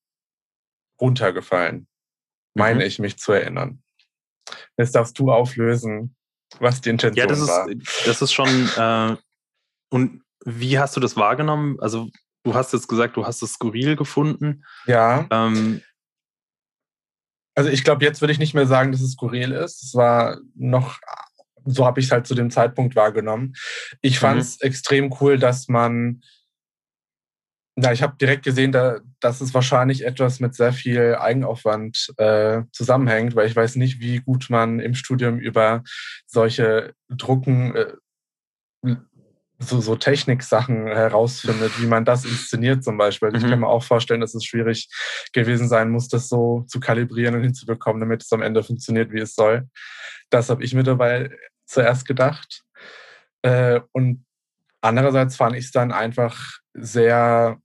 runtergefallen, 1.00 1.88
meine 2.54 2.82
mhm. 2.82 2.88
ich 2.88 3.00
mich 3.00 3.18
zu 3.18 3.32
erinnern. 3.32 3.82
Jetzt 4.78 4.96
darfst 4.96 5.18
du 5.20 5.32
auflösen, 5.32 6.16
was 6.60 6.82
die 6.82 6.90
Intention 6.90 7.28
ja, 7.28 7.28
das 7.28 7.48
war. 7.48 7.70
Ist, 7.70 8.08
das 8.08 8.22
ist 8.22 8.34
schon. 8.34 8.70
Äh, 8.78 9.16
und 9.90 10.22
wie 10.46 10.80
hast 10.80 10.96
du 10.96 11.00
das 11.00 11.16
wahrgenommen? 11.18 11.80
Also 11.80 12.10
du 12.44 12.54
hast 12.54 12.74
jetzt 12.74 12.88
gesagt, 12.88 13.18
du 13.18 13.26
hast 13.26 13.42
es 13.42 13.54
skurril 13.54 13.96
gefunden. 13.96 14.64
Ja. 14.86 15.28
Ähm, 15.30 15.82
also 17.58 17.72
ich 17.72 17.84
glaube, 17.84 18.06
jetzt 18.06 18.22
würde 18.22 18.32
ich 18.32 18.38
nicht 18.38 18.54
mehr 18.54 18.68
sagen, 18.68 18.92
dass 18.92 19.02
es 19.02 19.14
skurril 19.14 19.52
ist. 19.52 19.82
Es 19.82 19.96
war 19.96 20.38
noch, 20.54 21.00
so 21.66 21.88
habe 21.88 22.00
ich 22.00 22.06
es 22.06 22.12
halt 22.12 22.28
zu 22.28 22.36
dem 22.36 22.52
Zeitpunkt 22.52 22.96
wahrgenommen. 22.96 23.56
Ich 24.02 24.20
fand 24.20 24.40
es 24.40 24.60
mhm. 24.62 24.68
extrem 24.68 25.16
cool, 25.20 25.40
dass 25.40 25.68
man, 25.68 26.22
na, 27.76 27.92
ich 27.92 28.04
habe 28.04 28.16
direkt 28.22 28.44
gesehen, 28.44 28.72
da, 28.72 29.00
dass 29.20 29.42
es 29.42 29.56
wahrscheinlich 29.56 30.06
etwas 30.06 30.40
mit 30.40 30.54
sehr 30.54 30.72
viel 30.72 31.16
Eigenaufwand 31.16 32.14
äh, 32.18 32.62
zusammenhängt, 32.72 33.36
weil 33.36 33.48
ich 33.48 33.56
weiß 33.56 33.76
nicht, 33.78 34.00
wie 34.00 34.20
gut 34.20 34.52
man 34.52 34.80
im 34.80 34.94
Studium 34.94 35.40
über 35.40 35.84
solche 36.28 36.94
Drucken 37.10 37.76
äh, 37.76 38.96
so, 39.60 39.82
so 39.82 39.96
Techniksachen 39.96 40.88
herausfindet, 40.88 41.82
wie 41.82 41.88
man 41.88 42.06
das 42.06 42.26
inszeniert 42.26 42.84
zum 42.84 42.98
Beispiel. 42.98 43.30
Mhm. 43.30 43.36
Ich 43.36 43.44
kann 43.44 43.60
mir 43.60 43.68
auch 43.68 43.84
vorstellen, 43.84 44.22
dass 44.22 44.36
es 44.36 44.44
schwierig 44.44 44.90
gewesen 45.34 45.68
sein 45.68 45.90
muss, 45.90 46.08
das 46.08 46.30
so 46.30 46.64
zu 46.68 46.80
kalibrieren 46.80 47.36
und 47.36 47.44
hinzubekommen, 47.44 48.00
damit 48.00 48.24
es 48.24 48.32
am 48.32 48.42
Ende 48.42 48.64
funktioniert, 48.64 49.12
wie 49.12 49.20
es 49.20 49.36
soll. 49.36 49.68
Das 50.30 50.50
habe 50.50 50.64
ich 50.64 50.74
mir 50.74 50.84
dabei 50.84 51.32
zuerst 51.66 52.06
gedacht. 52.06 52.64
Äh, 53.42 53.82
und 53.94 54.26
andererseits 54.82 55.36
fand 55.36 55.56
ich 55.56 55.66
es 55.66 55.72
dann 55.72 55.92
einfach 55.92 56.60
sehr 56.74 57.60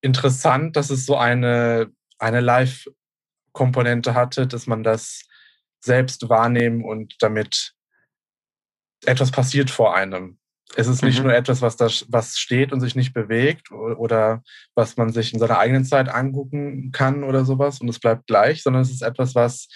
interessant, 0.00 0.76
dass 0.76 0.90
es 0.90 1.04
so 1.04 1.16
eine, 1.16 1.90
eine 2.18 2.40
Live-Komponente 2.40 4.14
hatte, 4.14 4.46
dass 4.46 4.66
man 4.66 4.82
das 4.82 5.24
selbst 5.80 6.28
wahrnehmen 6.28 6.84
und 6.84 7.16
damit 7.20 7.74
etwas 9.04 9.30
passiert 9.30 9.70
vor 9.70 9.94
einem. 9.94 10.38
Es 10.74 10.86
ist 10.86 11.02
nicht 11.02 11.18
mhm. 11.18 11.26
nur 11.26 11.34
etwas, 11.34 11.60
was 11.60 11.76
da 11.76 11.88
was 12.08 12.38
steht 12.38 12.72
und 12.72 12.80
sich 12.80 12.94
nicht 12.94 13.12
bewegt 13.12 13.70
oder 13.70 14.42
was 14.74 14.96
man 14.96 15.12
sich 15.12 15.32
in 15.34 15.38
seiner 15.38 15.58
eigenen 15.58 15.84
Zeit 15.84 16.08
angucken 16.08 16.92
kann 16.92 17.24
oder 17.24 17.44
sowas 17.44 17.80
und 17.80 17.88
es 17.88 17.98
bleibt 17.98 18.26
gleich, 18.26 18.62
sondern 18.62 18.82
es 18.82 18.90
ist 18.90 19.02
etwas, 19.02 19.34
was 19.34 19.68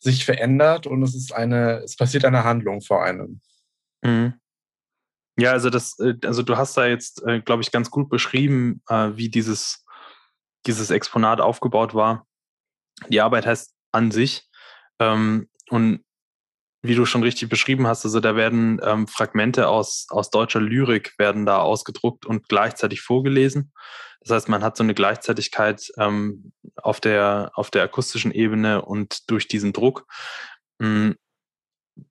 sich 0.00 0.24
verändert 0.24 0.86
und 0.86 1.02
es 1.02 1.14
ist 1.14 1.32
eine, 1.32 1.78
es 1.78 1.96
passiert 1.96 2.26
eine 2.26 2.44
Handlung 2.44 2.82
vor 2.82 3.02
einem. 3.02 3.40
Mhm. 4.02 4.34
Ja, 5.38 5.52
also 5.52 5.70
das, 5.70 5.98
äh, 5.98 6.14
also 6.24 6.42
du 6.42 6.56
hast 6.56 6.76
da 6.76 6.86
jetzt, 6.86 7.26
äh, 7.26 7.40
glaube 7.40 7.62
ich, 7.62 7.72
ganz 7.72 7.90
gut 7.90 8.08
beschrieben, 8.08 8.82
äh, 8.88 9.10
wie 9.14 9.30
dieses, 9.30 9.84
dieses 10.66 10.90
Exponat 10.90 11.40
aufgebaut 11.40 11.94
war. 11.94 12.26
Die 13.08 13.20
Arbeit 13.20 13.46
heißt 13.46 13.74
an 13.92 14.10
sich. 14.10 14.48
Ähm, 15.00 15.48
und 15.70 16.04
wie 16.84 16.94
du 16.94 17.06
schon 17.06 17.22
richtig 17.22 17.48
beschrieben 17.48 17.86
hast, 17.86 18.04
also 18.04 18.20
da 18.20 18.36
werden 18.36 18.78
ähm, 18.84 19.08
Fragmente 19.08 19.68
aus, 19.68 20.06
aus 20.10 20.30
deutscher 20.30 20.60
Lyrik 20.60 21.14
werden 21.16 21.46
da 21.46 21.58
ausgedruckt 21.58 22.26
und 22.26 22.46
gleichzeitig 22.46 23.00
vorgelesen. 23.00 23.72
Das 24.20 24.36
heißt, 24.36 24.48
man 24.50 24.62
hat 24.62 24.76
so 24.76 24.84
eine 24.84 24.92
Gleichzeitigkeit 24.92 25.90
ähm, 25.96 26.52
auf, 26.76 27.00
der, 27.00 27.52
auf 27.54 27.70
der 27.70 27.84
akustischen 27.84 28.32
Ebene 28.32 28.82
und 28.82 29.30
durch 29.30 29.48
diesen 29.48 29.72
Druck. 29.72 30.06
Mhm. 30.78 31.16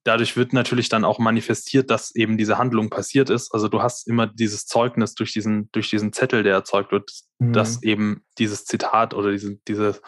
Dadurch 0.02 0.36
wird 0.36 0.52
natürlich 0.52 0.88
dann 0.88 1.04
auch 1.04 1.20
manifestiert, 1.20 1.88
dass 1.90 2.12
eben 2.16 2.36
diese 2.36 2.58
Handlung 2.58 2.90
passiert 2.90 3.30
ist. 3.30 3.54
Also 3.54 3.68
du 3.68 3.80
hast 3.80 4.08
immer 4.08 4.26
dieses 4.26 4.66
Zeugnis 4.66 5.14
durch 5.14 5.32
diesen, 5.32 5.70
durch 5.70 5.88
diesen 5.88 6.12
Zettel, 6.12 6.42
der 6.42 6.54
erzeugt 6.54 6.90
wird, 6.90 7.12
mhm. 7.38 7.52
dass 7.52 7.80
eben 7.84 8.24
dieses 8.38 8.64
Zitat 8.64 9.14
oder 9.14 9.30
diese, 9.30 9.56
diese, 9.68 10.00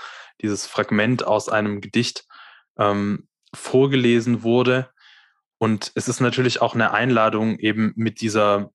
dieses 0.42 0.66
Fragment 0.66 1.24
aus 1.24 1.48
einem 1.48 1.80
Gedicht 1.80 2.24
ähm, 2.78 3.28
vorgelesen 3.56 4.42
wurde. 4.42 4.90
Und 5.58 5.92
es 5.94 6.08
ist 6.08 6.20
natürlich 6.20 6.60
auch 6.60 6.74
eine 6.74 6.92
Einladung, 6.92 7.58
eben 7.58 7.92
mit 7.96 8.20
dieser 8.20 8.70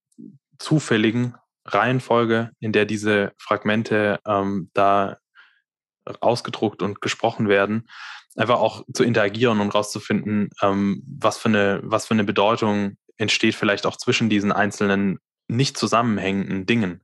zufälligen 0.58 1.36
Reihenfolge, 1.66 2.52
in 2.60 2.72
der 2.72 2.86
diese 2.86 3.34
Fragmente 3.38 4.20
ähm, 4.26 4.70
da 4.74 5.18
ausgedruckt 6.20 6.82
und 6.82 7.02
gesprochen 7.02 7.48
werden, 7.48 7.88
einfach 8.36 8.60
auch 8.60 8.84
zu 8.94 9.04
interagieren 9.04 9.60
und 9.60 9.74
rauszufinden, 9.74 10.50
ähm, 10.62 11.04
was, 11.06 11.38
für 11.38 11.50
eine, 11.50 11.82
was 11.84 12.08
für 12.08 12.14
eine 12.14 12.24
Bedeutung 12.24 12.98
entsteht 13.18 13.56
vielleicht 13.56 13.86
auch 13.86 13.98
zwischen 13.98 14.30
diesen 14.30 14.52
einzelnen 14.52 15.20
nicht 15.48 15.78
zusammenhängenden 15.78 16.66
Dingen. 16.66 17.04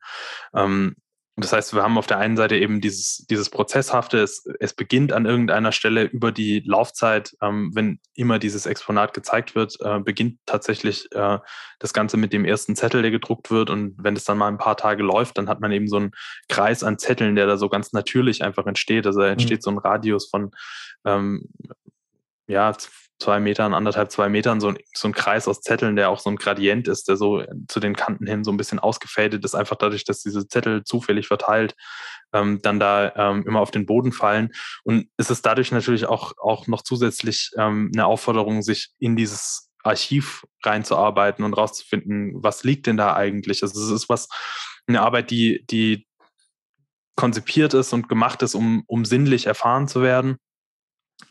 Ähm, 0.54 0.96
Und 1.38 1.44
das 1.44 1.54
heißt, 1.54 1.76
wir 1.76 1.84
haben 1.84 2.00
auf 2.00 2.08
der 2.08 2.18
einen 2.18 2.36
Seite 2.36 2.58
eben 2.58 2.82
dieses, 2.82 3.28
dieses 3.30 3.52
Prozesshafte, 3.52 4.18
es, 4.18 4.50
es 4.60 4.74
beginnt 4.74 5.14
an 5.14 5.28
irgendeiner 5.28 5.72
Stelle 5.72 6.06
über 6.06 6.32
die 6.32 6.64
Laufzeit, 6.66 7.38
ähm, 7.44 7.70
wenn 7.76 8.00
immer 8.16 8.40
dieses 8.40 8.66
Exponat 8.66 9.14
gezeigt 9.14 9.54
wird, 9.54 9.78
äh, 9.82 10.00
beginnt 10.00 10.40
tatsächlich 10.48 11.12
äh, 11.12 11.38
das 11.78 11.94
Ganze 11.94 12.18
mit 12.18 12.34
dem 12.34 12.44
ersten 12.44 12.76
Zettel, 12.76 13.04
der 13.04 13.12
gedruckt 13.12 13.52
wird. 13.52 13.70
Und 13.70 13.94
wenn 14.00 14.16
es 14.16 14.24
dann 14.24 14.40
mal 14.40 14.48
ein 14.48 14.58
paar 14.58 14.78
Tage 14.78 15.04
läuft, 15.04 15.38
dann 15.38 15.48
hat 15.48 15.60
man 15.60 15.72
eben 15.72 15.88
so 15.88 15.98
einen 15.98 16.12
Kreis 16.50 16.84
an 16.84 16.98
Zetteln, 16.98 17.36
der 17.36 17.46
da 17.46 17.58
so 17.58 17.70
ganz 17.70 17.94
natürlich 17.94 18.44
einfach 18.44 18.66
entsteht. 18.66 19.06
Also 19.06 19.20
da 19.20 19.28
entsteht 19.28 19.60
mhm. 19.60 19.62
so 19.62 19.70
ein 19.70 19.78
Radius 19.78 20.28
von 20.32 20.50
ähm, 21.06 21.44
ja, 22.48 22.74
zwei 23.20 23.40
Metern, 23.40 23.74
anderthalb, 23.74 24.12
zwei 24.12 24.30
Metern, 24.30 24.60
so 24.60 24.70
ein, 24.70 24.78
so 24.96 25.08
ein 25.08 25.14
Kreis 25.14 25.48
aus 25.48 25.62
Zetteln, 25.62 25.96
der 25.96 26.10
auch 26.10 26.20
so 26.20 26.30
ein 26.30 26.36
Gradient 26.36 26.88
ist, 26.88 27.08
der 27.08 27.18
so 27.18 27.44
zu 27.68 27.80
den 27.80 27.96
Kanten 27.96 28.28
hin 28.28 28.44
so 28.44 28.52
ein 28.52 28.58
bisschen 28.58 28.80
ausgefadet 28.80 29.44
ist, 29.44 29.56
einfach 29.56 29.76
dadurch, 29.76 30.04
dass 30.06 30.22
diese 30.22 30.48
Zettel 30.48 30.84
zufällig 30.84 31.28
verteilt 31.28 31.76
ähm, 32.34 32.60
dann 32.62 32.80
da 32.80 33.14
ähm, 33.16 33.44
immer 33.48 33.60
auf 33.60 33.72
den 33.72 33.86
Boden 33.86 34.12
fallen. 34.12 34.52
Und 34.84 35.10
es 35.18 35.30
ist 35.32 35.46
dadurch 35.46 35.72
natürlich 35.72 36.06
auch, 36.06 36.34
auch 36.38 36.68
noch 36.68 36.84
zusätzlich 36.84 37.52
ähm, 37.58 37.92
eine 37.94 38.06
Aufforderung, 38.06 38.62
sich 38.62 38.90
in 39.00 39.16
dieses 39.16 39.72
Archiv 39.84 40.46
reinzuarbeiten 40.64 41.46
und 41.46 41.54
rauszufinden, 41.54 42.44
was 42.44 42.64
liegt 42.64 42.88
denn 42.88 42.98
da 42.98 43.16
eigentlich. 43.16 43.64
Also 43.64 43.82
es 43.82 43.90
ist 43.90 44.10
was, 44.10 44.28
eine 44.88 45.02
Arbeit, 45.02 45.32
die, 45.32 45.66
die 45.70 46.08
konzipiert 47.16 47.74
ist 47.74 47.94
und 47.94 48.10
gemacht 48.10 48.42
ist, 48.42 48.56
um, 48.56 48.84
um 48.88 49.06
sinnlich 49.06 49.48
erfahren 49.48 49.88
zu 49.88 50.02
werden. 50.02 50.38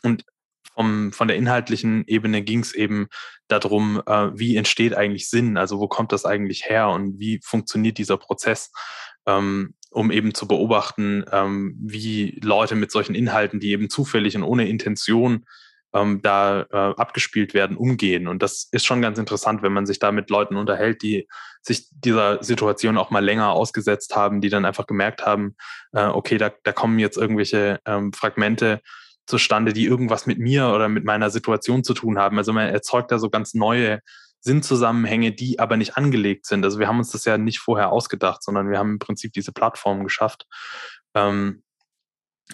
Und 0.03 0.25
vom, 0.73 1.11
von 1.11 1.27
der 1.27 1.37
inhaltlichen 1.37 2.03
Ebene 2.07 2.41
ging 2.41 2.59
es 2.59 2.73
eben 2.73 3.07
darum, 3.47 4.01
äh, 4.05 4.29
wie 4.33 4.55
entsteht 4.55 4.93
eigentlich 4.93 5.29
Sinn, 5.29 5.57
also 5.57 5.79
wo 5.79 5.87
kommt 5.87 6.11
das 6.11 6.25
eigentlich 6.25 6.65
her 6.65 6.89
und 6.89 7.19
wie 7.19 7.39
funktioniert 7.43 7.97
dieser 7.97 8.17
Prozess, 8.17 8.71
ähm, 9.25 9.73
um 9.89 10.11
eben 10.11 10.33
zu 10.33 10.47
beobachten, 10.47 11.25
ähm, 11.31 11.75
wie 11.79 12.39
Leute 12.43 12.75
mit 12.75 12.91
solchen 12.91 13.15
Inhalten, 13.15 13.59
die 13.59 13.71
eben 13.71 13.89
zufällig 13.89 14.35
und 14.35 14.43
ohne 14.43 14.67
Intention 14.67 15.45
ähm, 15.93 16.21
da 16.21 16.61
äh, 16.71 16.77
abgespielt 16.99 17.53
werden, 17.53 17.77
umgehen. 17.77 18.27
Und 18.27 18.43
das 18.43 18.67
ist 18.71 18.85
schon 18.85 19.01
ganz 19.01 19.17
interessant, 19.17 19.61
wenn 19.61 19.73
man 19.73 19.85
sich 19.85 19.99
da 19.99 20.11
mit 20.11 20.29
Leuten 20.29 20.55
unterhält, 20.55 21.01
die 21.01 21.27
sich 21.61 21.87
dieser 21.91 22.43
Situation 22.43 22.97
auch 22.97 23.09
mal 23.09 23.23
länger 23.23 23.51
ausgesetzt 23.51 24.15
haben, 24.15 24.41
die 24.41 24.49
dann 24.49 24.65
einfach 24.65 24.87
gemerkt 24.87 25.25
haben, 25.25 25.55
äh, 25.93 26.05
okay, 26.05 26.37
da, 26.37 26.51
da 26.63 26.71
kommen 26.71 26.99
jetzt 26.99 27.17
irgendwelche 27.17 27.79
ähm, 27.85 28.13
Fragmente, 28.13 28.81
zustande, 29.27 29.73
die 29.73 29.85
irgendwas 29.85 30.25
mit 30.25 30.39
mir 30.39 30.69
oder 30.69 30.89
mit 30.89 31.05
meiner 31.05 31.29
Situation 31.29 31.83
zu 31.83 31.93
tun 31.93 32.17
haben. 32.17 32.37
Also 32.37 32.53
man 32.53 32.69
erzeugt 32.69 33.11
da 33.11 33.19
so 33.19 33.29
ganz 33.29 33.53
neue 33.53 33.99
Sinnzusammenhänge, 34.39 35.33
die 35.33 35.59
aber 35.59 35.77
nicht 35.77 35.97
angelegt 35.97 36.45
sind. 36.45 36.63
Also 36.63 36.79
wir 36.79 36.87
haben 36.87 36.99
uns 36.99 37.11
das 37.11 37.25
ja 37.25 37.37
nicht 37.37 37.59
vorher 37.59 37.91
ausgedacht, 37.91 38.41
sondern 38.43 38.69
wir 38.69 38.79
haben 38.79 38.93
im 38.93 38.99
Prinzip 38.99 39.33
diese 39.33 39.51
Plattform 39.51 40.03
geschafft. 40.03 40.45
Ähm, 41.13 41.63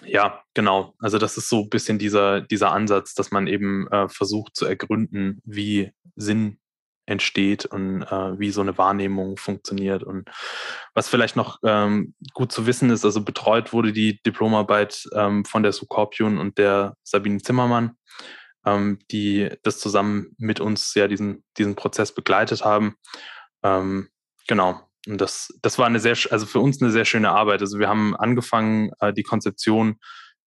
ja, 0.03 0.41
genau. 0.55 0.95
Also 0.99 1.19
das 1.19 1.37
ist 1.37 1.49
so 1.49 1.61
ein 1.61 1.69
bisschen 1.69 1.99
dieser, 1.99 2.41
dieser 2.41 2.71
Ansatz, 2.71 3.13
dass 3.13 3.31
man 3.31 3.47
eben 3.47 3.87
äh, 3.89 4.09
versucht 4.09 4.55
zu 4.55 4.65
ergründen, 4.65 5.41
wie 5.45 5.91
Sinn 6.15 6.57
entsteht 7.05 7.65
und 7.65 8.03
äh, 8.03 8.39
wie 8.39 8.51
so 8.51 8.61
eine 8.61 8.77
Wahrnehmung 8.77 9.37
funktioniert. 9.37 10.03
Und 10.03 10.29
was 10.93 11.09
vielleicht 11.09 11.35
noch 11.35 11.59
ähm, 11.63 12.13
gut 12.33 12.51
zu 12.51 12.65
wissen 12.65 12.89
ist, 12.89 13.03
also 13.05 13.23
betreut 13.23 13.73
wurde 13.73 13.91
die 13.91 14.21
Diplomarbeit 14.23 15.03
ähm, 15.13 15.45
von 15.45 15.63
der 15.63 15.73
Sukorpion 15.73 16.37
und 16.37 16.57
der 16.57 16.95
Sabine 17.03 17.39
Zimmermann, 17.39 17.97
ähm, 18.65 18.99
die 19.11 19.49
das 19.63 19.79
zusammen 19.79 20.33
mit 20.37 20.59
uns 20.59 20.93
ja 20.95 21.07
diesen, 21.07 21.43
diesen 21.57 21.75
Prozess 21.75 22.13
begleitet 22.13 22.63
haben. 22.63 22.95
Ähm, 23.63 24.09
genau. 24.47 24.81
Und 25.05 25.19
das, 25.19 25.49
das 25.61 25.77
war 25.77 25.85
eine 25.85 25.99
sehr, 25.99 26.15
also 26.31 26.45
für 26.45 26.59
uns 26.59 26.81
eine 26.81 26.91
sehr 26.91 27.03
schöne 27.03 27.31
Arbeit. 27.31 27.59
Also 27.59 27.77
wir 27.79 27.89
haben 27.89 28.15
angefangen, 28.15 28.91
äh, 28.99 29.11
die 29.11 29.23
Konzeption 29.23 29.97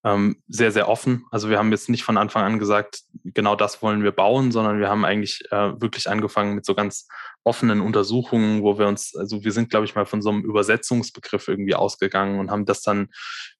ähm, 0.03 0.41
sehr, 0.47 0.71
sehr 0.71 0.87
offen. 0.87 1.25
Also 1.31 1.49
wir 1.49 1.57
haben 1.57 1.71
jetzt 1.71 1.89
nicht 1.89 2.03
von 2.03 2.17
Anfang 2.17 2.43
an 2.43 2.59
gesagt, 2.59 3.01
genau 3.23 3.55
das 3.55 3.81
wollen 3.81 4.03
wir 4.03 4.11
bauen, 4.11 4.51
sondern 4.51 4.79
wir 4.79 4.89
haben 4.89 5.05
eigentlich 5.05 5.43
äh, 5.51 5.79
wirklich 5.81 6.09
angefangen 6.09 6.55
mit 6.55 6.65
so 6.65 6.75
ganz 6.75 7.07
offenen 7.43 7.81
Untersuchungen, 7.81 8.61
wo 8.61 8.77
wir 8.77 8.87
uns, 8.87 9.15
also 9.15 9.43
wir 9.43 9.51
sind, 9.51 9.69
glaube 9.69 9.85
ich, 9.85 9.95
mal 9.95 10.05
von 10.05 10.21
so 10.21 10.29
einem 10.29 10.43
Übersetzungsbegriff 10.43 11.47
irgendwie 11.47 11.75
ausgegangen 11.75 12.39
und 12.39 12.51
haben 12.51 12.65
das 12.65 12.81
dann 12.81 13.09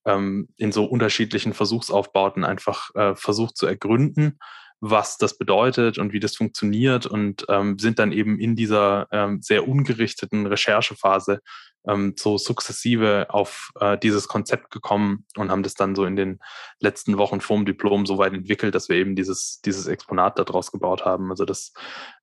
ähm, 0.06 0.50
in 0.58 0.72
so 0.72 0.86
unterschiedlichen 0.86 1.54
Versuchsaufbauten 1.54 2.44
einfach 2.44 2.94
äh, 2.96 3.16
versucht 3.16 3.58
zu 3.58 3.66
ergründen 3.66 4.40
was 4.80 5.18
das 5.18 5.38
bedeutet 5.38 5.98
und 5.98 6.14
wie 6.14 6.20
das 6.20 6.36
funktioniert 6.36 7.06
und 7.06 7.46
ähm, 7.50 7.80
sind 7.80 8.00
dann 8.00 8.12
eben 8.12 8.40
in 8.40 8.56
dieser 8.56 9.08
ähm, 9.12 9.42
sehr 9.42 9.68
ungerichteten 9.68 10.46
Recherchephase 10.46 11.40
ähm, 11.88 12.14
so 12.18 12.38
sukzessive 12.38 13.28
auf 13.30 13.72
äh, 13.80 13.98
dieses 13.98 14.28
Konzept 14.28 14.72
gekommen 14.72 15.26
und 15.36 15.50
haben 15.52 15.64
das 15.64 15.74
dann 15.74 15.96
so 15.96 16.06
in 16.06 16.16
den 16.16 16.40
letzten 16.80 17.18
Wochen 17.18 17.42
vorm 17.42 17.66
Diplom 17.66 18.06
so 18.06 18.18
weit 18.18 18.34
entwickelt, 18.34 18.76
dass 18.76 18.90
wir 18.90 18.98
eben 18.98 19.16
dieses, 19.16 19.62
dieses 19.62 19.88
Exponat 19.88 20.38
daraus 20.38 20.72
gebaut 20.72 21.06
haben. 21.06 21.32
Also 21.32 21.46
das, 21.46 21.74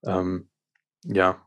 ähm, 0.05 0.48
ja, 1.02 1.44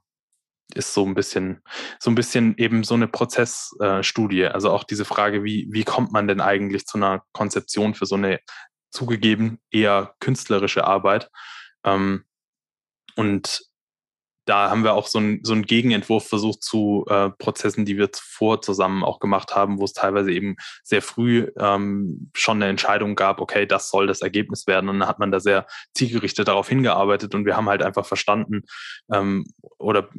ist 0.73 0.93
so 0.93 1.05
ein 1.05 1.13
bisschen, 1.13 1.61
so 1.99 2.11
ein 2.11 2.15
bisschen 2.15 2.57
eben 2.57 2.83
so 2.83 2.95
eine 2.95 3.07
Prozessstudie. 3.07 4.41
Äh, 4.41 4.47
also 4.47 4.71
auch 4.71 4.83
diese 4.83 5.05
Frage, 5.05 5.43
wie, 5.43 5.67
wie 5.71 5.83
kommt 5.83 6.11
man 6.11 6.27
denn 6.27 6.41
eigentlich 6.41 6.85
zu 6.85 6.97
einer 6.97 7.23
Konzeption 7.31 7.93
für 7.93 8.05
so 8.05 8.15
eine 8.15 8.39
zugegeben 8.97 9.59
eher 9.69 10.15
künstlerische 10.19 10.85
Arbeit. 10.85 11.29
Ähm, 11.83 12.25
und 13.15 13.61
da 14.45 14.69
haben 14.69 14.83
wir 14.83 14.93
auch 14.93 15.07
so, 15.07 15.19
ein, 15.19 15.41
so 15.43 15.53
einen 15.53 15.63
Gegenentwurf 15.63 16.27
versucht 16.27 16.63
zu 16.63 17.05
äh, 17.09 17.29
Prozessen, 17.29 17.85
die 17.85 17.97
wir 17.97 18.11
zuvor 18.11 18.61
zusammen 18.61 19.03
auch 19.03 19.19
gemacht 19.19 19.55
haben, 19.55 19.77
wo 19.77 19.83
es 19.83 19.93
teilweise 19.93 20.31
eben 20.31 20.55
sehr 20.83 21.01
früh 21.01 21.51
ähm, 21.59 22.31
schon 22.33 22.57
eine 22.57 22.69
Entscheidung 22.69 23.15
gab, 23.15 23.41
okay, 23.41 23.65
das 23.65 23.89
soll 23.89 24.07
das 24.07 24.21
Ergebnis 24.21 24.65
werden. 24.65 24.89
Und 24.89 24.99
dann 24.99 25.09
hat 25.09 25.19
man 25.19 25.31
da 25.31 25.39
sehr 25.39 25.67
zielgerichtet 25.93 26.47
darauf 26.47 26.69
hingearbeitet 26.69 27.35
und 27.35 27.45
wir 27.45 27.57
haben 27.57 27.69
halt 27.69 27.83
einfach 27.83 28.05
verstanden 28.05 28.63
ähm, 29.11 29.45
oder 29.77 30.09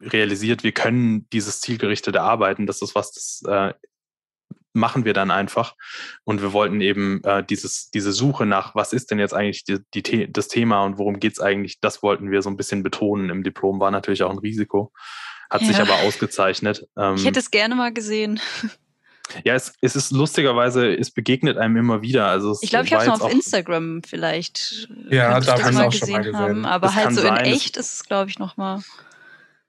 realisiert, 0.00 0.62
wir 0.62 0.72
können 0.72 1.28
dieses 1.30 1.60
zielgerichtete 1.60 2.22
Arbeiten, 2.22 2.66
das 2.66 2.80
ist 2.80 2.94
was, 2.94 3.12
das 3.12 3.42
äh, 3.48 3.74
machen 4.74 5.04
wir 5.04 5.14
dann 5.14 5.30
einfach. 5.30 5.74
Und 6.24 6.42
wir 6.42 6.52
wollten 6.52 6.80
eben 6.80 7.22
äh, 7.24 7.42
dieses, 7.42 7.90
diese 7.90 8.12
Suche 8.12 8.44
nach, 8.44 8.74
was 8.74 8.92
ist 8.92 9.10
denn 9.10 9.18
jetzt 9.18 9.32
eigentlich 9.32 9.64
die, 9.64 9.78
die 9.94 10.30
das 10.30 10.48
Thema 10.48 10.82
und 10.84 10.98
worum 10.98 11.20
geht 11.20 11.32
es 11.34 11.40
eigentlich, 11.40 11.80
das 11.80 12.02
wollten 12.02 12.30
wir 12.30 12.42
so 12.42 12.50
ein 12.50 12.56
bisschen 12.56 12.82
betonen 12.82 13.30
im 13.30 13.42
Diplom. 13.42 13.80
War 13.80 13.90
natürlich 13.90 14.22
auch 14.22 14.30
ein 14.30 14.38
Risiko, 14.38 14.92
hat 15.48 15.62
ja. 15.62 15.68
sich 15.68 15.80
aber 15.80 15.94
ausgezeichnet. 16.06 16.86
Ähm, 16.98 17.14
ich 17.14 17.24
hätte 17.24 17.40
es 17.40 17.50
gerne 17.50 17.74
mal 17.74 17.92
gesehen. 17.92 18.40
Ja, 19.44 19.54
es, 19.54 19.72
es 19.80 19.96
ist 19.96 20.12
lustigerweise, 20.12 20.94
es 20.94 21.10
begegnet 21.10 21.56
einem 21.56 21.76
immer 21.78 22.02
wieder. 22.02 22.26
Also 22.26 22.58
ich 22.60 22.70
glaube, 22.70 22.84
ich 22.84 22.92
habe 22.92 23.04
es 23.04 23.08
mal 23.08 23.24
auf 23.24 23.32
Instagram 23.32 24.02
vielleicht. 24.02 24.88
Ja, 25.08 25.40
da 25.40 25.62
haben 25.62 25.76
wir 25.76 25.86
auch 25.86 25.92
schon 25.92 26.10
mal 26.10 26.22
gesehen. 26.22 26.36
Haben, 26.36 26.66
aber 26.66 26.88
das 26.88 26.96
halt 26.96 27.14
so 27.14 27.22
sein, 27.22 27.46
in 27.46 27.52
echt 27.52 27.76
ist 27.76 27.94
es, 27.94 28.04
glaube 28.04 28.28
ich, 28.28 28.38
nochmal 28.38 28.82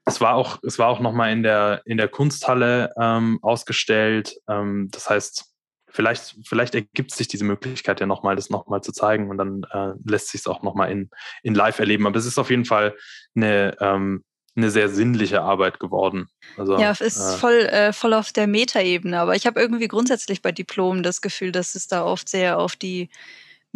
es 0.06 0.20
war 0.20 0.34
auch, 0.34 0.60
es 0.62 0.78
war 0.78 0.88
auch 0.88 1.00
nochmal 1.00 1.32
in 1.32 1.42
der, 1.42 1.82
in 1.84 1.96
der 1.96 2.08
Kunsthalle 2.08 2.94
ähm, 2.98 3.40
ausgestellt. 3.42 4.36
Ähm, 4.48 4.88
das 4.92 5.10
heißt, 5.10 5.52
vielleicht, 5.88 6.36
vielleicht 6.44 6.76
ergibt 6.76 7.12
sich 7.12 7.26
diese 7.26 7.44
Möglichkeit 7.44 8.00
ja 8.00 8.06
nochmal, 8.06 8.36
das 8.36 8.48
nochmal 8.48 8.82
zu 8.82 8.92
zeigen 8.92 9.30
und 9.30 9.38
dann 9.38 9.66
äh, 9.72 9.94
lässt 10.08 10.28
sich 10.28 10.42
es 10.42 10.46
auch 10.46 10.62
nochmal 10.62 10.92
in, 10.92 11.10
in 11.42 11.54
live 11.54 11.80
erleben. 11.80 12.06
Aber 12.06 12.16
es 12.16 12.26
ist 12.26 12.38
auf 12.38 12.50
jeden 12.50 12.64
Fall 12.64 12.94
eine, 13.34 13.76
ähm, 13.80 14.22
eine 14.54 14.70
sehr 14.70 14.88
sinnliche 14.88 15.42
Arbeit 15.42 15.80
geworden. 15.80 16.28
Also, 16.56 16.78
ja, 16.78 16.92
es 16.92 17.00
ist 17.00 17.18
äh, 17.18 17.36
voll, 17.38 17.58
äh, 17.66 17.92
voll 17.92 18.14
auf 18.14 18.32
der 18.32 18.46
Metaebene. 18.46 19.18
Aber 19.18 19.34
ich 19.34 19.44
habe 19.44 19.60
irgendwie 19.60 19.88
grundsätzlich 19.88 20.40
bei 20.40 20.52
Diplomen 20.52 21.02
das 21.02 21.20
Gefühl, 21.20 21.50
dass 21.50 21.74
es 21.74 21.88
da 21.88 22.04
oft 22.04 22.28
sehr 22.28 22.58
auf 22.58 22.76
die 22.76 23.10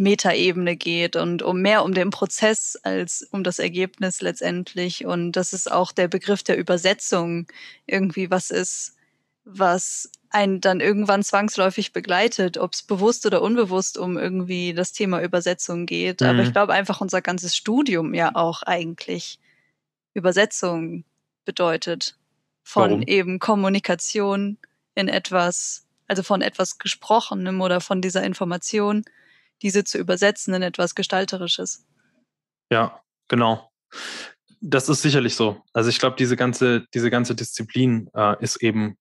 Metaebene 0.01 0.75
geht 0.75 1.15
und 1.15 1.43
um 1.43 1.61
mehr 1.61 1.83
um 1.85 1.93
den 1.93 2.09
Prozess 2.09 2.77
als 2.83 3.27
um 3.31 3.43
das 3.43 3.59
Ergebnis 3.59 4.21
letztendlich. 4.21 5.05
Und 5.05 5.33
das 5.33 5.53
ist 5.53 5.71
auch 5.71 5.91
der 5.91 6.07
Begriff 6.07 6.43
der 6.43 6.57
Übersetzung 6.57 7.47
irgendwie 7.85 8.31
was 8.31 8.49
ist, 8.49 8.95
was 9.45 10.11
einen 10.29 10.59
dann 10.59 10.79
irgendwann 10.79 11.23
zwangsläufig 11.23 11.93
begleitet, 11.93 12.57
ob 12.57 12.73
es 12.73 12.83
bewusst 12.83 13.25
oder 13.25 13.41
unbewusst 13.41 13.97
um 13.97 14.17
irgendwie 14.17 14.73
das 14.73 14.91
Thema 14.91 15.21
Übersetzung 15.21 15.85
geht. 15.85 16.21
Mhm. 16.21 16.27
Aber 16.27 16.43
ich 16.43 16.51
glaube 16.51 16.73
einfach 16.73 16.99
unser 16.99 17.21
ganzes 17.21 17.55
Studium 17.55 18.13
ja 18.13 18.35
auch 18.35 18.63
eigentlich 18.63 19.39
Übersetzung 20.13 21.05
bedeutet. 21.45 22.17
Von 22.63 22.91
Warum? 22.91 23.01
eben 23.03 23.39
Kommunikation 23.39 24.57
in 24.95 25.07
etwas, 25.09 25.85
also 26.07 26.23
von 26.23 26.41
etwas 26.41 26.79
Gesprochenem 26.79 27.61
oder 27.61 27.81
von 27.81 28.01
dieser 28.01 28.23
Information 28.23 29.03
diese 29.61 29.83
zu 29.83 29.97
übersetzen 29.97 30.53
in 30.53 30.61
etwas 30.61 30.95
Gestalterisches. 30.95 31.85
Ja, 32.71 33.01
genau. 33.27 33.71
Das 34.61 34.89
ist 34.89 35.01
sicherlich 35.01 35.35
so. 35.35 35.61
Also 35.73 35.89
ich 35.89 35.99
glaube, 35.99 36.15
diese 36.17 36.35
ganze, 36.35 36.85
diese 36.93 37.09
ganze 37.09 37.35
Disziplin 37.35 38.09
äh, 38.13 38.41
ist 38.43 38.61
eben 38.61 38.97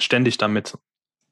ständig 0.00 0.38
damit 0.38 0.76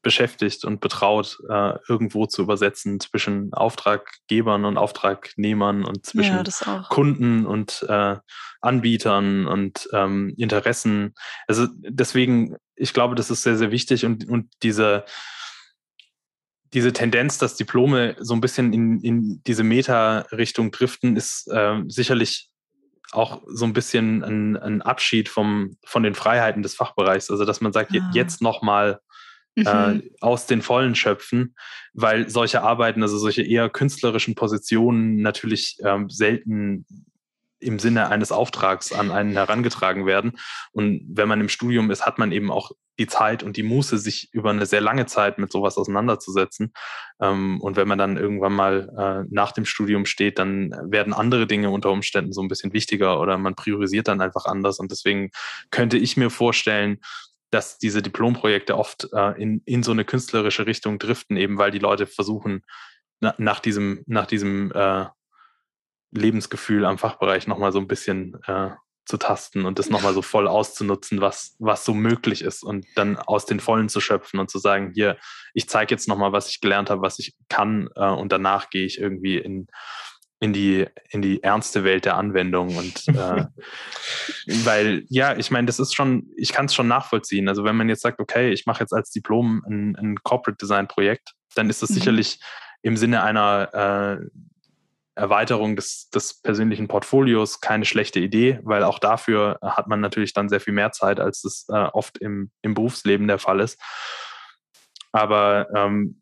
beschäftigt 0.01 0.65
und 0.65 0.81
betraut, 0.81 1.37
äh, 1.49 1.75
irgendwo 1.87 2.25
zu 2.25 2.41
übersetzen 2.41 2.99
zwischen 2.99 3.53
Auftraggebern 3.53 4.65
und 4.65 4.77
Auftragnehmern 4.77 5.85
und 5.85 6.05
zwischen 6.05 6.43
ja, 6.43 6.85
Kunden 6.89 7.45
und 7.45 7.85
äh, 7.87 8.17
Anbietern 8.59 9.47
und 9.47 9.87
ähm, 9.93 10.33
Interessen. 10.37 11.13
Also 11.47 11.67
deswegen 11.71 12.57
ich 12.75 12.93
glaube, 12.93 13.15
das 13.15 13.29
ist 13.29 13.43
sehr, 13.43 13.57
sehr 13.57 13.71
wichtig 13.71 14.05
und, 14.05 14.27
und 14.27 14.51
diese, 14.63 15.05
diese 16.73 16.93
Tendenz, 16.93 17.37
dass 17.37 17.55
Diplome 17.55 18.15
so 18.19 18.33
ein 18.33 18.41
bisschen 18.41 18.73
in, 18.73 18.99
in 19.01 19.41
diese 19.45 19.63
Meta-Richtung 19.63 20.71
driften, 20.71 21.15
ist 21.15 21.47
äh, 21.51 21.81
sicherlich 21.87 22.49
auch 23.11 23.43
so 23.47 23.65
ein 23.65 23.73
bisschen 23.73 24.23
ein, 24.23 24.57
ein, 24.57 24.81
Abschied 24.81 25.29
vom, 25.29 25.77
von 25.85 26.01
den 26.01 26.15
Freiheiten 26.15 26.63
des 26.63 26.73
Fachbereichs. 26.75 27.29
Also, 27.29 27.45
dass 27.45 27.61
man 27.61 27.71
sagt, 27.71 27.91
ah. 27.93 28.11
jetzt 28.13 28.41
nochmal 28.41 28.99
äh, 29.55 29.87
mhm. 29.87 30.03
aus 30.19 30.47
den 30.47 30.63
Vollen 30.63 30.95
schöpfen, 30.95 31.55
weil 31.93 32.29
solche 32.29 32.63
Arbeiten, 32.63 33.03
also 33.03 33.17
solche 33.17 33.43
eher 33.43 33.69
künstlerischen 33.69 34.33
Positionen 34.33 35.17
natürlich 35.17 35.77
ähm, 35.83 36.09
selten 36.09 36.85
im 37.63 37.79
Sinne 37.79 38.09
eines 38.09 38.31
Auftrags 38.31 38.91
an 38.91 39.11
einen 39.11 39.33
herangetragen 39.33 40.05
werden. 40.05 40.37
Und 40.71 41.03
wenn 41.07 41.27
man 41.27 41.41
im 41.41 41.49
Studium 41.49 41.89
ist, 41.91 42.05
hat 42.05 42.19
man 42.19 42.31
eben 42.31 42.51
auch 42.51 42.71
die 42.99 43.07
Zeit 43.07 43.41
und 43.41 43.57
die 43.57 43.63
Muße, 43.63 43.97
sich 43.97 44.29
über 44.33 44.51
eine 44.51 44.65
sehr 44.65 44.81
lange 44.81 45.05
Zeit 45.05 45.39
mit 45.39 45.51
sowas 45.51 45.77
auseinanderzusetzen. 45.77 46.73
Ähm, 47.19 47.59
und 47.61 47.75
wenn 47.75 47.87
man 47.87 47.97
dann 47.97 48.17
irgendwann 48.17 48.53
mal 48.53 48.89
äh, 48.97 49.27
nach 49.33 49.51
dem 49.51 49.65
Studium 49.65 50.05
steht, 50.05 50.37
dann 50.37 50.75
werden 50.83 51.13
andere 51.13 51.47
Dinge 51.47 51.71
unter 51.71 51.89
Umständen 51.89 52.33
so 52.33 52.41
ein 52.41 52.47
bisschen 52.47 52.73
wichtiger 52.73 53.19
oder 53.19 53.37
man 53.37 53.55
priorisiert 53.55 54.07
dann 54.07 54.21
einfach 54.21 54.45
anders. 54.45 54.79
Und 54.79 54.91
deswegen 54.91 55.31
könnte 55.71 55.97
ich 55.97 56.17
mir 56.17 56.29
vorstellen, 56.29 56.99
dass 57.49 57.77
diese 57.77 58.01
Diplomprojekte 58.01 58.77
oft 58.77 59.09
äh, 59.13 59.41
in, 59.41 59.61
in 59.65 59.83
so 59.83 59.91
eine 59.91 60.05
künstlerische 60.05 60.65
Richtung 60.65 60.99
driften, 60.99 61.37
eben 61.37 61.57
weil 61.57 61.71
die 61.71 61.79
Leute 61.79 62.07
versuchen, 62.07 62.63
na, 63.19 63.33
nach 63.37 63.59
diesem, 63.59 64.03
nach 64.05 64.25
diesem 64.25 64.71
äh, 64.73 65.05
Lebensgefühl 66.13 66.85
am 66.85 66.97
Fachbereich 66.97 67.47
nochmal 67.47 67.71
so 67.71 67.79
ein 67.79 67.87
bisschen 67.87 68.37
äh, 68.47 68.71
zu 69.05 69.17
tasten 69.17 69.65
und 69.65 69.79
das 69.79 69.89
nochmal 69.89 70.13
so 70.13 70.21
voll 70.21 70.47
auszunutzen, 70.47 71.19
was, 71.19 71.55
was 71.59 71.83
so 71.83 71.93
möglich 71.93 72.41
ist 72.41 72.63
und 72.63 72.85
dann 72.95 73.17
aus 73.17 73.45
den 73.45 73.59
Vollen 73.59 73.89
zu 73.89 73.99
schöpfen 73.99 74.39
und 74.39 74.49
zu 74.49 74.59
sagen, 74.59 74.91
hier, 74.93 75.17
ich 75.53 75.67
zeige 75.67 75.93
jetzt 75.93 76.07
nochmal, 76.07 76.31
was 76.31 76.49
ich 76.49 76.61
gelernt 76.61 76.89
habe, 76.89 77.01
was 77.01 77.19
ich 77.19 77.35
kann 77.49 77.89
äh, 77.95 78.05
und 78.05 78.31
danach 78.31 78.69
gehe 78.69 78.85
ich 78.85 78.99
irgendwie 78.99 79.37
in, 79.37 79.67
in 80.39 80.53
die, 80.53 80.85
in 81.09 81.21
die 81.21 81.43
ernste 81.43 81.83
Welt 81.83 82.05
der 82.05 82.15
Anwendung 82.15 82.77
und 82.77 83.07
äh, 83.09 83.45
weil, 84.63 85.05
ja, 85.09 85.35
ich 85.35 85.51
meine, 85.51 85.67
das 85.67 85.79
ist 85.79 85.93
schon, 85.93 86.29
ich 86.37 86.53
kann 86.53 86.65
es 86.67 86.73
schon 86.73 86.87
nachvollziehen. 86.87 87.49
Also 87.49 87.65
wenn 87.65 87.75
man 87.75 87.89
jetzt 87.89 88.01
sagt, 88.01 88.21
okay, 88.21 88.51
ich 88.51 88.65
mache 88.65 88.81
jetzt 88.81 88.93
als 88.93 89.11
Diplom 89.11 89.63
ein, 89.67 89.95
ein 89.97 90.15
Corporate 90.23 90.57
Design 90.57 90.87
Projekt, 90.87 91.33
dann 91.55 91.69
ist 91.69 91.81
das 91.81 91.89
mhm. 91.89 91.95
sicherlich 91.95 92.39
im 92.83 92.95
Sinne 92.95 93.23
einer 93.23 94.19
äh, 94.21 94.25
Erweiterung 95.15 95.75
des, 95.75 96.09
des 96.09 96.41
persönlichen 96.41 96.87
Portfolios 96.87 97.61
keine 97.61 97.85
schlechte 97.85 98.19
Idee, 98.19 98.59
weil 98.63 98.83
auch 98.83 98.99
dafür 98.99 99.59
hat 99.61 99.87
man 99.87 100.01
natürlich 100.01 100.33
dann 100.33 100.49
sehr 100.49 100.59
viel 100.59 100.73
mehr 100.73 100.91
Zeit, 100.91 101.19
als 101.19 101.43
es 101.43 101.67
äh, 101.69 101.73
oft 101.93 102.17
im, 102.17 102.51
im 102.61 102.73
Berufsleben 102.73 103.27
der 103.27 103.39
Fall 103.39 103.59
ist. 103.59 103.79
Aber 105.11 105.67
ähm, 105.75 106.21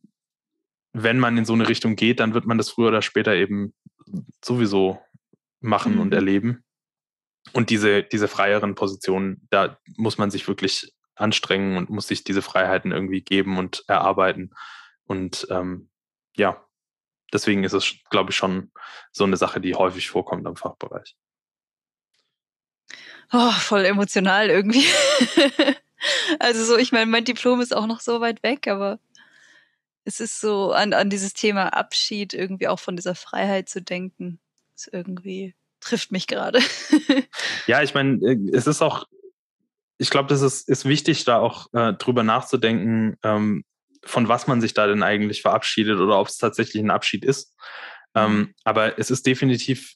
wenn 0.93 1.19
man 1.19 1.37
in 1.37 1.45
so 1.45 1.53
eine 1.53 1.69
Richtung 1.69 1.95
geht, 1.95 2.19
dann 2.19 2.33
wird 2.33 2.45
man 2.45 2.57
das 2.57 2.69
früher 2.69 2.89
oder 2.89 3.01
später 3.01 3.33
eben 3.33 3.73
sowieso 4.43 4.99
machen 5.61 5.95
mhm. 5.95 6.01
und 6.01 6.13
erleben. 6.13 6.65
Und 7.53 7.69
diese, 7.69 8.03
diese 8.03 8.27
freieren 8.27 8.75
Positionen, 8.75 9.47
da 9.49 9.77
muss 9.95 10.17
man 10.17 10.31
sich 10.31 10.47
wirklich 10.47 10.93
anstrengen 11.15 11.77
und 11.77 11.89
muss 11.89 12.07
sich 12.07 12.23
diese 12.23 12.41
Freiheiten 12.41 12.91
irgendwie 12.91 13.21
geben 13.21 13.57
und 13.57 13.83
erarbeiten. 13.87 14.51
Und 15.05 15.47
ähm, 15.49 15.89
ja, 16.35 16.65
deswegen 17.33 17.63
ist 17.63 17.73
es, 17.73 17.95
glaube 18.09 18.31
ich, 18.31 18.37
schon 18.37 18.71
so 19.11 19.23
eine 19.23 19.37
Sache, 19.37 19.61
die 19.61 19.75
häufig 19.75 20.09
vorkommt 20.09 20.45
am 20.47 20.55
Fachbereich. 20.55 21.15
Oh, 23.31 23.51
voll 23.51 23.85
emotional 23.85 24.49
irgendwie. 24.49 24.85
also 26.39 26.63
so, 26.65 26.77
ich 26.77 26.91
meine, 26.91 27.09
mein 27.09 27.25
Diplom 27.25 27.61
ist 27.61 27.75
auch 27.75 27.87
noch 27.87 28.01
so 28.01 28.19
weit 28.19 28.43
weg, 28.43 28.67
aber 28.67 28.99
es 30.03 30.19
ist 30.19 30.41
so 30.41 30.71
an, 30.71 30.93
an 30.93 31.09
dieses 31.09 31.33
Thema 31.33 31.73
Abschied 31.73 32.33
irgendwie 32.33 32.67
auch 32.67 32.79
von 32.79 32.95
dieser 32.95 33.15
Freiheit 33.15 33.69
zu 33.69 33.81
denken. 33.81 34.39
Ist 34.75 34.89
irgendwie 34.91 35.55
trifft 35.81 36.11
mich 36.11 36.27
gerade. 36.27 36.59
ja, 37.67 37.81
ich 37.81 37.93
meine, 37.93 38.17
äh, 38.25 38.37
es 38.53 38.67
ist 38.67 38.81
auch, 38.81 39.05
ich 39.97 40.09
glaube, 40.09 40.29
das 40.29 40.41
ist, 40.41 40.69
ist 40.69 40.85
wichtig, 40.85 41.25
da 41.25 41.39
auch 41.39 41.67
äh, 41.73 41.93
drüber 41.93 42.23
nachzudenken, 42.23 43.17
ähm, 43.23 43.63
von 44.05 44.27
was 44.27 44.47
man 44.47 44.61
sich 44.61 44.73
da 44.73 44.87
denn 44.87 45.03
eigentlich 45.03 45.41
verabschiedet 45.41 45.99
oder 45.99 46.19
ob 46.19 46.27
es 46.27 46.37
tatsächlich 46.37 46.81
ein 46.83 46.91
Abschied 46.91 47.25
ist. 47.25 47.55
Ähm, 48.13 48.33
mhm. 48.33 48.53
aber 48.65 48.99
es 48.99 49.09
ist 49.09 49.25
definitiv 49.25 49.95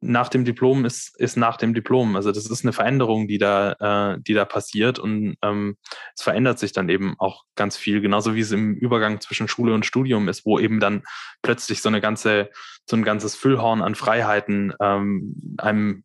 nach 0.00 0.28
dem 0.28 0.46
Diplom 0.46 0.86
ist, 0.86 1.14
ist 1.20 1.36
nach 1.36 1.58
dem 1.58 1.74
Diplom. 1.74 2.16
Also 2.16 2.32
das 2.32 2.46
ist 2.46 2.64
eine 2.64 2.72
Veränderung, 2.72 3.28
die 3.28 3.36
da, 3.36 4.14
äh, 4.14 4.20
die 4.20 4.32
da 4.32 4.46
passiert 4.46 4.98
und 4.98 5.36
ähm, 5.42 5.76
es 6.14 6.22
verändert 6.22 6.58
sich 6.58 6.72
dann 6.72 6.88
eben 6.88 7.16
auch 7.18 7.44
ganz 7.54 7.76
viel, 7.76 8.00
genauso 8.00 8.34
wie 8.34 8.40
es 8.40 8.50
im 8.50 8.74
Übergang 8.74 9.20
zwischen 9.20 9.46
Schule 9.46 9.74
und 9.74 9.84
Studium 9.84 10.28
ist, 10.28 10.46
wo 10.46 10.58
eben 10.58 10.80
dann 10.80 11.02
plötzlich 11.42 11.82
so 11.82 11.90
eine 11.90 12.00
ganze, 12.00 12.50
so 12.88 12.96
ein 12.96 13.04
ganzes 13.04 13.34
Füllhorn 13.34 13.82
an 13.82 13.94
Freiheiten 13.94 14.72
ähm, 14.80 15.56
einem 15.58 16.02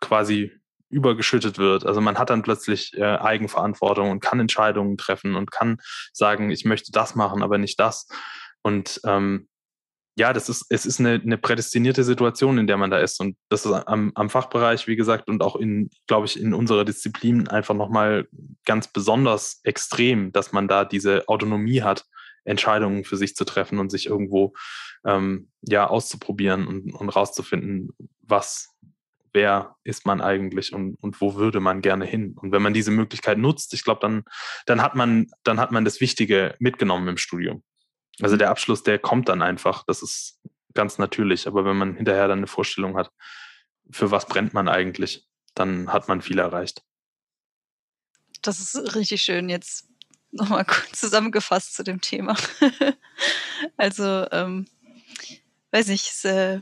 quasi 0.00 0.57
übergeschüttet 0.90 1.58
wird. 1.58 1.84
Also 1.84 2.00
man 2.00 2.18
hat 2.18 2.30
dann 2.30 2.42
plötzlich 2.42 2.96
äh, 2.96 3.02
Eigenverantwortung 3.02 4.10
und 4.10 4.20
kann 4.20 4.40
Entscheidungen 4.40 4.96
treffen 4.96 5.36
und 5.36 5.50
kann 5.50 5.78
sagen, 6.12 6.50
ich 6.50 6.64
möchte 6.64 6.92
das 6.92 7.14
machen, 7.14 7.42
aber 7.42 7.58
nicht 7.58 7.78
das. 7.78 8.08
Und 8.62 9.00
ähm, 9.04 9.48
ja, 10.18 10.32
das 10.32 10.48
ist, 10.48 10.66
es 10.68 10.84
ist 10.84 10.98
eine, 10.98 11.20
eine 11.22 11.38
prädestinierte 11.38 12.02
Situation, 12.02 12.58
in 12.58 12.66
der 12.66 12.76
man 12.76 12.90
da 12.90 12.98
ist. 12.98 13.20
Und 13.20 13.36
das 13.50 13.64
ist 13.64 13.72
am, 13.72 14.10
am 14.16 14.30
Fachbereich, 14.30 14.88
wie 14.88 14.96
gesagt, 14.96 15.28
und 15.28 15.42
auch 15.42 15.54
in, 15.54 15.90
glaube 16.08 16.26
ich, 16.26 16.40
in 16.40 16.54
unserer 16.54 16.84
Disziplin 16.84 17.46
einfach 17.46 17.74
nochmal 17.74 18.26
ganz 18.64 18.88
besonders 18.88 19.60
extrem, 19.62 20.32
dass 20.32 20.50
man 20.50 20.66
da 20.66 20.84
diese 20.84 21.28
Autonomie 21.28 21.82
hat, 21.82 22.04
Entscheidungen 22.44 23.04
für 23.04 23.16
sich 23.16 23.36
zu 23.36 23.44
treffen 23.44 23.78
und 23.78 23.90
sich 23.90 24.06
irgendwo 24.06 24.54
ähm, 25.04 25.50
ja 25.62 25.86
auszuprobieren 25.86 26.66
und, 26.66 26.92
und 26.92 27.08
rauszufinden, 27.10 27.90
was, 28.22 28.74
wer 29.32 29.76
ist 29.84 30.06
man 30.06 30.20
eigentlich 30.20 30.72
und, 30.72 30.96
und 31.00 31.20
wo 31.20 31.34
würde 31.34 31.60
man 31.60 31.82
gerne 31.82 32.04
hin. 32.04 32.34
Und 32.40 32.52
wenn 32.52 32.62
man 32.62 32.74
diese 32.74 32.90
Möglichkeit 32.90 33.38
nutzt, 33.38 33.74
ich 33.74 33.84
glaube, 33.84 34.00
dann, 34.00 34.24
dann 34.66 34.82
hat 34.82 34.94
man, 34.94 35.26
dann 35.44 35.60
hat 35.60 35.72
man 35.72 35.84
das 35.84 36.00
Wichtige 36.00 36.54
mitgenommen 36.58 37.08
im 37.08 37.16
Studium. 37.16 37.62
Also 38.20 38.34
mhm. 38.34 38.40
der 38.40 38.50
Abschluss, 38.50 38.82
der 38.82 38.98
kommt 38.98 39.28
dann 39.28 39.42
einfach. 39.42 39.84
Das 39.86 40.02
ist 40.02 40.40
ganz 40.74 40.98
natürlich. 40.98 41.46
Aber 41.46 41.64
wenn 41.64 41.76
man 41.76 41.96
hinterher 41.96 42.28
dann 42.28 42.38
eine 42.38 42.46
Vorstellung 42.46 42.96
hat, 42.96 43.10
für 43.90 44.10
was 44.10 44.26
brennt 44.26 44.54
man 44.54 44.68
eigentlich, 44.68 45.26
dann 45.54 45.92
hat 45.92 46.08
man 46.08 46.22
viel 46.22 46.38
erreicht. 46.38 46.82
Das 48.42 48.60
ist 48.60 48.94
richtig 48.94 49.22
schön 49.22 49.48
jetzt 49.48 49.88
nochmal 50.30 50.64
kurz 50.66 51.00
zusammengefasst 51.00 51.74
zu 51.74 51.82
dem 51.82 52.00
Thema. 52.00 52.36
also, 53.76 54.26
ähm, 54.30 54.68
weiß 55.70 55.88
nicht, 55.88 56.06
es, 56.06 56.24
äh, 56.24 56.60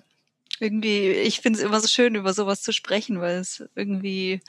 irgendwie, 0.60 1.10
ich 1.10 1.40
finde 1.40 1.58
es 1.58 1.64
immer 1.64 1.80
so 1.80 1.88
schön, 1.88 2.14
über 2.14 2.32
sowas 2.32 2.62
zu 2.62 2.72
sprechen, 2.72 3.20
weil 3.20 3.36
es 3.36 3.64
irgendwie 3.74 4.40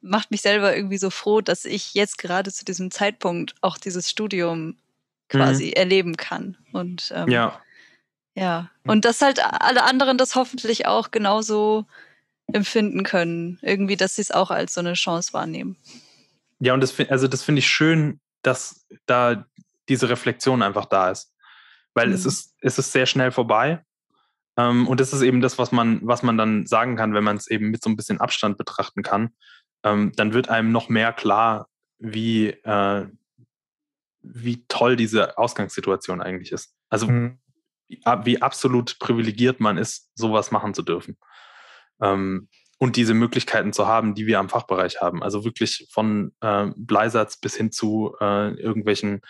macht 0.00 0.30
mich 0.30 0.42
selber 0.42 0.74
irgendwie 0.74 0.98
so 0.98 1.10
froh, 1.10 1.40
dass 1.40 1.64
ich 1.64 1.94
jetzt 1.94 2.18
gerade 2.18 2.52
zu 2.52 2.64
diesem 2.64 2.90
Zeitpunkt 2.90 3.54
auch 3.60 3.78
dieses 3.78 4.10
Studium 4.10 4.76
quasi 5.28 5.66
mhm. 5.66 5.72
erleben 5.74 6.16
kann. 6.16 6.56
Und 6.72 7.12
ähm, 7.14 7.28
ja. 7.28 7.60
Ja. 8.34 8.70
Und 8.84 9.04
dass 9.04 9.20
halt 9.20 9.40
alle 9.44 9.84
anderen 9.84 10.18
das 10.18 10.34
hoffentlich 10.34 10.86
auch 10.86 11.10
genauso 11.10 11.86
empfinden 12.52 13.04
können. 13.04 13.58
Irgendwie, 13.62 13.96
dass 13.96 14.16
sie 14.16 14.22
es 14.22 14.30
auch 14.30 14.50
als 14.50 14.74
so 14.74 14.80
eine 14.80 14.94
Chance 14.94 15.32
wahrnehmen. 15.32 15.76
Ja, 16.58 16.74
und 16.74 16.80
das, 16.80 16.98
also 17.08 17.28
das 17.28 17.42
finde 17.42 17.60
ich 17.60 17.68
schön, 17.68 18.20
dass 18.42 18.86
da 19.06 19.46
diese 19.88 20.08
Reflexion 20.08 20.62
einfach 20.62 20.86
da 20.86 21.10
ist. 21.10 21.32
Weil 21.94 22.08
mhm. 22.08 22.14
es 22.14 22.24
ist, 22.24 22.54
es 22.60 22.78
ist 22.78 22.92
sehr 22.92 23.06
schnell 23.06 23.30
vorbei. 23.30 23.84
Ähm, 24.56 24.86
und 24.86 25.00
das 25.00 25.12
ist 25.12 25.22
eben 25.22 25.40
das, 25.40 25.58
was 25.58 25.72
man, 25.72 26.00
was 26.02 26.22
man 26.22 26.36
dann 26.36 26.66
sagen 26.66 26.96
kann, 26.96 27.14
wenn 27.14 27.24
man 27.24 27.36
es 27.36 27.48
eben 27.48 27.70
mit 27.70 27.82
so 27.82 27.90
ein 27.90 27.96
bisschen 27.96 28.20
Abstand 28.20 28.58
betrachten 28.58 29.02
kann. 29.02 29.30
Ähm, 29.82 30.12
dann 30.16 30.32
wird 30.32 30.48
einem 30.48 30.72
noch 30.72 30.88
mehr 30.88 31.12
klar, 31.12 31.68
wie, 31.98 32.48
äh, 32.48 33.06
wie 34.20 34.64
toll 34.68 34.96
diese 34.96 35.38
Ausgangssituation 35.38 36.20
eigentlich 36.20 36.52
ist. 36.52 36.74
Also 36.88 37.08
mhm. 37.08 37.38
wie, 37.88 38.42
absolut 38.42 38.98
privilegiert 38.98 39.60
man 39.60 39.78
ist, 39.78 40.10
sowas 40.14 40.50
machen 40.50 40.74
zu 40.74 40.82
dürfen. 40.82 41.16
Ähm, 42.00 42.48
und 42.82 42.96
diese 42.96 43.14
Möglichkeiten 43.14 43.72
zu 43.72 43.86
haben, 43.86 44.16
die 44.16 44.26
wir 44.26 44.40
am 44.40 44.48
Fachbereich 44.48 45.00
haben. 45.00 45.22
Also 45.22 45.44
wirklich 45.44 45.86
von 45.92 46.32
äh, 46.40 46.66
Bleisatz 46.74 47.36
bis 47.36 47.54
hin 47.54 47.70
zu 47.70 48.16
äh, 48.20 48.54
irgendwelchen 48.54 49.20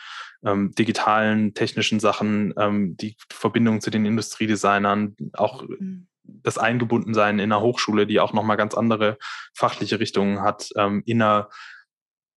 ähm, 0.42 0.72
digitalen, 0.72 1.52
technischen 1.52 2.00
Sachen, 2.00 2.54
ähm, 2.56 2.96
die 2.96 3.14
Verbindung 3.28 3.82
zu 3.82 3.90
den 3.90 4.06
Industriedesignern, 4.06 5.16
auch 5.34 5.64
mhm. 5.68 6.06
das 6.24 6.56
Eingebundensein 6.56 7.40
in 7.40 7.52
einer 7.52 7.60
Hochschule, 7.60 8.06
die 8.06 8.20
auch 8.20 8.32
nochmal 8.32 8.56
ganz 8.56 8.72
andere 8.72 9.18
fachliche 9.52 10.00
Richtungen 10.00 10.40
hat, 10.40 10.70
ähm, 10.78 11.02
in 11.04 11.20
einer 11.20 11.50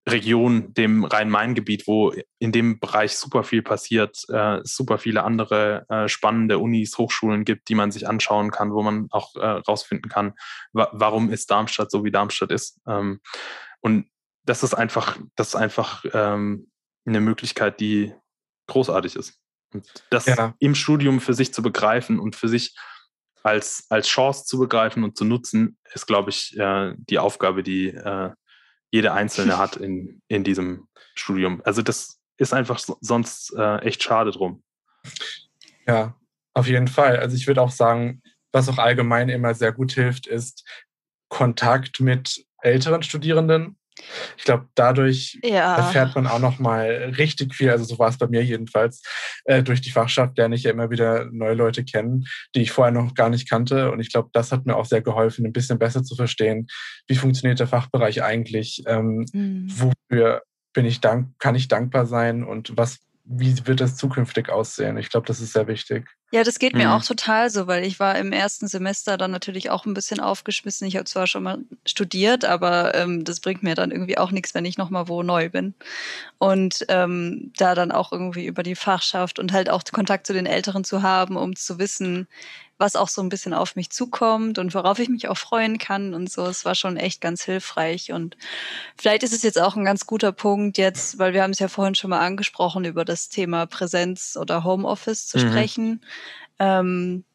Region, 0.07 0.73
dem 0.73 1.03
Rhein-Main-Gebiet, 1.03 1.87
wo 1.87 2.13
in 2.37 2.51
dem 2.51 2.79
Bereich 2.79 3.17
super 3.17 3.43
viel 3.43 3.63
passiert, 3.63 4.23
äh, 4.29 4.59
super 4.63 4.99
viele 4.99 5.23
andere 5.23 5.85
äh, 5.89 6.07
spannende 6.07 6.59
Unis, 6.59 6.97
Hochschulen 6.97 7.43
gibt, 7.43 7.69
die 7.69 7.75
man 7.75 7.91
sich 7.91 8.07
anschauen 8.07 8.51
kann, 8.51 8.71
wo 8.71 8.83
man 8.83 9.07
auch 9.09 9.35
äh, 9.35 9.45
rausfinden 9.45 10.09
kann, 10.09 10.33
wa 10.73 10.89
warum 10.93 11.31
ist 11.31 11.49
Darmstadt 11.49 11.89
so, 11.89 12.03
wie 12.03 12.11
Darmstadt 12.11 12.51
ist. 12.51 12.79
Ähm, 12.87 13.19
und 13.81 14.07
das 14.43 14.61
ist 14.61 14.75
einfach, 14.75 15.17
das 15.35 15.49
ist 15.49 15.55
einfach 15.55 16.05
ähm, 16.13 16.69
eine 17.05 17.19
Möglichkeit, 17.19 17.79
die 17.79 18.13
großartig 18.67 19.15
ist. 19.15 19.39
Und 19.73 19.87
das 20.11 20.27
ja. 20.27 20.53
im 20.59 20.75
Studium 20.75 21.19
für 21.19 21.33
sich 21.33 21.51
zu 21.51 21.63
begreifen 21.63 22.19
und 22.19 22.35
für 22.35 22.47
sich 22.47 22.75
als, 23.41 23.85
als 23.89 24.07
Chance 24.07 24.45
zu 24.45 24.59
begreifen 24.59 25.03
und 25.03 25.17
zu 25.17 25.25
nutzen, 25.25 25.77
ist, 25.93 26.05
glaube 26.05 26.29
ich, 26.29 26.57
äh, 26.57 26.93
die 26.97 27.19
Aufgabe, 27.19 27.63
die 27.63 27.87
äh, 27.87 28.31
jeder 28.95 29.13
Einzelne 29.13 29.57
hat 29.63 29.75
in, 29.75 30.21
in 30.29 30.43
diesem 30.45 30.87
Studium. 31.15 31.61
Also 31.65 31.81
das 31.81 32.17
ist 32.37 32.53
einfach 32.53 32.79
so, 32.79 32.97
sonst 33.01 33.53
äh, 33.57 33.79
echt 33.79 34.01
schade 34.01 34.31
drum. 34.31 34.63
Ja, 35.85 36.15
auf 36.53 36.67
jeden 36.67 36.87
Fall. 36.87 37.17
Also 37.17 37.35
ich 37.35 37.45
würde 37.45 37.61
auch 37.61 37.71
sagen, 37.71 38.21
was 38.53 38.69
auch 38.69 38.77
allgemein 38.77 39.27
immer 39.27 39.53
sehr 39.53 39.73
gut 39.73 39.91
hilft, 39.91 40.27
ist 40.27 40.65
Kontakt 41.27 41.99
mit 41.99 42.45
älteren 42.61 43.03
Studierenden. 43.03 43.77
Ich 44.37 44.43
glaube, 44.43 44.67
dadurch 44.75 45.39
ja. 45.43 45.77
erfährt 45.77 46.15
man 46.15 46.27
auch 46.27 46.39
noch 46.39 46.59
mal 46.59 47.13
richtig 47.17 47.55
viel. 47.55 47.69
Also 47.69 47.85
so 47.85 47.99
war 47.99 48.09
es 48.09 48.17
bei 48.17 48.27
mir 48.27 48.43
jedenfalls. 48.43 49.01
Äh, 49.45 49.63
durch 49.63 49.81
die 49.81 49.91
Fachschaft 49.91 50.37
lerne 50.37 50.55
ich 50.55 50.63
ja 50.63 50.71
immer 50.71 50.89
wieder 50.89 51.25
neue 51.31 51.53
Leute 51.53 51.83
kennen, 51.83 52.25
die 52.53 52.61
ich 52.61 52.71
vorher 52.71 52.91
noch 52.91 53.13
gar 53.13 53.29
nicht 53.29 53.49
kannte. 53.49 53.91
Und 53.91 53.99
ich 53.99 54.11
glaube, 54.11 54.29
das 54.33 54.51
hat 54.51 54.65
mir 54.65 54.75
auch 54.75 54.85
sehr 54.85 55.01
geholfen, 55.01 55.45
ein 55.45 55.53
bisschen 55.53 55.79
besser 55.79 56.03
zu 56.03 56.15
verstehen, 56.15 56.67
wie 57.07 57.15
funktioniert 57.15 57.59
der 57.59 57.67
Fachbereich 57.67 58.23
eigentlich, 58.23 58.83
ähm, 58.87 59.25
mhm. 59.31 59.67
wofür 59.69 60.43
bin 60.73 60.85
ich 60.85 60.99
dank, 60.99 61.29
kann 61.39 61.55
ich 61.55 61.69
dankbar 61.69 62.05
sein 62.05 62.43
und 62.43 62.77
was 62.77 62.99
wie 63.25 63.55
wird 63.65 63.81
das 63.81 63.95
zukünftig 63.95 64.49
aussehen? 64.49 64.97
Ich 64.97 65.09
glaube, 65.09 65.25
das 65.25 65.41
ist 65.41 65.53
sehr 65.53 65.67
wichtig. 65.67 66.07
Ja, 66.35 66.43
das 66.43 66.59
geht 66.59 66.73
mir 66.73 66.87
mhm. 66.87 66.91
auch 66.91 67.01
total 67.05 67.49
so, 67.49 67.65
weil 67.65 67.85
ich 67.85 67.97
war 67.97 68.17
im 68.17 68.33
ersten 68.33 68.67
Semester 68.67 69.15
dann 69.15 69.31
natürlich 69.31 69.69
auch 69.69 69.85
ein 69.85 69.93
bisschen 69.93 70.19
aufgeschmissen. 70.19 70.85
Ich 70.85 70.97
habe 70.97 71.05
zwar 71.05 71.27
schon 71.27 71.43
mal 71.43 71.59
studiert, 71.85 72.43
aber 72.43 72.93
ähm, 72.93 73.23
das 73.23 73.39
bringt 73.39 73.63
mir 73.63 73.73
dann 73.73 73.89
irgendwie 73.89 74.17
auch 74.17 74.31
nichts, 74.31 74.53
wenn 74.53 74.65
ich 74.65 74.77
nochmal 74.77 75.07
wo 75.07 75.23
neu 75.23 75.49
bin. 75.49 75.75
Und 76.37 76.85
ähm, 76.89 77.53
da 77.55 77.73
dann 77.73 77.93
auch 77.93 78.11
irgendwie 78.11 78.47
über 78.47 78.63
die 78.63 78.75
Fachschaft 78.75 79.39
und 79.39 79.53
halt 79.53 79.69
auch 79.69 79.81
Kontakt 79.89 80.27
zu 80.27 80.33
den 80.33 80.45
Älteren 80.45 80.83
zu 80.83 81.03
haben, 81.03 81.37
um 81.37 81.55
zu 81.55 81.79
wissen, 81.79 82.27
was 82.77 82.95
auch 82.95 83.07
so 83.07 83.21
ein 83.21 83.29
bisschen 83.29 83.53
auf 83.53 83.75
mich 83.75 83.89
zukommt 83.89 84.59
und 84.59 84.73
worauf 84.73 84.99
ich 84.99 85.07
mich 85.07 85.29
auch 85.29 85.37
freuen 85.37 85.77
kann 85.77 86.13
und 86.13 86.29
so. 86.29 86.45
Es 86.45 86.65
war 86.65 86.75
schon 86.75 86.97
echt 86.97 87.21
ganz 87.21 87.43
hilfreich 87.43 88.11
und 88.11 88.35
vielleicht 88.97 89.23
ist 89.23 89.33
es 89.33 89.43
jetzt 89.43 89.59
auch 89.59 89.75
ein 89.77 89.85
ganz 89.85 90.05
guter 90.05 90.33
Punkt 90.33 90.77
jetzt, 90.77 91.17
weil 91.17 91.33
wir 91.33 91.43
haben 91.43 91.51
es 91.51 91.59
ja 91.59 91.69
vorhin 91.69 91.95
schon 91.95 92.09
mal 92.09 92.19
angesprochen, 92.19 92.83
über 92.83 93.05
das 93.05 93.29
Thema 93.29 93.65
Präsenz 93.65 94.37
oder 94.39 94.63
Homeoffice 94.65 95.27
zu 95.27 95.37
mhm. 95.37 95.49
sprechen. 95.49 96.01
Ähm, 96.59 97.25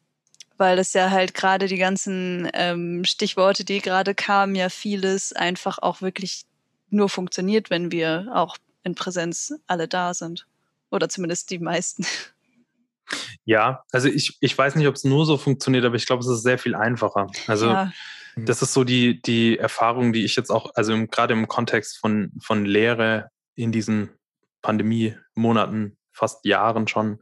weil 0.57 0.77
das 0.77 0.93
ja 0.93 1.09
halt 1.09 1.33
gerade 1.33 1.67
die 1.67 1.77
ganzen 1.77 2.47
ähm, 2.53 3.03
Stichworte, 3.03 3.65
die 3.65 3.81
gerade 3.81 4.13
kamen, 4.13 4.53
ja 4.55 4.69
vieles 4.69 5.33
einfach 5.33 5.79
auch 5.79 6.01
wirklich 6.01 6.43
nur 6.89 7.09
funktioniert, 7.09 7.69
wenn 7.69 7.91
wir 7.91 8.27
auch 8.33 8.57
in 8.83 8.93
Präsenz 8.95 9.53
alle 9.67 9.87
da 9.87 10.13
sind. 10.13 10.45
Oder 10.91 11.09
zumindest 11.09 11.49
die 11.49 11.59
meisten. 11.59 12.05
Ja, 13.43 13.83
also 13.91 14.07
ich, 14.07 14.37
ich 14.39 14.57
weiß 14.57 14.75
nicht, 14.75 14.87
ob 14.87 14.95
es 14.95 15.03
nur 15.03 15.25
so 15.25 15.37
funktioniert, 15.37 15.83
aber 15.83 15.95
ich 15.95 16.05
glaube, 16.05 16.21
es 16.21 16.29
ist 16.29 16.43
sehr 16.43 16.57
viel 16.57 16.75
einfacher. 16.75 17.27
Also 17.47 17.67
ja. 17.67 17.91
das 18.35 18.61
ist 18.61 18.73
so 18.73 18.83
die, 18.83 19.21
die 19.21 19.57
Erfahrung, 19.57 20.13
die 20.13 20.23
ich 20.23 20.35
jetzt 20.35 20.49
auch, 20.49 20.71
also 20.75 20.95
gerade 21.07 21.33
im 21.33 21.47
Kontext 21.47 21.97
von, 21.97 22.31
von 22.41 22.65
Lehre 22.65 23.29
in 23.55 23.71
diesen 23.71 24.11
Pandemie-Monaten, 24.61 25.97
fast 26.13 26.45
Jahren 26.45 26.87
schon, 26.87 27.19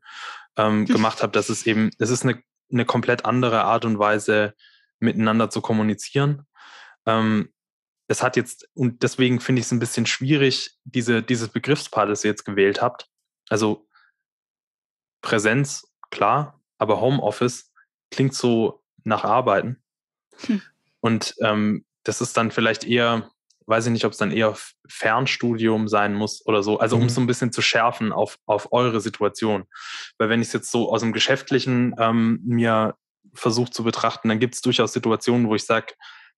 ähm, 0.58 0.86
gemacht 0.86 1.22
habe, 1.22 1.32
dass 1.32 1.50
es 1.50 1.66
eben, 1.66 1.90
es 2.00 2.10
ist 2.10 2.24
eine, 2.24 2.42
eine 2.72 2.86
komplett 2.86 3.26
andere 3.26 3.64
Art 3.64 3.86
und 3.86 4.00
Weise, 4.00 4.54
miteinander 5.00 5.50
zu 5.50 5.62
kommunizieren. 5.62 6.46
Ähm, 7.06 7.54
es 8.08 8.24
hat 8.24 8.36
jetzt, 8.36 8.68
und 8.74 9.04
deswegen 9.04 9.40
finde 9.40 9.60
ich 9.60 9.68
es 9.68 9.72
ein 9.72 9.80
bisschen 9.80 10.06
schwierig, 10.06 10.78
diese, 10.84 11.22
dieses 11.24 11.50
Begriffspaar, 11.50 12.08
das 12.08 12.24
ihr 12.24 12.32
jetzt 12.32 12.44
gewählt 12.44 12.82
habt. 12.82 13.08
Also 13.50 13.88
Präsenz, 15.22 15.88
klar, 16.10 16.60
aber 16.78 17.02
Homeoffice 17.02 17.72
klingt 18.12 18.34
so 18.34 18.84
nach 19.04 19.24
Arbeiten. 19.24 19.82
Hm. 20.46 20.62
Und 21.02 21.36
ähm, 21.42 21.86
das 22.04 22.22
ist 22.22 22.36
dann 22.36 22.52
vielleicht 22.52 22.84
eher, 22.84 23.30
weiß 23.70 23.86
ich 23.86 23.92
nicht, 23.92 24.06
ob 24.06 24.12
es 24.12 24.18
dann 24.18 24.32
eher 24.32 24.56
Fernstudium 24.88 25.88
sein 25.88 26.16
muss 26.16 26.46
oder 26.46 26.64
so. 26.64 26.80
Also 26.80 26.96
mhm. 26.96 27.04
um 27.04 27.08
es 27.08 27.16
so 27.16 27.22
ein 27.22 27.28
bisschen 27.28 27.52
zu 27.52 27.62
schärfen 27.62 28.12
auf, 28.12 28.38
auf 28.46 28.72
eure 28.72 29.00
Situation. 29.00 29.66
Weil 30.18 30.30
wenn 30.30 30.42
ich 30.42 30.48
es 30.48 30.54
jetzt 30.54 30.72
so 30.72 30.92
aus 30.92 31.02
dem 31.02 31.14
Geschäftlichen 31.14 31.96
ähm, 32.00 32.42
mir 32.44 32.96
versuche 33.34 33.72
zu 33.72 33.84
betrachten, 33.84 34.30
dann 34.30 34.40
gibt 34.40 34.56
es 34.56 34.62
durchaus 34.62 34.92
Situationen, 34.94 35.48
wo 35.48 35.56
ich 35.56 35.66
sage, 35.66 35.94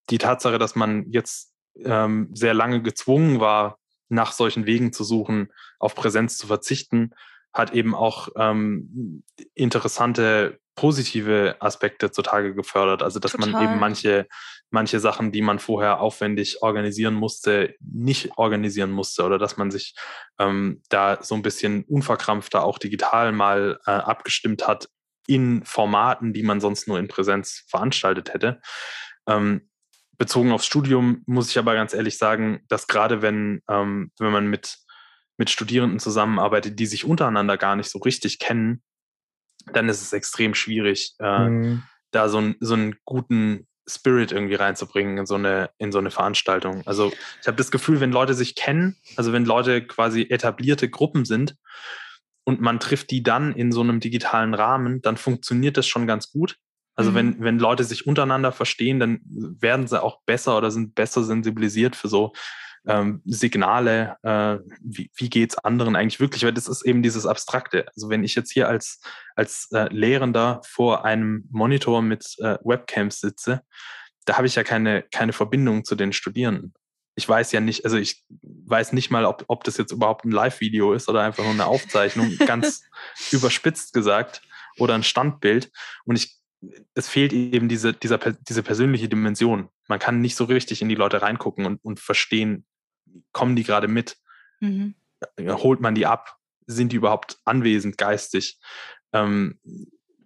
die 0.09 0.17
Tatsache, 0.17 0.59
dass 0.59 0.75
man 0.75 1.09
jetzt 1.09 1.53
ähm, 1.77 2.29
sehr 2.33 2.53
lange 2.53 2.81
gezwungen 2.81 3.39
war, 3.39 3.77
nach 4.09 4.33
solchen 4.33 4.65
Wegen 4.65 4.91
zu 4.91 5.03
suchen, 5.03 5.51
auf 5.79 5.95
Präsenz 5.95 6.37
zu 6.37 6.47
verzichten, 6.47 7.11
hat 7.53 7.73
eben 7.73 7.95
auch 7.95 8.29
ähm, 8.35 9.23
interessante 9.55 10.59
positive 10.75 11.57
Aspekte 11.59 12.11
zutage 12.11 12.53
gefördert. 12.53 13.03
Also 13.03 13.19
dass 13.19 13.33
Total. 13.33 13.51
man 13.51 13.63
eben 13.63 13.79
manche, 13.79 14.27
manche 14.69 14.99
Sachen, 14.99 15.31
die 15.31 15.41
man 15.41 15.59
vorher 15.59 15.99
aufwendig 15.99 16.61
organisieren 16.61 17.13
musste, 17.13 17.75
nicht 17.79 18.37
organisieren 18.37 18.91
musste 18.91 19.23
oder 19.23 19.37
dass 19.37 19.57
man 19.57 19.71
sich 19.71 19.95
ähm, 20.39 20.81
da 20.89 21.19
so 21.21 21.35
ein 21.35 21.41
bisschen 21.41 21.83
unverkrampfter 21.83 22.63
auch 22.63 22.77
digital 22.77 23.31
mal 23.31 23.79
äh, 23.85 23.91
abgestimmt 23.91 24.67
hat 24.67 24.87
in 25.27 25.63
Formaten, 25.63 26.33
die 26.33 26.43
man 26.43 26.59
sonst 26.59 26.87
nur 26.87 26.99
in 26.99 27.07
Präsenz 27.07 27.63
veranstaltet 27.67 28.33
hätte. 28.33 28.61
Ähm, 29.27 29.69
bezogen 30.17 30.51
aufs 30.51 30.65
Studium 30.65 31.23
muss 31.25 31.49
ich 31.49 31.57
aber 31.57 31.73
ganz 31.73 31.93
ehrlich 31.93 32.17
sagen, 32.17 32.61
dass 32.69 32.87
gerade 32.87 33.21
wenn, 33.21 33.61
ähm, 33.69 34.11
wenn 34.17 34.31
man 34.31 34.47
mit 34.47 34.77
mit 35.37 35.49
Studierenden 35.49 35.99
zusammenarbeitet, 35.99 36.77
die 36.77 36.85
sich 36.85 37.03
untereinander 37.03 37.57
gar 37.57 37.75
nicht 37.75 37.89
so 37.89 37.97
richtig 37.97 38.37
kennen, 38.37 38.83
dann 39.73 39.89
ist 39.89 40.01
es 40.01 40.13
extrem 40.13 40.53
schwierig, 40.53 41.15
äh, 41.19 41.49
mhm. 41.49 41.83
da 42.11 42.29
so, 42.29 42.39
ein, 42.39 42.55
so 42.59 42.73
einen 42.73 42.95
guten 43.05 43.67
Spirit 43.87 44.31
irgendwie 44.31 44.55
reinzubringen 44.55 45.17
in 45.17 45.25
so 45.25 45.35
eine, 45.35 45.69
in 45.77 45.91
so 45.91 45.99
eine 45.99 46.11
Veranstaltung. 46.11 46.83
Also 46.85 47.11
ich 47.41 47.47
habe 47.47 47.57
das 47.57 47.71
Gefühl, 47.71 47.99
wenn 47.99 48.11
Leute 48.11 48.33
sich 48.33 48.55
kennen, 48.55 48.95
also 49.15 49.33
wenn 49.33 49.45
Leute 49.45 49.85
quasi 49.85 50.27
etablierte 50.29 50.89
Gruppen 50.89 51.25
sind 51.25 51.55
und 52.43 52.61
man 52.61 52.79
trifft 52.79 53.11
die 53.11 53.23
dann 53.23 53.53
in 53.53 53.71
so 53.71 53.81
einem 53.81 53.99
digitalen 53.99 54.53
Rahmen, 54.53 55.01
dann 55.01 55.17
funktioniert 55.17 55.77
das 55.77 55.87
schon 55.87 56.07
ganz 56.07 56.31
gut. 56.31 56.57
Also 56.95 57.11
mhm. 57.11 57.15
wenn, 57.15 57.43
wenn 57.43 57.59
Leute 57.59 57.83
sich 57.83 58.05
untereinander 58.05 58.51
verstehen, 58.51 58.99
dann 58.99 59.21
werden 59.25 59.87
sie 59.87 60.01
auch 60.01 60.21
besser 60.25 60.57
oder 60.57 60.71
sind 60.71 60.95
besser 60.95 61.23
sensibilisiert 61.23 61.95
für 61.95 62.07
so 62.07 62.33
ähm, 62.87 63.21
Signale, 63.25 64.17
äh, 64.23 64.57
wie, 64.81 65.11
wie 65.15 65.29
geht 65.29 65.51
es 65.51 65.57
anderen 65.57 65.95
eigentlich 65.95 66.19
wirklich, 66.19 66.43
weil 66.43 66.53
das 66.53 66.67
ist 66.67 66.85
eben 66.85 67.03
dieses 67.03 67.25
Abstrakte. 67.25 67.87
Also 67.95 68.09
wenn 68.09 68.23
ich 68.23 68.35
jetzt 68.35 68.51
hier 68.51 68.67
als, 68.67 69.01
als 69.35 69.69
äh, 69.71 69.87
Lehrender 69.91 70.61
vor 70.65 71.05
einem 71.05 71.45
Monitor 71.51 72.01
mit 72.01 72.35
äh, 72.39 72.57
Webcams 72.63 73.19
sitze, 73.19 73.61
da 74.25 74.37
habe 74.37 74.47
ich 74.47 74.55
ja 74.55 74.63
keine, 74.63 75.03
keine 75.11 75.33
Verbindung 75.33 75.83
zu 75.83 75.95
den 75.95 76.13
Studierenden. 76.13 76.73
Ich 77.15 77.27
weiß 77.27 77.51
ja 77.51 77.59
nicht, 77.59 77.85
also 77.85 77.97
ich 77.97 78.23
weiß 78.41 78.93
nicht 78.93 79.11
mal, 79.11 79.25
ob, 79.25 79.43
ob 79.47 79.63
das 79.63 79.77
jetzt 79.77 79.91
überhaupt 79.91 80.25
ein 80.25 80.31
Live-Video 80.31 80.93
ist 80.93 81.09
oder 81.09 81.21
einfach 81.21 81.43
nur 81.43 81.53
eine 81.53 81.65
Aufzeichnung, 81.65 82.35
ganz 82.45 82.83
überspitzt 83.31 83.93
gesagt, 83.93 84.41
oder 84.77 84.95
ein 84.95 85.03
Standbild. 85.03 85.71
Und 86.05 86.15
ich 86.15 86.41
es 86.93 87.09
fehlt 87.09 87.33
eben 87.33 87.69
diese, 87.69 87.93
dieser, 87.93 88.19
diese 88.19 88.63
persönliche 88.63 89.09
Dimension. 89.09 89.69
Man 89.87 89.99
kann 89.99 90.21
nicht 90.21 90.35
so 90.35 90.45
richtig 90.45 90.81
in 90.81 90.89
die 90.89 90.95
Leute 90.95 91.21
reingucken 91.21 91.65
und, 91.65 91.83
und 91.83 91.99
verstehen, 91.99 92.65
kommen 93.31 93.55
die 93.55 93.63
gerade 93.63 93.87
mit? 93.87 94.17
Mhm. 94.59 94.95
Holt 95.39 95.81
man 95.81 95.95
die 95.95 96.05
ab? 96.05 96.37
Sind 96.67 96.91
die 96.91 96.97
überhaupt 96.97 97.39
anwesend 97.45 97.97
geistig? 97.97 98.59
Ähm, 99.13 99.59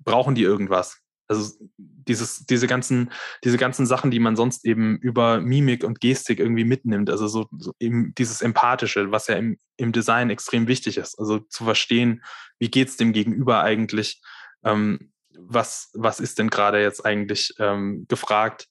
brauchen 0.03 0.36
die 0.36 0.43
irgendwas? 0.43 1.01
Also 1.27 1.53
dieses, 1.77 2.45
diese 2.45 2.67
ganzen, 2.67 3.11
diese 3.43 3.57
ganzen 3.57 3.88
Sachen, 3.88 4.11
die 4.11 4.19
man 4.19 4.36
sonst 4.36 4.63
eben 4.63 4.97
über 4.99 5.41
Mimik 5.41 5.83
und 5.83 5.99
Gestik 5.99 6.39
irgendwie 6.39 6.65
mitnimmt, 6.65 7.09
also 7.09 7.27
so, 7.27 7.47
so 7.57 7.73
eben 7.79 8.13
dieses 8.15 8.43
Empathische, 8.43 9.11
was 9.11 9.27
ja 9.27 9.36
im, 9.36 9.57
im 9.77 9.91
Design 9.91 10.29
extrem 10.29 10.67
wichtig 10.67 10.97
ist. 10.97 11.17
Also 11.17 11.39
zu 11.39 11.63
verstehen, 11.63 12.23
wie 12.59 12.69
geht 12.69 12.89
es 12.89 12.97
dem 12.97 13.11
Gegenüber 13.11 13.63
eigentlich? 13.63 14.21
Ähm, 14.63 15.11
was, 15.38 15.89
was 15.93 16.19
ist 16.19 16.38
denn 16.38 16.49
gerade 16.49 16.81
jetzt 16.81 17.03
eigentlich 17.05 17.53
ähm, 17.59 18.05
gefragt? 18.07 18.67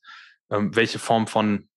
Ähm, 0.50 0.74
welche 0.76 0.98
Form 0.98 1.26
von 1.26 1.68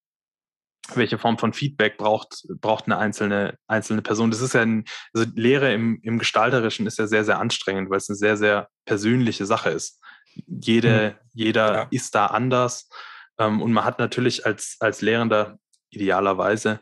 welche 0.96 1.18
Form 1.18 1.38
von 1.38 1.54
Feedback 1.54 1.98
braucht, 1.98 2.46
braucht 2.62 2.86
eine 2.86 2.98
einzelne, 2.98 3.58
einzelne 3.68 4.02
Person. 4.02 4.32
Das 4.32 4.42
ist 4.42 4.54
ja 4.54 4.62
ein, 4.62 4.86
also 5.14 5.30
Lehre 5.36 5.74
im, 5.74 6.00
im 6.04 6.20
Gestalterischen 6.20 6.88
ist 6.88 7.00
ja 7.00 7.08
sehr, 7.08 7.24
sehr 7.24 7.40
anstrengend, 7.40 7.90
weil 7.90 7.98
es 7.98 8.10
eine 8.10 8.16
sehr, 8.16 8.38
sehr 8.38 8.70
persönliche 8.86 9.46
Sache 9.46 9.70
ist. 9.70 10.02
Jede, 10.46 11.18
mhm. 11.20 11.30
Jeder 11.34 11.74
ja. 11.74 11.88
ist 11.92 12.16
da 12.16 12.28
anders. 12.28 12.90
Ähm, 13.38 13.62
und 13.62 13.74
man 13.74 13.86
hat 13.86 14.00
natürlich 14.00 14.46
als, 14.46 14.78
als 14.80 15.02
Lehrender 15.02 15.60
idealerweise 15.90 16.82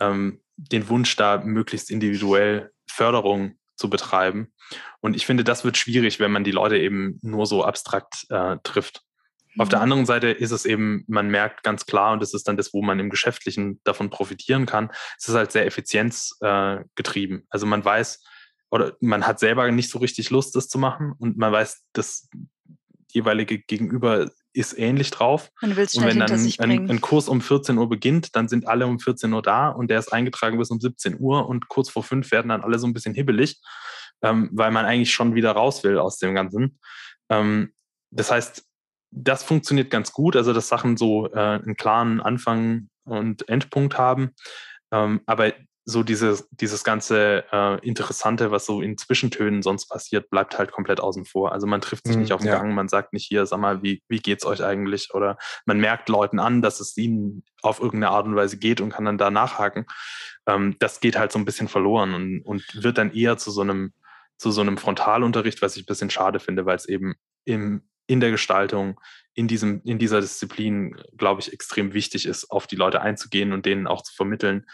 ähm, 0.00 0.42
den 0.56 0.88
Wunsch, 0.88 1.14
da 1.16 1.38
möglichst 1.38 1.90
individuell 1.90 2.72
Förderung 2.90 3.58
zu 3.76 3.88
betreiben. 3.88 4.52
Und 5.00 5.14
ich 5.14 5.24
finde, 5.24 5.44
das 5.44 5.64
wird 5.64 5.76
schwierig, 5.76 6.18
wenn 6.18 6.32
man 6.32 6.44
die 6.44 6.50
Leute 6.50 6.76
eben 6.76 7.18
nur 7.22 7.46
so 7.46 7.64
abstrakt 7.64 8.26
äh, 8.30 8.56
trifft. 8.64 9.02
Auf 9.58 9.68
der 9.68 9.80
anderen 9.80 10.06
Seite 10.06 10.28
ist 10.28 10.50
es 10.50 10.64
eben, 10.64 11.04
man 11.08 11.28
merkt 11.28 11.62
ganz 11.62 11.86
klar, 11.86 12.12
und 12.12 12.22
das 12.22 12.34
ist 12.34 12.48
dann 12.48 12.56
das, 12.56 12.72
wo 12.72 12.82
man 12.82 13.00
im 13.00 13.10
Geschäftlichen 13.10 13.80
davon 13.84 14.10
profitieren 14.10 14.66
kann, 14.66 14.90
es 15.18 15.28
ist 15.28 15.34
halt 15.34 15.52
sehr 15.52 15.66
effizienzgetrieben. 15.66 17.38
Äh, 17.38 17.46
also 17.50 17.66
man 17.66 17.84
weiß, 17.84 18.22
oder 18.70 18.96
man 19.00 19.26
hat 19.26 19.38
selber 19.38 19.70
nicht 19.70 19.90
so 19.90 19.98
richtig 19.98 20.30
Lust, 20.30 20.54
das 20.54 20.68
zu 20.68 20.78
machen 20.78 21.12
und 21.18 21.38
man 21.38 21.52
weiß, 21.52 21.84
das 21.92 22.28
jeweilige 23.12 23.58
Gegenüber 23.58 24.30
ist 24.52 24.78
ähnlich 24.78 25.10
drauf. 25.10 25.50
Man 25.60 25.76
will 25.76 25.84
es 25.84 25.94
Und 25.94 26.04
wenn 26.04 26.18
dann 26.18 26.32
ein, 26.32 26.90
ein, 26.90 27.00
Kurs 27.00 27.28
um 27.28 27.40
14 27.40 27.78
Uhr 27.78 27.88
beginnt, 27.88 28.34
dann 28.36 28.48
sind 28.48 28.66
alle 28.66 28.86
um 28.86 28.98
14 28.98 29.32
Uhr 29.32 29.42
da 29.42 29.68
und 29.68 29.90
der 29.90 29.98
ist 29.98 30.12
eingetragen 30.12 30.58
bis 30.58 30.70
um 30.70 30.80
17 30.80 31.18
Uhr 31.18 31.48
und 31.48 31.68
kurz 31.68 31.90
vor 31.90 32.02
fünf 32.02 32.30
werden 32.32 32.48
dann 32.48 32.62
alle 32.62 32.78
so 32.78 32.86
ein 32.86 32.92
bisschen 32.92 33.14
hibbelig, 33.14 33.60
ähm, 34.22 34.50
weil 34.52 34.70
man 34.70 34.84
eigentlich 34.84 35.12
schon 35.12 35.34
wieder 35.34 35.52
raus 35.52 35.84
will 35.84 35.98
aus 35.98 36.18
dem 36.18 36.34
Ganzen. 36.34 36.78
Ähm, 37.30 37.72
das 38.10 38.30
heißt, 38.30 38.64
das 39.10 39.42
funktioniert 39.42 39.90
ganz 39.90 40.12
gut, 40.12 40.36
also 40.36 40.52
dass 40.52 40.68
Sachen 40.68 40.96
so 40.96 41.32
äh, 41.32 41.38
einen 41.38 41.76
klaren 41.76 42.20
Anfang 42.20 42.88
und 43.04 43.48
Endpunkt 43.48 43.98
haben. 43.98 44.34
Ähm, 44.92 45.20
aber 45.26 45.52
so 45.88 46.02
dieses, 46.02 46.46
dieses 46.50 46.84
ganze 46.84 47.44
äh, 47.50 47.78
Interessante, 47.80 48.50
was 48.50 48.66
so 48.66 48.82
in 48.82 48.98
Zwischentönen 48.98 49.62
sonst 49.62 49.86
passiert, 49.86 50.28
bleibt 50.28 50.58
halt 50.58 50.70
komplett 50.70 51.00
außen 51.00 51.24
vor. 51.24 51.52
Also 51.52 51.66
man 51.66 51.80
trifft 51.80 52.06
sich 52.06 52.16
mm, 52.16 52.20
nicht 52.20 52.32
auf 52.32 52.42
dem 52.42 52.48
ja. 52.48 52.58
Gang, 52.58 52.74
man 52.74 52.88
sagt 52.88 53.14
nicht 53.14 53.24
hier, 53.24 53.46
sag 53.46 53.58
mal, 53.58 53.82
wie, 53.82 54.02
wie 54.06 54.18
geht's 54.18 54.44
euch 54.44 54.62
eigentlich? 54.62 55.14
Oder 55.14 55.38
man 55.64 55.80
merkt 55.80 56.10
Leuten 56.10 56.40
an, 56.40 56.60
dass 56.60 56.80
es 56.80 56.94
ihnen 56.98 57.42
auf 57.62 57.80
irgendeine 57.80 58.12
Art 58.12 58.26
und 58.26 58.36
Weise 58.36 58.58
geht 58.58 58.82
und 58.82 58.90
kann 58.90 59.06
dann 59.06 59.16
da 59.16 59.30
nachhaken. 59.30 59.86
Ähm, 60.46 60.76
das 60.78 61.00
geht 61.00 61.18
halt 61.18 61.32
so 61.32 61.38
ein 61.38 61.46
bisschen 61.46 61.68
verloren 61.68 62.12
und, 62.12 62.42
und 62.42 62.84
wird 62.84 62.98
dann 62.98 63.14
eher 63.14 63.38
zu 63.38 63.50
so 63.50 63.62
einem, 63.62 63.94
zu 64.36 64.50
so 64.50 64.60
einem 64.60 64.76
Frontalunterricht, 64.76 65.62
was 65.62 65.76
ich 65.76 65.84
ein 65.84 65.86
bisschen 65.86 66.10
schade 66.10 66.38
finde, 66.38 66.66
weil 66.66 66.76
es 66.76 66.86
eben 66.86 67.14
im, 67.46 67.88
in 68.08 68.18
der 68.18 68.32
Gestaltung, 68.32 69.00
in, 69.34 69.46
diesem, 69.46 69.82
in 69.84 70.00
dieser 70.00 70.20
Disziplin, 70.20 70.96
glaube 71.16 71.40
ich, 71.40 71.52
extrem 71.52 71.94
wichtig 71.94 72.26
ist, 72.26 72.50
auf 72.50 72.66
die 72.66 72.74
Leute 72.74 73.00
einzugehen 73.00 73.52
und 73.52 73.66
denen 73.66 73.86
auch 73.86 74.02
zu 74.02 74.12
vermitteln, 74.12 74.66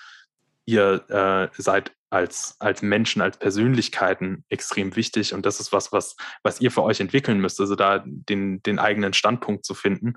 ihr 0.64 1.04
äh, 1.10 1.60
seid 1.60 1.92
als, 2.08 2.56
als 2.60 2.80
Menschen, 2.80 3.20
als 3.20 3.36
Persönlichkeiten 3.36 4.44
extrem 4.48 4.96
wichtig 4.96 5.34
und 5.34 5.44
das 5.44 5.60
ist 5.60 5.72
was, 5.72 5.92
was, 5.92 6.16
was 6.42 6.60
ihr 6.60 6.70
für 6.70 6.82
euch 6.82 7.00
entwickeln 7.00 7.40
müsst, 7.40 7.60
also 7.60 7.74
da 7.74 8.04
den, 8.06 8.62
den 8.62 8.78
eigenen 8.78 9.12
Standpunkt 9.12 9.66
zu 9.66 9.74
finden. 9.74 10.14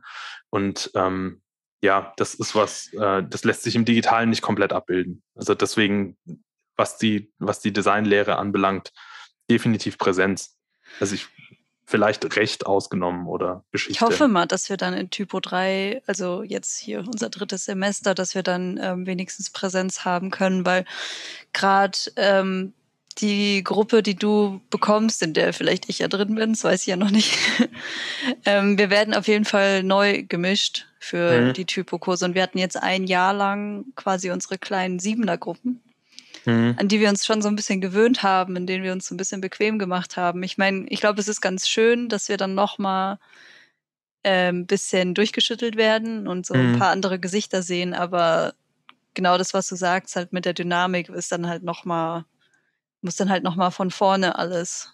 Und 0.50 0.92
ähm, 0.94 1.42
ja, 1.82 2.14
das 2.18 2.36
ist 2.36 2.56
was, 2.56 2.94
äh, 2.94 3.24
das 3.28 3.44
lässt 3.44 3.64
sich 3.64 3.76
im 3.76 3.84
Digitalen 3.84 4.30
nicht 4.30 4.44
komplett 4.44 4.74
abbilden. 4.74 5.24
Also 5.36 5.56
deswegen, 5.56 6.18
was 6.76 6.98
die, 6.98 7.34
was 7.40 7.60
die 7.60 7.74
Designlehre 7.74 8.38
anbelangt, 8.38 8.94
definitiv 9.50 9.98
Präsenz. 9.98 10.58
Also 11.00 11.16
ich 11.16 11.28
vielleicht 11.88 12.36
Recht 12.36 12.66
ausgenommen 12.66 13.28
oder 13.28 13.64
Geschichte. 13.72 13.94
Ich 13.94 14.02
hoffe 14.02 14.28
mal, 14.28 14.46
dass 14.46 14.70
wir 14.70 14.76
dann 14.76 14.94
in 14.94 15.10
Typo 15.10 15.40
3, 15.40 16.02
also 16.06 16.44
jetzt 16.44 16.78
hier 16.78 17.00
unser 17.00 17.30
drittes 17.30 17.64
Semester, 17.64 18.14
dass 18.14 18.36
wir 18.36 18.44
dann 18.44 18.78
ähm, 18.84 19.06
wenigstens 19.08 19.50
Präsenz 19.50 20.04
haben 20.04 20.30
können, 20.30 20.66
weil 20.66 20.84
gerade 21.54 21.98
ähm, 22.18 22.74
die 23.20 23.64
Gruppe, 23.64 24.04
die 24.04 24.16
du 24.16 24.60
bekommst, 24.70 25.24
in 25.24 25.34
der 25.34 25.54
vielleicht 25.54 25.88
ich 25.88 26.00
ja 26.00 26.10
drin 26.10 26.36
bin, 26.36 26.52
das 26.52 26.66
weiß 26.66 26.82
ich 26.82 26.88
ja 26.88 26.98
noch 26.98 27.10
nicht. 27.10 27.38
ähm, 28.46 28.78
wir 28.78 28.90
werden 28.90 29.14
auf 29.14 29.30
jeden 29.30 29.46
Fall 29.46 29.82
neu 29.82 30.24
gemischt 30.24 30.88
für 31.00 31.40
mhm. 31.40 31.54
die 31.54 31.66
Typo-Kurse 31.66 32.26
und 32.26 32.36
wir 32.36 32.44
hatten 32.44 32.58
jetzt 32.58 32.76
ein 32.76 33.06
Jahr 33.06 33.34
lang 33.34 33.86
quasi 33.96 34.30
unsere 34.30 34.58
kleinen 34.58 35.00
Siebener-Gruppen 35.00 35.82
mhm. 36.48 36.76
an 36.78 36.88
die 36.88 37.00
wir 37.00 37.10
uns 37.10 37.26
schon 37.26 37.42
so 37.42 37.48
ein 37.48 37.56
bisschen 37.56 37.82
gewöhnt 37.82 38.24
haben, 38.24 38.56
in 38.56 38.66
denen 38.66 38.84
wir 38.84 38.92
uns 38.92 39.08
so 39.08 39.14
ein 39.14 39.18
bisschen 39.18 39.42
bequem 39.42 39.78
gemacht 39.78 40.18
haben. 40.18 40.42
Ich 40.44 40.58
meine, 40.58 40.86
ich 40.90 41.00
glaube, 41.00 41.20
es 41.20 41.28
ist 41.28 41.42
ganz 41.42 41.68
schön, 41.68 42.10
dass 42.10 42.30
wir 42.30 42.38
dann 42.38 42.56
noch 42.56 42.80
mal 42.80 43.20
äh, 44.24 44.50
ein 44.50 44.66
bisschen 44.66 45.14
durchgeschüttelt 45.14 45.78
werden 45.78 46.28
und 46.28 46.46
so 46.46 46.56
mhm. 46.56 46.74
ein 46.74 46.80
paar 46.80 46.90
andere 46.92 47.20
Gesichter 47.20 47.62
sehen, 47.62 47.94
aber 47.94 48.54
genau 49.14 49.38
das, 49.38 49.54
was 49.54 49.68
du 49.68 49.76
sagst, 49.76 50.16
halt 50.16 50.34
mit 50.34 50.46
der 50.46 50.54
Dynamik 50.54 51.10
ist 51.10 51.32
dann 51.32 51.48
halt 51.48 51.64
noch 51.64 51.86
mal 51.86 52.26
muss 53.02 53.16
dann 53.16 53.30
halt 53.30 53.44
noch 53.44 53.56
mal 53.56 53.72
von 53.72 53.92
vorne 53.92 54.38
alles. 54.38 54.94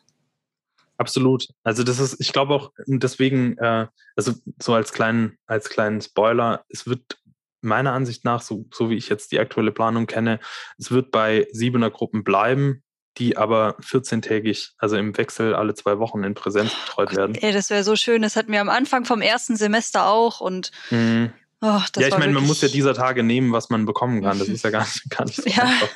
Absolut. 0.97 1.47
Also 1.64 1.84
das 1.84 1.99
ist, 1.99 2.20
ich 2.20 2.32
glaube 2.32 2.54
auch 2.54 2.72
deswegen, 2.86 3.58
äh, 3.58 3.88
also 4.16 4.34
so 4.62 4.74
als 4.74 4.93
kleinen 4.93 5.38
als 5.47 5.70
kleinen 5.70 6.01
Spoiler, 6.01 6.64
es 6.70 6.86
wird 6.86 7.18
meiner 7.64 7.93
Ansicht 7.93 8.26
nach, 8.26 8.41
so, 8.41 8.66
so 8.72 8.89
wie 8.89 8.95
ich 8.95 9.09
jetzt 9.09 9.32
die 9.32 9.39
aktuelle 9.39 9.72
Planung 9.72 10.07
kenne, 10.07 10.39
es 10.78 10.91
wird 10.91 11.11
bei 11.11 11.47
siebener 11.51 11.89
Gruppen 11.89 12.24
bleiben, 12.24 12.84
die 13.18 13.38
aber 13.38 13.78
14-tägig, 13.80 14.72
also 14.78 14.97
im 14.97 15.16
Wechsel 15.18 15.53
alle 15.53 15.76
zwei 15.76 15.99
Wochen 15.99 16.24
in 16.24 16.34
Präsenz 16.34 16.74
betreut 16.86 17.09
oh 17.14 17.16
werden. 17.18 17.36
Ey, 17.36 17.51
das 17.51 17.70
wäre 17.70 17.84
so 17.84 17.95
schön. 17.95 18.22
Das 18.22 18.36
hatten 18.36 18.51
wir 18.51 18.61
am 18.61 18.70
Anfang 18.70 19.05
vom 19.05 19.22
ersten 19.22 19.55
Semester 19.55 20.07
auch 20.07 20.41
und 20.41 20.72
mhm. 20.89 21.32
oh, 21.61 21.80
ja, 21.97 22.07
ich 22.07 22.18
meine, 22.18 22.34
man 22.34 22.45
muss 22.45 22.61
ja 22.61 22.68
dieser 22.68 22.93
Tage 22.93 23.24
nehmen, 23.24 23.51
was 23.51 23.70
man 23.70 23.86
bekommen 23.86 24.22
kann. 24.24 24.39
Das 24.39 24.47
ist 24.47 24.64
ja 24.64 24.72
gar 24.72 24.82
nicht, 24.84 25.09
gar 25.09 25.26
nicht 25.26 25.41
so 25.41 25.43
ja. 25.49 25.64
einfach. 25.64 25.89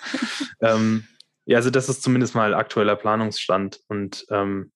Ähm, 0.62 1.08
ja, 1.46 1.58
also 1.58 1.70
das 1.70 1.90
ist 1.90 2.04
zumindest 2.04 2.36
mal 2.36 2.54
aktueller 2.54 2.96
Planungsstand 2.96 3.80
und 3.88 4.26
ähm, 4.30 4.72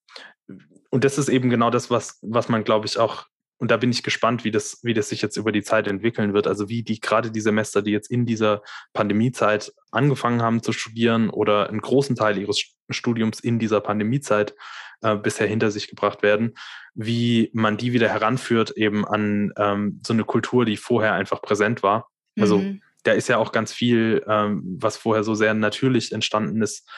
und 0.92 1.06
das 1.06 1.18
ist 1.18 1.30
eben 1.30 1.50
genau 1.50 1.70
das, 1.70 1.90
was, 1.90 2.20
was 2.22 2.50
man, 2.50 2.66
glaube 2.66 2.86
ich, 2.86 3.00
auch 3.00 3.26
und 3.62 3.70
da 3.70 3.78
bin 3.78 3.92
ich 3.92 4.02
gespannt, 4.02 4.44
wie 4.44 4.50
das, 4.50 4.80
wie 4.82 4.96
das 4.96 5.10
sich 5.10 5.22
jetzt 5.22 5.38
über 5.38 5.52
die 5.52 5.62
Zeit 5.62 5.88
entwickeln 5.88 6.34
wird. 6.34 6.48
Also 6.48 6.68
wie 6.68 6.82
die 6.82 7.00
gerade 7.00 7.30
die 7.30 7.42
Semester, 7.42 7.84
die 7.84 7.92
jetzt 7.92 8.10
in 8.10 8.26
dieser 8.26 8.64
Pandemiezeit 8.92 9.72
angefangen 9.92 10.42
haben 10.42 10.64
zu 10.64 10.74
studieren 10.74 11.30
oder 11.30 11.70
einen 11.70 11.80
großen 11.80 12.16
Teil 12.16 12.40
ihres 12.40 12.60
Studiums 12.90 13.40
in 13.40 13.60
dieser 13.60 13.80
Pandemiezeit 13.80 14.56
äh, 15.02 15.16
bisher 15.16 15.46
hinter 15.46 15.70
sich 15.70 15.88
gebracht 15.88 16.24
werden, 16.24 16.56
wie 16.96 17.52
man 17.54 17.78
die 17.78 17.94
wieder 17.94 18.10
heranführt 18.10 18.72
eben 18.72 19.06
an 19.06 19.54
ähm, 19.58 20.02
so 20.04 20.14
eine 20.14 20.24
Kultur, 20.24 20.66
die 20.66 20.76
vorher 20.76 21.14
einfach 21.14 21.44
präsent 21.44 21.84
war. 21.84 22.10
Also 22.40 22.58
mhm. 22.58 22.82
da 23.04 23.12
ist 23.12 23.30
ja 23.30 23.38
auch 23.38 23.52
ganz 23.52 23.72
viel, 23.72 24.26
ähm, 24.28 24.64
was 24.80 24.98
vorher 24.98 25.24
so 25.24 25.36
sehr 25.36 25.54
natürlich 25.54 26.14
entstanden 26.14 26.64
ist, 26.64 26.90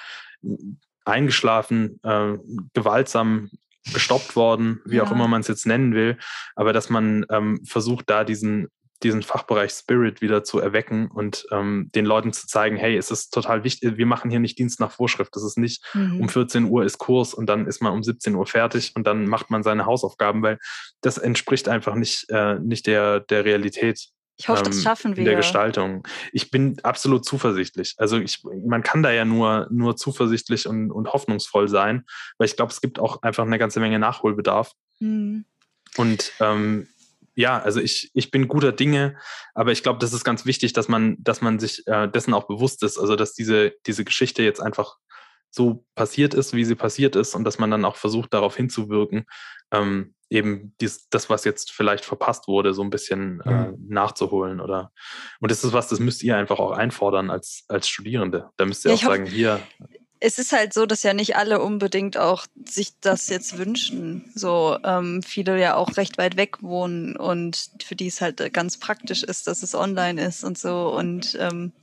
eingeschlafen, 1.03 1.99
äh, 2.03 2.37
gewaltsam 2.73 3.49
gestoppt 3.91 4.35
worden, 4.35 4.81
wie 4.85 4.97
ja. 4.97 5.03
auch 5.03 5.11
immer 5.11 5.27
man 5.27 5.41
es 5.41 5.47
jetzt 5.47 5.65
nennen 5.65 5.93
will, 5.93 6.17
aber 6.55 6.71
dass 6.71 6.89
man 6.89 7.25
ähm, 7.29 7.59
versucht, 7.65 8.09
da 8.09 8.23
diesen 8.23 8.69
diesen 9.03 9.21
Fachbereich 9.21 9.71
Spirit 9.71 10.21
wieder 10.21 10.43
zu 10.43 10.59
erwecken 10.59 11.09
und 11.11 11.45
ähm, 11.51 11.89
den 11.93 12.05
Leuten 12.05 12.33
zu 12.33 12.47
zeigen, 12.47 12.77
hey, 12.77 12.95
es 12.95 13.11
ist 13.11 13.31
total 13.31 13.63
wichtig, 13.63 13.97
wir 13.97 14.05
machen 14.05 14.31
hier 14.31 14.39
nicht 14.39 14.57
Dienst 14.57 14.79
nach 14.79 14.91
Vorschrift. 14.91 15.35
Das 15.35 15.43
ist 15.43 15.57
nicht, 15.57 15.83
mhm. 15.93 16.21
um 16.21 16.29
14 16.29 16.65
Uhr 16.65 16.83
ist 16.83 16.97
Kurs 16.97 17.33
und 17.33 17.47
dann 17.47 17.67
ist 17.67 17.81
man 17.81 17.93
um 17.93 18.03
17 18.03 18.35
Uhr 18.35 18.45
fertig 18.45 18.93
und 18.95 19.05
dann 19.05 19.27
macht 19.27 19.49
man 19.49 19.63
seine 19.63 19.85
Hausaufgaben, 19.85 20.41
weil 20.41 20.57
das 21.01 21.17
entspricht 21.17 21.67
einfach 21.67 21.95
nicht, 21.95 22.29
äh, 22.29 22.59
nicht 22.59 22.87
der, 22.87 23.19
der 23.19 23.45
Realität. 23.45 24.09
Ich 24.43 24.49
hoffe, 24.49 24.63
das 24.63 24.75
ähm, 24.75 24.81
schaffen 24.81 25.15
wir. 25.15 25.19
In 25.19 25.25
der 25.25 25.35
Gestaltung. 25.37 26.05
Ich 26.33 26.51
bin 26.51 26.77
absolut 26.83 27.23
zuversichtlich. 27.23 27.95
Also 27.97 28.17
ich, 28.17 28.43
man 28.43 28.83
kann 28.83 29.01
da 29.01 29.09
ja 29.09 29.23
nur, 29.23 29.69
nur 29.71 29.95
zuversichtlich 29.95 30.67
und, 30.67 30.91
und 30.91 31.13
hoffnungsvoll 31.13 31.69
sein, 31.69 32.03
weil 32.37 32.47
ich 32.47 32.57
glaube, 32.57 32.73
es 32.73 32.81
gibt 32.81 32.99
auch 32.99 33.21
einfach 33.21 33.45
eine 33.45 33.57
ganze 33.57 33.79
Menge 33.79 33.99
Nachholbedarf. 33.99 34.73
Mhm. 34.99 35.45
Und 35.95 36.33
ähm, 36.41 36.89
ja, 37.35 37.57
also 37.57 37.79
ich, 37.79 38.11
ich 38.13 38.31
bin 38.31 38.49
guter 38.49 38.73
Dinge, 38.73 39.15
aber 39.53 39.71
ich 39.71 39.81
glaube, 39.81 39.99
das 39.99 40.11
ist 40.11 40.25
ganz 40.25 40.45
wichtig, 40.45 40.73
dass 40.73 40.89
man, 40.89 41.15
dass 41.19 41.39
man 41.39 41.57
sich 41.57 41.87
äh, 41.87 42.09
dessen 42.09 42.33
auch 42.33 42.45
bewusst 42.45 42.83
ist. 42.83 42.97
Also 42.97 43.15
dass 43.15 43.35
diese, 43.35 43.71
diese 43.87 44.03
Geschichte 44.03 44.43
jetzt 44.43 44.59
einfach 44.59 44.97
so 45.51 45.85
passiert 45.95 46.33
ist, 46.33 46.53
wie 46.53 46.65
sie 46.65 46.75
passiert 46.75 47.15
ist, 47.15 47.33
und 47.33 47.45
dass 47.45 47.59
man 47.59 47.71
dann 47.71 47.85
auch 47.85 47.95
versucht, 47.95 48.33
darauf 48.33 48.57
hinzuwirken, 48.57 49.25
ähm, 49.71 50.15
eben 50.33 50.73
dies, 50.81 51.07
das, 51.09 51.29
was 51.29 51.45
jetzt 51.45 51.71
vielleicht 51.71 52.03
verpasst 52.03 52.47
wurde, 52.47 52.73
so 52.73 52.83
ein 52.83 52.89
bisschen 52.89 53.41
äh, 53.41 53.49
mhm. 53.49 53.73
äh, 53.73 53.93
nachzuholen. 53.93 54.59
Oder 54.59 54.91
und 55.39 55.51
das 55.51 55.63
ist 55.63 55.73
was, 55.73 55.87
das 55.87 55.99
müsst 55.99 56.23
ihr 56.23 56.35
einfach 56.35 56.59
auch 56.59 56.71
einfordern 56.71 57.29
als, 57.29 57.65
als 57.67 57.87
Studierende. 57.87 58.49
Da 58.57 58.65
müsst 58.65 58.85
ihr 58.85 58.91
ja, 58.91 58.97
auch 58.97 59.01
sagen, 59.01 59.25
hier. 59.25 59.59
Es 60.19 60.39
ist 60.39 60.53
halt 60.53 60.73
so, 60.73 60.85
dass 60.85 61.03
ja 61.03 61.13
nicht 61.13 61.35
alle 61.35 61.61
unbedingt 61.61 62.17
auch 62.17 62.45
sich 62.65 62.93
das 63.01 63.27
jetzt 63.29 63.57
wünschen. 63.57 64.31
So 64.35 64.77
ähm, 64.83 65.21
viele 65.21 65.59
ja 65.59 65.75
auch 65.75 65.97
recht 65.97 66.17
weit 66.17 66.37
weg 66.37 66.63
wohnen 66.63 67.17
und 67.17 67.69
für 67.83 67.95
die 67.95 68.07
es 68.07 68.21
halt 68.21 68.53
ganz 68.53 68.77
praktisch 68.77 69.23
ist, 69.23 69.47
dass 69.47 69.63
es 69.63 69.75
online 69.75 70.25
ist 70.25 70.43
und 70.43 70.57
so. 70.57 70.93
Und 70.95 71.37
ähm, 71.39 71.73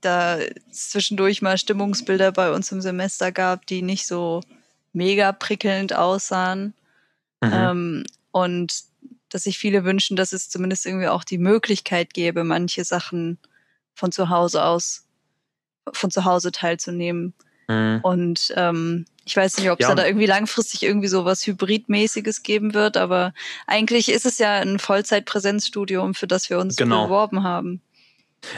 da 0.00 0.38
zwischendurch 0.70 1.42
mal 1.42 1.58
Stimmungsbilder 1.58 2.32
bei 2.32 2.52
uns 2.52 2.72
im 2.72 2.80
Semester 2.80 3.32
gab, 3.32 3.66
die 3.66 3.82
nicht 3.82 4.06
so 4.06 4.40
mega 4.92 5.32
prickelnd 5.32 5.94
aussahen. 5.94 6.74
Mhm. 7.46 7.52
Ähm, 7.52 8.04
und 8.30 8.84
dass 9.28 9.44
sich 9.44 9.58
viele 9.58 9.84
wünschen, 9.84 10.16
dass 10.16 10.32
es 10.32 10.48
zumindest 10.48 10.86
irgendwie 10.86 11.08
auch 11.08 11.24
die 11.24 11.38
Möglichkeit 11.38 12.14
gäbe, 12.14 12.44
manche 12.44 12.84
Sachen 12.84 13.38
von 13.94 14.12
zu 14.12 14.28
Hause 14.28 14.64
aus, 14.64 15.06
von 15.92 16.10
zu 16.10 16.24
Hause 16.24 16.52
teilzunehmen. 16.52 17.34
Mhm. 17.68 18.00
Und 18.02 18.52
ähm, 18.56 19.06
ich 19.24 19.36
weiß 19.36 19.58
nicht, 19.58 19.70
ob 19.70 19.80
es 19.80 19.88
ja. 19.88 19.94
da 19.94 20.06
irgendwie 20.06 20.26
langfristig 20.26 20.82
irgendwie 20.82 21.08
so 21.08 21.24
was 21.24 21.46
Hybridmäßiges 21.46 22.42
geben 22.42 22.74
wird, 22.74 22.96
aber 22.96 23.32
eigentlich 23.66 24.10
ist 24.10 24.26
es 24.26 24.38
ja 24.38 24.56
ein 24.56 24.78
Vollzeitpräsenzstudium, 24.78 26.14
für 26.14 26.26
das 26.26 26.50
wir 26.50 26.58
uns 26.58 26.76
genau. 26.76 27.04
beworben 27.04 27.42
haben. 27.42 27.80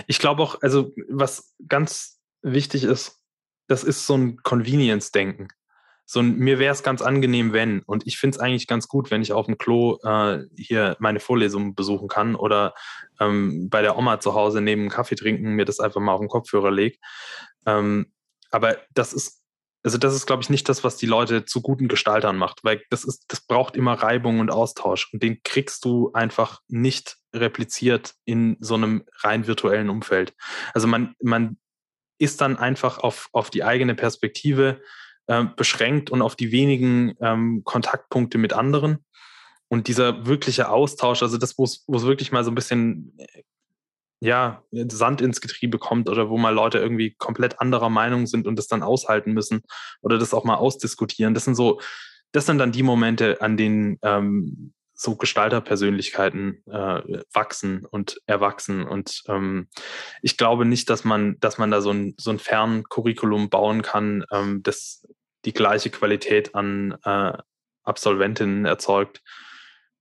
Ich 0.09 0.18
glaube 0.18 0.43
auch, 0.43 0.61
also 0.62 0.93
was 1.09 1.55
ganz 1.68 2.18
wichtig 2.43 2.84
ist, 2.84 3.20
das 3.68 3.84
ist 3.84 4.07
so 4.07 4.16
ein 4.16 4.43
Convenience-Denken. 4.43 5.49
So 6.09 6.21
ein, 6.21 6.37
mir 6.39 6.61
wäre 6.61 6.73
es 6.73 6.85
ganz 6.85 7.03
angenehm, 7.03 7.53
wenn. 7.53 7.83
Und 7.83 8.07
ich 8.07 8.17
finde 8.17 8.37
es 8.37 8.41
eigentlich 8.41 8.69
ganz 8.69 8.87
gut, 8.87 9.11
wenn 9.11 9.23
ich 9.23 9.33
auf 9.33 9.47
dem 9.47 9.59
Klo 9.59 9.99
äh, 10.05 10.45
hier 10.57 10.97
meine 11.01 11.19
Vorlesung 11.19 11.75
besuchen 11.75 12.07
kann 12.07 12.37
oder 12.37 12.75
ähm, 13.21 13.69
bei 13.69 13.83
der 13.83 13.99
Oma 13.99 14.21
zu 14.21 14.35
Hause 14.35 14.61
neben 14.61 14.89
Kaffee 14.89 15.17
trinken, 15.17 15.55
mir 15.55 15.65
das 15.65 15.81
einfach 15.81 16.01
mal 16.01 16.13
auf 16.13 16.21
den 16.21 16.29
Kopfhörer 16.29 16.71
lege. 16.71 16.99
Ähm, 17.67 18.13
aber 18.53 18.79
das 18.95 19.13
ist, 19.13 19.43
also 19.83 19.99
das 19.99 20.15
ist, 20.15 20.27
glaube 20.27 20.43
ich, 20.43 20.51
nicht 20.51 20.69
das, 20.69 20.85
was 20.85 20.97
die 20.97 21.07
Leute 21.07 21.45
zu 21.45 21.61
guten 21.61 21.89
Gestaltern 21.89 22.37
macht, 22.37 22.63
weil 22.63 22.83
das 22.91 23.03
ist, 23.03 23.25
das 23.29 23.41
braucht 23.41 23.77
immer 23.77 23.95
Reibung 23.95 24.39
und 24.39 24.51
Austausch. 24.51 25.13
Und 25.13 25.25
den 25.25 25.43
kriegst 25.43 25.85
du 25.85 26.13
einfach 26.13 26.61
nicht 26.69 27.17
repliziert 27.35 28.15
in 28.25 28.57
so 28.61 28.75
einem 28.75 29.05
rein 29.23 29.49
virtuellen 29.49 29.91
Umfeld. 29.91 30.35
Also 30.73 30.87
man, 30.87 31.15
man 31.21 31.59
ist 32.19 32.41
dann 32.41 32.57
einfach 32.57 32.99
auf, 32.99 33.29
auf 33.33 33.51
die 33.51 33.65
eigene 33.65 33.95
Perspektive 33.97 34.81
äh, 35.27 35.45
beschränkt 35.57 36.11
und 36.11 36.22
auf 36.22 36.37
die 36.37 36.53
wenigen 36.53 37.14
ähm, 37.20 37.62
Kontaktpunkte 37.64 38.39
mit 38.39 38.53
anderen. 38.53 39.05
Und 39.68 39.89
dieser 39.89 40.27
wirkliche 40.27 40.68
Austausch, 40.68 41.22
also 41.22 41.39
das, 41.39 41.59
wo 41.59 41.64
es 41.64 41.85
wirklich 41.89 42.31
mal 42.31 42.45
so 42.45 42.51
ein 42.51 42.55
bisschen 42.55 43.14
äh, 43.18 43.43
ja, 44.20 44.62
Sand 44.72 45.20
ins 45.20 45.41
Getriebe 45.41 45.79
kommt 45.79 46.09
oder 46.09 46.31
wo 46.31 46.39
mal 46.39 46.55
Leute 46.55 46.79
irgendwie 46.79 47.14
komplett 47.18 47.61
anderer 47.61 47.91
Meinung 47.91 48.27
sind 48.27 48.47
und 48.47 48.57
das 48.57 48.66
dann 48.66 48.83
aushalten 48.83 49.33
müssen 49.33 49.62
oder 50.01 50.18
das 50.18 50.33
auch 50.33 50.45
mal 50.45 50.55
ausdiskutieren. 50.55 51.35
Das 51.35 51.45
sind 51.45 51.55
so, 51.55 51.81
das 52.33 52.47
sind 52.47 52.59
dann 52.59 52.72
die 52.72 52.83
Momente, 52.83 53.41
an 53.43 53.57
denen 53.57 53.99
ähm, 54.03 54.72
so 54.95 55.14
Gestalterpersönlichkeiten 55.16 56.62
äh, 56.66 57.22
wachsen 57.33 57.85
und 57.85 58.18
erwachsen. 58.27 58.87
Und 58.87 59.22
ähm, 59.29 59.68
ich 60.22 60.39
glaube 60.39 60.64
nicht, 60.64 60.89
dass 60.89 61.05
man, 61.05 61.39
dass 61.41 61.59
man 61.59 61.70
da 61.70 61.83
so 61.83 61.91
ein, 61.91 62.14
so 62.18 62.31
ein 62.31 62.39
Ferncurriculum 62.39 63.51
bauen 63.51 63.83
kann, 63.83 64.24
ähm, 64.33 64.62
das 64.62 65.07
die 65.47 65.55
gleiche 65.55 65.90
Qualität 65.90 66.55
an 66.55 66.99
äh, 67.05 67.32
Absolventinnen 67.84 68.66
erzeugt, 68.66 69.22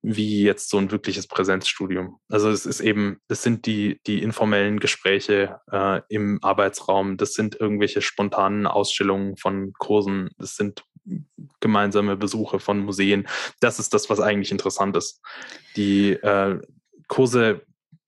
wie 0.02 0.44
jetzt 0.44 0.70
so 0.70 0.78
ein 0.78 0.92
wirkliches 0.92 1.28
Präsenzstudium. 1.28 2.20
Also 2.30 2.50
es 2.50 2.66
ist 2.66 2.80
eben, 2.80 3.20
es 3.28 3.42
sind 3.42 3.66
die, 3.66 4.00
die 4.06 4.22
informellen 4.22 4.80
Gespräche 4.80 5.62
äh, 5.72 6.02
im 6.10 6.40
Arbeitsraum, 6.44 7.18
das 7.18 7.34
sind 7.34 7.56
irgendwelche 7.60 8.02
spontanen 8.02 8.68
Ausstellungen 8.68 9.38
von 9.38 9.74
Kursen, 9.74 10.30
das 10.38 10.56
sind 10.56 10.84
gemeinsame 11.60 12.18
Besuche 12.18 12.60
von 12.60 12.80
Museen. 12.80 13.28
Das 13.60 13.80
ist 13.80 13.94
das, 13.94 14.10
was 14.10 14.20
eigentlich 14.20 14.52
interessant 14.52 14.98
ist. 14.98 15.22
Die 15.76 16.14
äh, 16.14 16.60
Kurse 17.08 17.62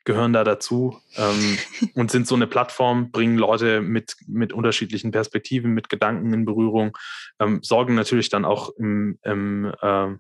gehören 0.07 0.31
da 0.31 0.45
dazu 0.45 0.97
ähm, 1.17 1.57
und 1.93 2.09
sind 2.09 2.27
so 2.27 2.35
eine 2.35 2.47
Plattform, 2.47 3.11
bringen 3.11 3.37
Leute 3.37 3.81
mit, 3.81 4.15
mit 4.25 4.53
unterschiedlichen 4.53 5.11
Perspektiven, 5.11 5.73
mit 5.73 5.89
Gedanken 5.89 6.33
in 6.33 6.45
Berührung, 6.45 6.97
ähm, 7.39 7.59
sorgen 7.61 7.93
natürlich 7.93 8.29
dann 8.29 8.45
auch 8.45 8.69
im, 8.77 9.19
im 9.23 9.73
äh, 9.81 10.15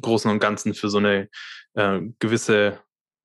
Großen 0.00 0.30
und 0.30 0.40
Ganzen 0.40 0.72
für 0.72 0.88
so 0.88 0.98
eine 0.98 1.28
äh, 1.74 2.00
gewisse 2.18 2.80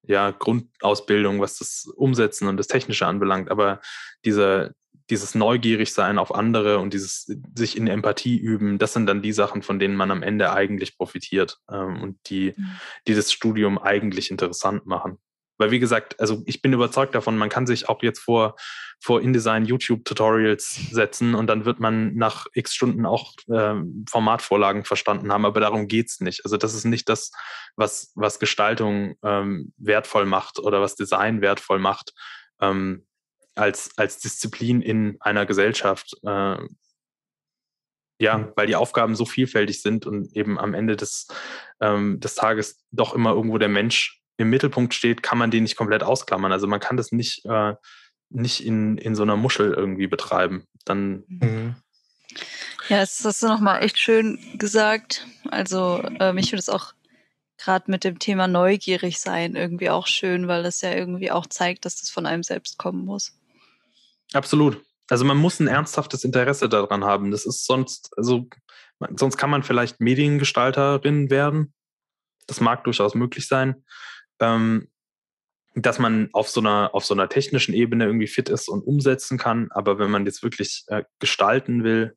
ja, 0.05 0.32
Grundausbildung, 0.32 1.39
was 1.39 1.59
das 1.59 1.86
Umsetzen 1.95 2.49
und 2.49 2.57
das 2.57 2.68
Technische 2.68 3.07
anbelangt. 3.07 3.49
Aber 3.49 3.80
diese, 4.26 4.76
dieses 5.09 5.34
Neugierigsein 5.34 6.20
auf 6.20 6.36
andere 6.36 6.80
und 6.80 6.93
dieses 6.93 7.34
sich 7.55 7.78
in 7.78 7.88
Empathie 7.88 8.38
üben, 8.38 8.80
das 8.80 8.91
sind 8.91 9.05
dann 9.05 9.22
die 9.22 9.32
Sachen, 9.32 9.61
von 9.61 9.80
denen 9.80 9.95
man 9.95 10.11
am 10.11 10.24
Ende 10.24 10.51
eigentlich 10.51 10.97
profitiert 10.97 11.59
ähm, 11.72 12.01
und 12.01 12.18
die, 12.30 12.53
mhm. 12.57 12.72
die 13.07 13.16
das 13.16 13.32
Studium 13.32 13.78
eigentlich 13.78 14.30
interessant 14.30 14.86
machen. 14.86 15.20
Weil 15.58 15.72
wie 15.72 15.80
gesagt, 15.80 16.20
also 16.20 16.43
ich 16.45 16.62
bin 16.62 16.74
überzeugt 16.74 17.14
davon, 17.14 17.38
man 17.38 17.49
kann 17.49 17.68
sich 17.68 17.88
auch 17.89 18.01
jetzt 18.01 18.20
vor, 18.20 18.56
vor 18.99 19.22
InDesign 19.22 19.66
YouTube-Tutorials 19.66 20.91
setzen 20.91 21.36
und 21.36 21.47
dann 21.47 21.66
wird 21.66 21.80
man 21.80 22.16
nach 22.16 22.47
x 22.54 22.74
Stunden 22.74 23.06
auch 23.06 23.34
äh, 23.47 23.76
Formatvorlagen 24.10 24.84
verstanden 24.84 25.32
haben, 25.32 25.45
aber 25.45 25.60
darum 25.60 25.88
geht's 25.88 26.22
nicht. 26.22 26.43
Also 26.43 26.58
das 26.58 26.74
ist 26.74 26.86
nicht 26.86 27.08
das, 27.08 27.32
was, 27.76 28.12
was 28.16 28.39
Gestaltung 28.39 29.16
ähm, 29.24 29.74
wertvoll 29.78 30.26
macht 30.26 30.60
oder 30.60 30.82
was 30.82 30.95
Design 30.95 31.41
wertvoll 31.41 31.80
macht 31.80 32.14
ähm, 32.60 33.06
als, 33.56 33.91
als 33.97 34.20
Disziplin 34.20 34.82
in 34.82 35.18
einer 35.20 35.45
Gesellschaft. 35.45 36.16
Äh, 36.24 36.58
ja, 38.20 38.38
mhm. 38.38 38.51
weil 38.56 38.68
die 38.68 38.76
Aufgaben 38.76 39.16
so 39.16 39.26
vielfältig 39.26 39.82
sind 39.82 40.06
und 40.06 40.36
eben 40.36 40.58
am 40.58 40.74
Ende 40.74 40.95
des, 40.95 41.28
ähm, 41.82 42.20
des 42.20 42.36
Tages 42.36 42.84
doch 42.91 43.14
immer 43.14 43.32
irgendwo 43.32 43.58
der 43.58 43.70
Mensch 43.70 44.22
im 44.38 44.49
Mittelpunkt 44.49 44.93
steht, 44.93 45.23
kann 45.23 45.38
man 45.38 45.51
den 45.51 45.63
nicht 45.63 45.75
komplett 45.75 46.03
ausklammern. 46.03 46.51
Also 46.51 46.67
man 46.67 46.79
kann 46.79 46.97
das 46.97 47.11
nicht, 47.11 47.45
äh, 47.45 47.73
nicht 48.29 48.65
in, 48.65 48.97
in 48.97 49.15
so 49.15 49.23
einer 49.23 49.38
Muschel 49.38 49.73
irgendwie 49.73 50.07
betreiben. 50.07 50.67
Dann. 50.86 51.23
Mhm. 51.27 51.75
Ja, 52.89 52.99
das 52.99 53.23
hast 53.23 53.43
du 53.43 53.47
nochmal 53.47 53.84
echt 53.84 53.97
schön 53.97 54.39
gesagt. 54.57 55.27
Also 55.49 56.03
ähm, 56.19 56.38
ich 56.38 56.49
finde 56.49 56.61
es 56.61 56.69
auch 56.69 56.93
gerade 57.57 57.89
mit 57.89 58.03
dem 58.03 58.19
Thema 58.19 58.47
neugierig 58.47 59.19
sein 59.19 59.55
irgendwie 59.55 59.89
auch 59.89 60.07
schön, 60.07 60.47
weil 60.47 60.63
das 60.63 60.81
ja 60.81 60.91
irgendwie 60.91 61.31
auch 61.31 61.45
zeigt, 61.45 61.86
dass 61.86 61.97
das 61.97 62.09
von 62.09 62.25
einem 62.25 62.43
selbst 62.43 62.77
kommen 62.77 63.05
muss. 63.05 63.38
Absolut. 64.34 64.84
Also 65.09 65.25
man 65.25 65.38
muss 65.38 65.59
ein 65.59 65.67
ernsthaftes 65.67 66.23
Interesse 66.23 66.67
daran 66.67 67.03
haben. 67.05 67.31
Das 67.31 67.45
ist 67.45 67.65
sonst, 67.65 68.11
also 68.17 68.47
sonst 69.15 69.38
kann 69.38 69.49
man 69.49 69.63
vielleicht 69.63 69.99
Mediengestalterin 69.99 71.29
werden. 71.29 71.73
Das 72.47 72.59
mag 72.59 72.84
durchaus 72.84 73.15
möglich 73.15 73.47
sein 73.47 73.84
ähm, 74.43 74.87
dass 75.75 75.97
man 75.97 76.29
auf 76.33 76.49
so 76.49 76.59
einer 76.59 76.91
auf 76.93 77.05
so 77.05 77.13
einer 77.13 77.29
technischen 77.29 77.73
Ebene 77.73 78.05
irgendwie 78.05 78.27
fit 78.27 78.49
ist 78.49 78.69
und 78.69 78.81
umsetzen 78.81 79.37
kann. 79.37 79.69
Aber 79.71 79.97
wenn 79.97 80.11
man 80.11 80.25
jetzt 80.25 80.43
wirklich 80.43 80.83
äh, 80.87 81.03
gestalten 81.19 81.83
will, 81.83 82.15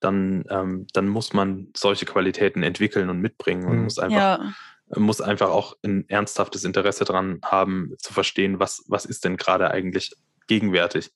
dann 0.00 0.44
ähm, 0.50 0.86
dann 0.92 1.08
muss 1.08 1.32
man 1.32 1.68
solche 1.76 2.06
Qualitäten 2.06 2.62
entwickeln 2.62 3.08
und 3.08 3.20
mitbringen 3.20 3.66
und 3.66 3.78
mhm. 3.78 3.84
muss 3.84 3.98
einfach 3.98 4.18
ja. 4.18 4.52
muss 4.96 5.20
einfach 5.20 5.48
auch 5.48 5.76
ein 5.82 6.08
ernsthaftes 6.08 6.64
Interesse 6.64 7.04
daran 7.04 7.40
haben, 7.44 7.94
zu 7.98 8.12
verstehen, 8.12 8.60
was 8.60 8.84
was 8.88 9.06
ist 9.06 9.24
denn 9.24 9.36
gerade 9.36 9.70
eigentlich 9.70 10.14
gegenwärtig. 10.46 11.10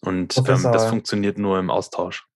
Und 0.00 0.36
ähm, 0.36 0.44
das 0.44 0.88
funktioniert 0.88 1.38
nur 1.38 1.60
im 1.60 1.70
Austausch. 1.70 2.26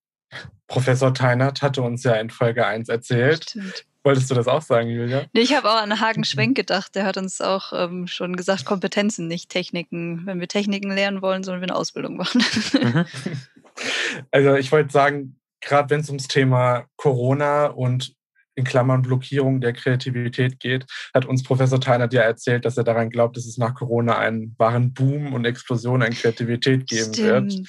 Professor 0.68 1.12
Teinert 1.14 1.62
hatte 1.62 1.82
uns 1.82 2.04
ja 2.04 2.14
in 2.14 2.30
Folge 2.30 2.66
1 2.66 2.88
erzählt, 2.88 3.50
Stimmt. 3.50 3.86
Wolltest 4.06 4.30
du 4.30 4.36
das 4.36 4.46
auch 4.46 4.62
sagen, 4.62 4.88
Julia? 4.88 5.24
Nee, 5.32 5.40
ich 5.40 5.56
habe 5.56 5.68
auch 5.68 5.82
an 5.82 6.00
Hagen 6.00 6.22
Schwenk 6.22 6.56
gedacht. 6.56 6.94
Der 6.94 7.04
hat 7.04 7.16
uns 7.16 7.40
auch 7.40 7.72
ähm, 7.72 8.06
schon 8.06 8.36
gesagt, 8.36 8.64
Kompetenzen, 8.64 9.26
nicht 9.26 9.50
Techniken. 9.50 10.24
Wenn 10.26 10.38
wir 10.38 10.46
Techniken 10.46 10.92
lernen 10.92 11.22
wollen, 11.22 11.42
sollen 11.42 11.60
wir 11.60 11.64
eine 11.64 11.74
Ausbildung 11.74 12.16
machen. 12.16 12.42
Mhm. 12.72 13.04
Also 14.30 14.54
ich 14.54 14.72
wollte 14.72 14.90
sagen, 14.90 15.38
gerade 15.60 15.90
wenn 15.90 16.00
es 16.00 16.08
ums 16.08 16.28
Thema 16.28 16.86
Corona 16.96 17.66
und 17.66 18.14
in 18.54 18.64
Klammern 18.64 19.02
Blockierung 19.02 19.60
der 19.60 19.74
Kreativität 19.74 20.60
geht, 20.60 20.86
hat 21.12 21.26
uns 21.26 21.42
Professor 21.42 21.78
Teinert 21.78 22.14
ja 22.14 22.22
erzählt, 22.22 22.64
dass 22.64 22.78
er 22.78 22.84
daran 22.84 23.10
glaubt, 23.10 23.36
dass 23.36 23.44
es 23.44 23.58
nach 23.58 23.74
Corona 23.74 24.16
einen 24.16 24.54
wahren 24.56 24.94
Boom 24.94 25.34
und 25.34 25.44
Explosion 25.44 26.02
an 26.02 26.12
Kreativität 26.14 26.86
geben 26.86 27.12
Stimmt. 27.12 27.52
wird. 27.52 27.68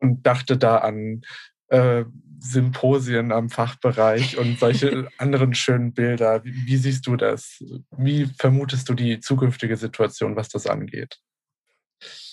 Und 0.00 0.26
dachte 0.26 0.58
da 0.58 0.76
an 0.78 1.22
äh, 1.68 2.04
Symposien 2.40 3.32
am 3.32 3.50
Fachbereich 3.50 4.38
und 4.38 4.58
solche 4.58 5.08
anderen 5.18 5.54
schönen 5.54 5.92
Bilder. 5.92 6.44
Wie, 6.44 6.54
wie, 6.66 6.76
siehst 6.76 7.06
du 7.06 7.16
das? 7.16 7.62
Wie 7.96 8.26
vermutest 8.38 8.88
du 8.88 8.94
die 8.94 9.20
zukünftige 9.20 9.76
Situation, 9.76 10.36
was 10.36 10.48
das 10.48 10.66
angeht? 10.66 11.18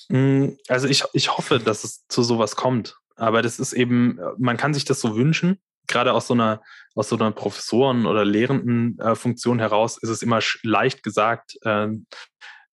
Hm, 0.10 0.58
also 0.68 0.88
ich, 0.88 1.04
ich 1.14 1.38
hoffe, 1.38 1.60
dass 1.60 1.84
es 1.84 2.08
zu 2.08 2.24
sowas 2.24 2.56
kommt. 2.56 2.96
Aber 3.16 3.42
das 3.42 3.60
ist 3.60 3.74
eben, 3.74 4.20
man 4.38 4.58
kann 4.58 4.74
sich 4.74 4.86
das 4.86 5.02
so 5.02 5.16
wünschen. 5.16 5.60
Gerade 5.88 6.14
aus 6.14 6.28
so 6.28 6.34
einer, 6.34 6.62
aus 6.96 7.10
so 7.10 7.16
einer 7.16 7.32
Professoren- 7.32 8.06
oder 8.06 8.26
Lehrendenfunktion 8.26 9.60
äh, 9.60 9.62
heraus 9.62 9.98
ist 10.02 10.10
es 10.10 10.22
immer 10.22 10.40
leicht 10.64 11.04
gesagt, 11.04 11.58
äh, 11.64 11.88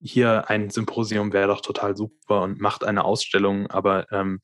hier 0.00 0.50
ein 0.50 0.70
Symposium 0.70 1.32
wäre 1.32 1.48
doch 1.48 1.62
total 1.62 1.96
super 1.96 2.42
und 2.42 2.60
macht 2.60 2.84
eine 2.84 3.04
Ausstellung, 3.04 3.68
aber 3.70 4.10
ähm, 4.12 4.40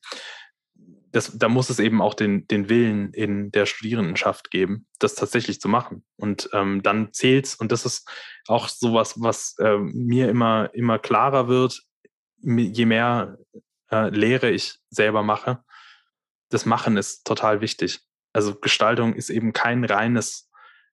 das, 1.11 1.37
da 1.37 1.49
muss 1.49 1.69
es 1.69 1.79
eben 1.79 2.01
auch 2.01 2.13
den, 2.13 2.47
den 2.47 2.69
Willen 2.69 3.13
in 3.13 3.51
der 3.51 3.65
Studierendenschaft 3.65 4.49
geben, 4.49 4.87
das 4.99 5.15
tatsächlich 5.15 5.59
zu 5.59 5.67
machen. 5.67 6.03
Und 6.15 6.49
ähm, 6.53 6.81
dann 6.83 7.11
zählt's, 7.11 7.55
und 7.55 7.71
das 7.71 7.85
ist 7.85 8.09
auch 8.47 8.69
sowas, 8.69 9.21
was 9.21 9.55
äh, 9.59 9.77
mir 9.77 10.29
immer, 10.29 10.69
immer 10.73 10.99
klarer 10.99 11.47
wird, 11.47 11.81
je 12.41 12.85
mehr 12.85 13.37
äh, 13.91 14.09
Lehre 14.09 14.49
ich 14.49 14.79
selber 14.89 15.21
mache, 15.21 15.63
das 16.49 16.65
Machen 16.65 16.97
ist 16.97 17.25
total 17.25 17.61
wichtig. 17.61 18.01
Also 18.33 18.55
Gestaltung 18.55 19.13
ist 19.13 19.29
eben 19.29 19.53
kein 19.53 19.83
reines, 19.83 20.49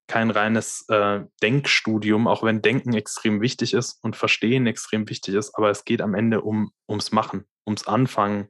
kein 0.08 0.30
reines 0.30 0.84
äh, 0.88 1.20
Denkstudium, 1.42 2.26
auch 2.26 2.42
wenn 2.42 2.62
Denken 2.62 2.94
extrem 2.94 3.40
wichtig 3.40 3.74
ist 3.74 4.02
und 4.02 4.16
Verstehen 4.16 4.66
extrem 4.66 5.08
wichtig 5.08 5.34
ist, 5.34 5.54
aber 5.54 5.70
es 5.70 5.84
geht 5.84 6.00
am 6.00 6.14
Ende 6.14 6.40
um, 6.40 6.72
ums 6.88 7.12
Machen, 7.12 7.44
ums 7.66 7.86
Anfangen, 7.86 8.48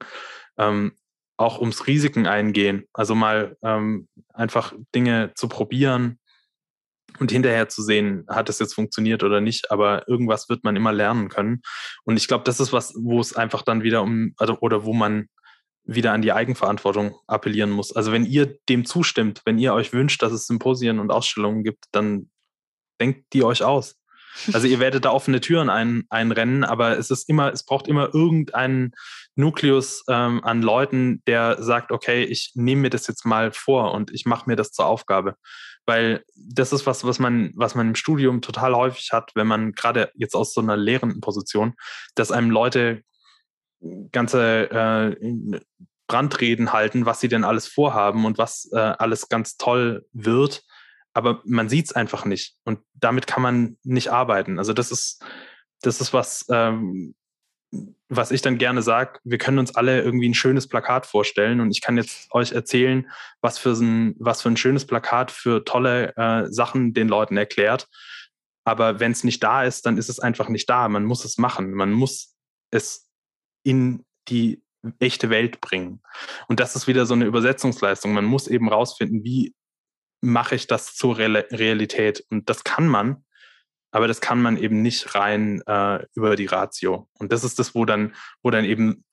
ähm, 0.57 0.97
auch 1.39 1.61
ums 1.61 1.87
Risiken 1.87 2.27
eingehen. 2.27 2.85
Also 2.93 3.15
mal 3.15 3.57
ähm, 3.63 4.09
einfach 4.35 4.75
Dinge 4.95 5.33
zu 5.35 5.49
probieren 5.49 6.19
und 7.19 7.31
hinterher 7.33 7.69
zu 7.69 7.83
sehen, 7.83 8.27
hat 8.29 8.49
es 8.49 8.59
jetzt 8.59 8.75
funktioniert 8.75 9.23
oder 9.23 9.41
nicht. 9.41 9.71
Aber 9.71 10.07
irgendwas 10.09 10.49
wird 10.49 10.65
man 10.65 10.77
immer 10.77 10.93
lernen 10.93 11.29
können. 11.29 11.63
Und 12.05 12.17
ich 12.17 12.29
glaube, 12.29 12.45
das 12.45 12.61
ist 12.61 12.73
was, 12.73 12.95
wo 12.97 13.21
es 13.21 13.35
einfach 13.35 13.63
dann 13.63 13.83
wieder 13.83 14.03
um, 14.03 14.35
also, 14.37 14.59
oder 14.61 14.85
wo 14.85 14.93
man 14.93 15.29
wieder 15.85 16.13
an 16.13 16.23
die 16.23 16.33
Eigenverantwortung 16.33 17.17
appellieren 17.27 17.71
muss. 17.71 17.97
Also 17.97 18.13
wenn 18.13 18.27
ihr 18.27 18.59
dem 18.69 18.85
zustimmt, 18.85 19.41
wenn 19.47 19.59
ihr 19.59 19.73
euch 19.73 19.93
wünscht, 19.93 20.23
dass 20.23 20.33
es 20.33 20.47
Symposien 20.47 20.99
und 20.99 21.11
Ausstellungen 21.11 21.65
gibt, 21.65 21.87
dann 21.93 22.31
denkt 23.01 23.33
die 23.33 23.43
euch 23.43 23.63
aus. 23.63 23.97
Also 24.53 24.67
ihr 24.67 24.81
werdet 24.81 25.05
da 25.05 25.11
offene 25.11 25.41
Türen 25.41 25.69
ein, 25.71 26.05
einrennen, 26.11 26.65
aber 26.65 26.99
es 26.99 27.11
ist 27.11 27.29
immer, 27.29 27.53
es 27.53 27.65
braucht 27.65 27.89
immer 27.89 28.15
irgendeinen 28.15 28.93
Nukleus 29.35 30.05
ähm, 30.09 30.43
an 30.45 30.63
Leuten, 30.63 31.23
der 31.27 31.63
sagt, 31.63 31.93
okay, 31.93 32.25
ich 32.25 32.53
nehme 32.55 32.83
mir 32.83 32.91
das 32.91 33.07
jetzt 33.07 33.25
mal 33.25 33.53
vor 33.53 33.93
und 33.93 34.13
ich 34.13 34.27
mache 34.27 34.49
mir 34.49 34.57
das 34.57 34.73
zur 34.73 34.87
Aufgabe. 34.87 35.37
Weil 35.87 36.23
das 36.37 36.73
ist 36.73 36.87
was, 36.87 37.05
was 37.05 37.19
man, 37.19 37.53
was 37.55 37.75
man 37.75 37.89
im 37.89 37.95
Studium 37.95 38.43
total 38.43 38.75
häufig 38.75 39.11
hat, 39.13 39.33
wenn 39.35 39.47
man 39.47 39.73
gerade 39.73 40.11
jetzt 40.15 40.35
aus 40.35 40.53
so 40.53 40.61
einer 40.61 40.77
lehrenden 40.77 41.21
Position, 41.21 41.75
dass 42.15 42.31
einem 42.31 42.51
Leute 42.51 43.03
ganze 44.13 44.71
äh, 44.71 45.61
Brandreden 46.09 46.73
halten, 46.73 47.07
was 47.07 47.21
sie 47.21 47.29
denn 47.29 47.45
alles 47.45 47.69
vorhaben 47.69 48.25
und 48.25 48.39
was 48.39 48.69
äh, 48.73 48.79
alles 48.79 49.29
ganz 49.29 49.57
toll 49.57 50.07
wird 50.13 50.65
aber 51.19 51.43
man 51.45 51.69
sieht 51.69 51.87
es 51.87 51.93
einfach 51.93 52.25
nicht. 52.25 52.55
Und 52.63 52.79
damit 52.95 53.27
kann 53.27 53.43
man 53.43 53.77
nicht 53.83 54.13
arbeiten. 54.13 54.59
Also 54.59 54.73
das 54.73 54.93
ist, 54.93 55.21
das 55.83 56.01
ist 56.01 56.13
was, 56.13 56.47
ähm, 56.49 57.17
was 58.09 58.31
ich 58.31 58.41
dann 58.41 58.57
gerne 58.57 58.83
sage, 58.83 59.19
wir 59.25 59.37
können 59.37 59.59
uns 59.59 59.75
alle 59.75 60.01
irgendwie 60.01 60.29
ein 60.29 60.35
schönes 60.35 60.69
Plakat 60.69 61.07
vorstellen 61.07 61.61
und 61.61 61.73
ich 61.73 61.81
kann 61.81 61.97
jetzt 61.97 62.33
euch 62.33 62.53
erzählen, 62.53 63.11
was 63.41 63.59
für 63.59 63.73
ein, 63.73 64.15
was 64.21 64.43
für 64.43 64.49
ein 64.49 64.57
schönes 64.57 64.87
Plakat 64.87 65.33
für 65.33 65.65
tolle 65.65 66.17
äh, 66.17 66.47
Sachen 66.53 66.95
den 66.95 67.09
Leuten 67.09 67.37
erklärt. 67.37 67.89
Aber 68.65 69.01
wenn 69.01 69.11
es 69.11 69.25
nicht 69.25 69.43
da 69.43 69.65
ist, 69.65 69.87
dann 69.87 69.99
ist 69.99 70.09
es 70.09 70.21
einfach 70.21 70.49
nicht 70.49 70.71
da. 70.71 70.89
Man 70.89 71.05
muss 71.05 71.25
es 71.25 71.37
machen. 71.37 71.73
Man 71.73 71.91
muss 71.91 72.37
es 72.71 73.11
in 73.65 74.05
die 74.29 74.63
echte 75.01 75.31
Welt 75.31 75.61
bringen. 75.61 76.01
Und 76.47 76.61
das 76.61 76.77
ist 76.77 76.87
wieder 76.87 77.07
so 77.07 77.15
eine 77.15 77.25
Übersetzungsleistung. 77.25 78.13
Man 78.13 78.25
muss 78.25 78.47
eben 78.47 78.69
rausfinden, 78.69 79.25
wie 79.25 79.53
mache 80.21 80.55
ich 80.55 80.67
das 80.67 80.95
zur 80.95 81.19
Realität. 81.19 82.25
Und 82.31 82.49
das 82.51 82.65
kann 82.65 82.89
man, 82.89 83.25
aber 83.91 84.09
das 84.09 84.21
kann 84.21 84.43
man 84.43 84.57
eben 84.57 84.83
nicht 84.83 85.15
rein 85.15 85.63
äh, 85.67 86.05
über 86.15 86.37
die 86.37 86.47
Ratio. 86.47 87.09
Und 87.15 87.33
das 87.33 87.45
ist 87.45 87.59
das, 87.59 87.75
wo 87.75 87.85
dann, 87.85 88.15
wo 88.43 88.51
dann 88.51 88.65
eben, 88.65 89.05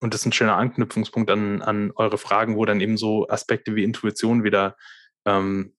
und 0.00 0.12
das 0.12 0.20
ist 0.20 0.26
ein 0.26 0.32
schöner 0.32 0.56
Anknüpfungspunkt 0.56 1.30
an, 1.30 1.62
an 1.62 1.92
eure 1.96 2.18
Fragen, 2.18 2.56
wo 2.56 2.64
dann 2.64 2.80
eben 2.80 2.96
so 2.96 3.28
Aspekte 3.28 3.74
wie 3.74 3.84
Intuition 3.84 4.44
wieder 4.44 4.76
ähm, 5.24 5.74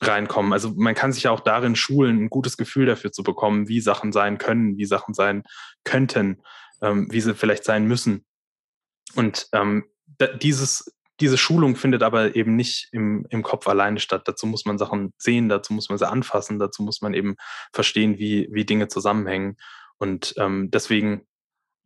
reinkommen. 0.00 0.52
Also 0.52 0.72
man 0.76 0.94
kann 0.94 1.12
sich 1.12 1.24
ja 1.24 1.30
auch 1.30 1.40
darin 1.40 1.74
schulen, 1.74 2.24
ein 2.24 2.30
gutes 2.30 2.56
Gefühl 2.56 2.86
dafür 2.86 3.12
zu 3.12 3.22
bekommen, 3.22 3.68
wie 3.68 3.80
Sachen 3.80 4.12
sein 4.12 4.38
können, 4.38 4.76
wie 4.76 4.84
Sachen 4.84 5.14
sein 5.14 5.42
könnten, 5.84 6.42
ähm, 6.82 7.08
wie 7.10 7.20
sie 7.20 7.34
vielleicht 7.34 7.64
sein 7.64 7.86
müssen. 7.86 8.24
Und 9.14 9.48
ähm, 9.52 9.84
dieses 10.40 10.95
diese 11.20 11.38
Schulung 11.38 11.76
findet 11.76 12.02
aber 12.02 12.36
eben 12.36 12.56
nicht 12.56 12.88
im, 12.92 13.26
im 13.30 13.42
Kopf 13.42 13.66
alleine 13.68 14.00
statt. 14.00 14.22
Dazu 14.26 14.46
muss 14.46 14.64
man 14.64 14.78
Sachen 14.78 15.12
sehen, 15.18 15.48
dazu 15.48 15.72
muss 15.72 15.88
man 15.88 15.98
sie 15.98 16.08
anfassen, 16.08 16.58
dazu 16.58 16.82
muss 16.82 17.00
man 17.00 17.14
eben 17.14 17.36
verstehen, 17.72 18.18
wie, 18.18 18.48
wie 18.50 18.64
Dinge 18.64 18.88
zusammenhängen. 18.88 19.56
Und 19.98 20.34
ähm, 20.36 20.70
deswegen, 20.70 21.26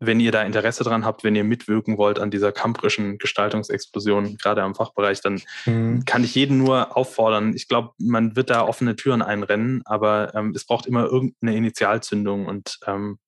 wenn 0.01 0.19
ihr 0.19 0.33
da 0.33 0.43
Interesse 0.43 0.83
dran 0.83 1.05
habt, 1.05 1.23
wenn 1.23 1.37
ihr 1.37 1.45
mitwirken 1.45 1.97
wollt 1.97 2.19
an 2.19 2.31
dieser 2.31 2.51
kamprischen 2.51 3.19
Gestaltungsexplosion, 3.19 4.37
gerade 4.39 4.63
am 4.63 4.75
Fachbereich, 4.75 5.21
dann 5.21 5.41
mhm. 5.67 6.05
kann 6.07 6.25
ich 6.25 6.35
jeden 6.35 6.59
nur 6.59 6.97
auffordern. 6.97 7.55
Ich 7.55 7.69
glaube, 7.69 7.91
man 7.99 8.35
wird 8.35 8.51
da 8.51 8.67
offene 8.67 8.97
Türen 8.97 9.23
einrennen, 9.23 9.83
aber 9.85 10.35
ähm, 10.35 10.53
es 10.57 10.65
braucht 10.65 10.87
immer 10.87 11.05
irgendeine 11.05 11.57
Initialzündung 11.57 12.47
und 12.47 12.81
ähm, 12.87 13.19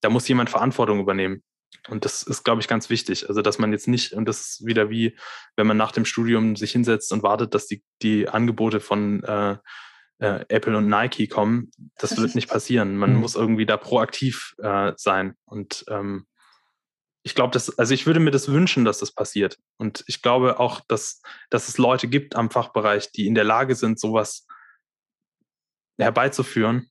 da 0.00 0.10
muss 0.10 0.28
jemand 0.28 0.50
Verantwortung 0.50 1.00
übernehmen. 1.00 1.42
Und 1.88 2.04
das 2.04 2.22
ist, 2.22 2.44
glaube 2.44 2.60
ich, 2.60 2.68
ganz 2.68 2.90
wichtig. 2.90 3.28
Also, 3.28 3.42
dass 3.42 3.58
man 3.58 3.72
jetzt 3.72 3.88
nicht, 3.88 4.12
und 4.12 4.26
das 4.26 4.40
ist 4.40 4.66
wieder 4.66 4.90
wie, 4.90 5.16
wenn 5.56 5.66
man 5.66 5.76
nach 5.76 5.92
dem 5.92 6.04
Studium 6.04 6.56
sich 6.56 6.72
hinsetzt 6.72 7.12
und 7.12 7.22
wartet, 7.22 7.54
dass 7.54 7.66
die, 7.66 7.82
die 8.02 8.28
Angebote 8.28 8.80
von 8.80 9.22
äh, 9.22 9.56
äh, 10.18 10.44
Apple 10.48 10.76
und 10.76 10.88
Nike 10.88 11.28
kommen, 11.28 11.70
das 11.98 12.16
wird 12.16 12.34
nicht 12.34 12.48
passieren. 12.50 12.96
Man 12.96 13.14
mhm. 13.14 13.20
muss 13.20 13.36
irgendwie 13.36 13.66
da 13.66 13.76
proaktiv 13.76 14.54
äh, 14.58 14.92
sein. 14.96 15.34
Und 15.44 15.84
ähm, 15.88 16.26
ich 17.22 17.34
glaube, 17.34 17.52
dass, 17.52 17.78
also 17.78 17.94
ich 17.94 18.06
würde 18.06 18.20
mir 18.20 18.30
das 18.30 18.48
wünschen, 18.48 18.84
dass 18.84 18.98
das 18.98 19.12
passiert. 19.12 19.58
Und 19.76 20.04
ich 20.06 20.22
glaube 20.22 20.60
auch, 20.60 20.80
dass, 20.88 21.20
dass 21.50 21.68
es 21.68 21.78
Leute 21.78 22.08
gibt 22.08 22.36
am 22.36 22.50
Fachbereich, 22.50 23.12
die 23.12 23.26
in 23.26 23.34
der 23.34 23.44
Lage 23.44 23.74
sind, 23.74 24.00
sowas 24.00 24.46
herbeizuführen. 25.98 26.90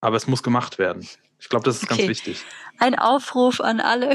Aber 0.00 0.16
es 0.16 0.26
muss 0.26 0.42
gemacht 0.42 0.78
werden. 0.78 1.06
Ich 1.38 1.48
glaube, 1.48 1.64
das 1.64 1.76
ist 1.76 1.84
okay. 1.84 1.96
ganz 1.96 2.08
wichtig. 2.08 2.44
Ein 2.78 2.98
Aufruf 2.98 3.60
an 3.60 3.80
alle. 3.80 4.14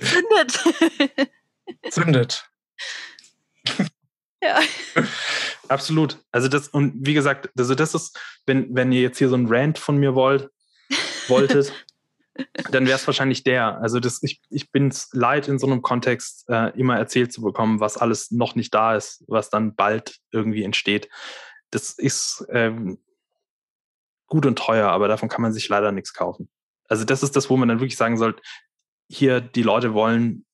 Zündet. 0.00 0.64
Zündet. 1.90 2.50
Ja. 4.42 4.60
Absolut. 5.68 6.18
Also 6.32 6.48
das, 6.48 6.68
und 6.68 6.94
wie 7.06 7.14
gesagt, 7.14 7.50
also 7.56 7.74
das 7.74 7.94
ist, 7.94 8.18
wenn, 8.46 8.74
wenn 8.74 8.92
ihr 8.92 9.02
jetzt 9.02 9.18
hier 9.18 9.28
so 9.28 9.36
ein 9.36 9.46
Rant 9.48 9.78
von 9.78 9.98
mir 9.98 10.14
wollt, 10.14 10.50
wolltet, 11.28 11.72
dann 12.70 12.86
wäre 12.86 12.96
es 12.96 13.06
wahrscheinlich 13.06 13.42
der. 13.42 13.80
Also 13.80 14.00
das, 14.00 14.22
ich, 14.22 14.40
ich 14.48 14.70
bin 14.70 14.88
es 14.88 15.08
leid, 15.12 15.48
in 15.48 15.58
so 15.58 15.66
einem 15.66 15.82
Kontext 15.82 16.48
äh, 16.48 16.70
immer 16.78 16.96
erzählt 16.96 17.32
zu 17.32 17.42
bekommen, 17.42 17.80
was 17.80 17.96
alles 17.96 18.30
noch 18.30 18.54
nicht 18.54 18.72
da 18.72 18.96
ist, 18.96 19.24
was 19.26 19.50
dann 19.50 19.74
bald 19.74 20.18
irgendwie 20.30 20.62
entsteht. 20.62 21.08
Das 21.70 21.90
ist, 21.90 22.46
ähm, 22.50 22.98
gut 24.28 24.46
und 24.46 24.58
teuer, 24.58 24.88
aber 24.88 25.08
davon 25.08 25.28
kann 25.28 25.42
man 25.42 25.52
sich 25.52 25.68
leider 25.68 25.90
nichts 25.90 26.14
kaufen. 26.14 26.48
Also 26.88 27.04
das 27.04 27.22
ist 27.22 27.34
das, 27.36 27.50
wo 27.50 27.56
man 27.56 27.68
dann 27.68 27.80
wirklich 27.80 27.96
sagen 27.96 28.16
sollte, 28.16 28.40
hier 29.08 29.40
die 29.40 29.62
Leute 29.62 29.94
wollen 29.94 30.46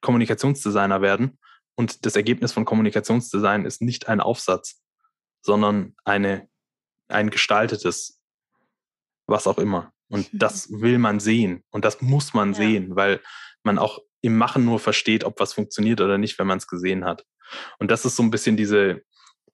Kommunikationsdesigner 0.00 1.02
werden 1.02 1.38
und 1.74 2.06
das 2.06 2.16
Ergebnis 2.16 2.52
von 2.52 2.64
Kommunikationsdesign 2.64 3.64
ist 3.64 3.82
nicht 3.82 4.08
ein 4.08 4.20
Aufsatz, 4.20 4.82
sondern 5.42 5.94
eine, 6.04 6.48
ein 7.08 7.30
gestaltetes, 7.30 8.20
was 9.26 9.46
auch 9.46 9.58
immer. 9.58 9.92
Und 10.08 10.32
mhm. 10.32 10.38
das 10.38 10.70
will 10.70 10.98
man 10.98 11.20
sehen 11.20 11.64
und 11.70 11.84
das 11.84 12.00
muss 12.00 12.34
man 12.34 12.50
ja. 12.50 12.54
sehen, 12.54 12.96
weil 12.96 13.20
man 13.62 13.78
auch 13.78 14.00
im 14.20 14.36
Machen 14.36 14.64
nur 14.64 14.78
versteht, 14.78 15.24
ob 15.24 15.40
was 15.40 15.52
funktioniert 15.52 16.00
oder 16.00 16.18
nicht, 16.18 16.38
wenn 16.38 16.46
man 16.46 16.58
es 16.58 16.66
gesehen 16.66 17.04
hat. 17.04 17.26
Und 17.78 17.90
das 17.90 18.04
ist 18.04 18.16
so 18.16 18.22
ein 18.22 18.30
bisschen 18.30 18.56
diese, 18.56 19.02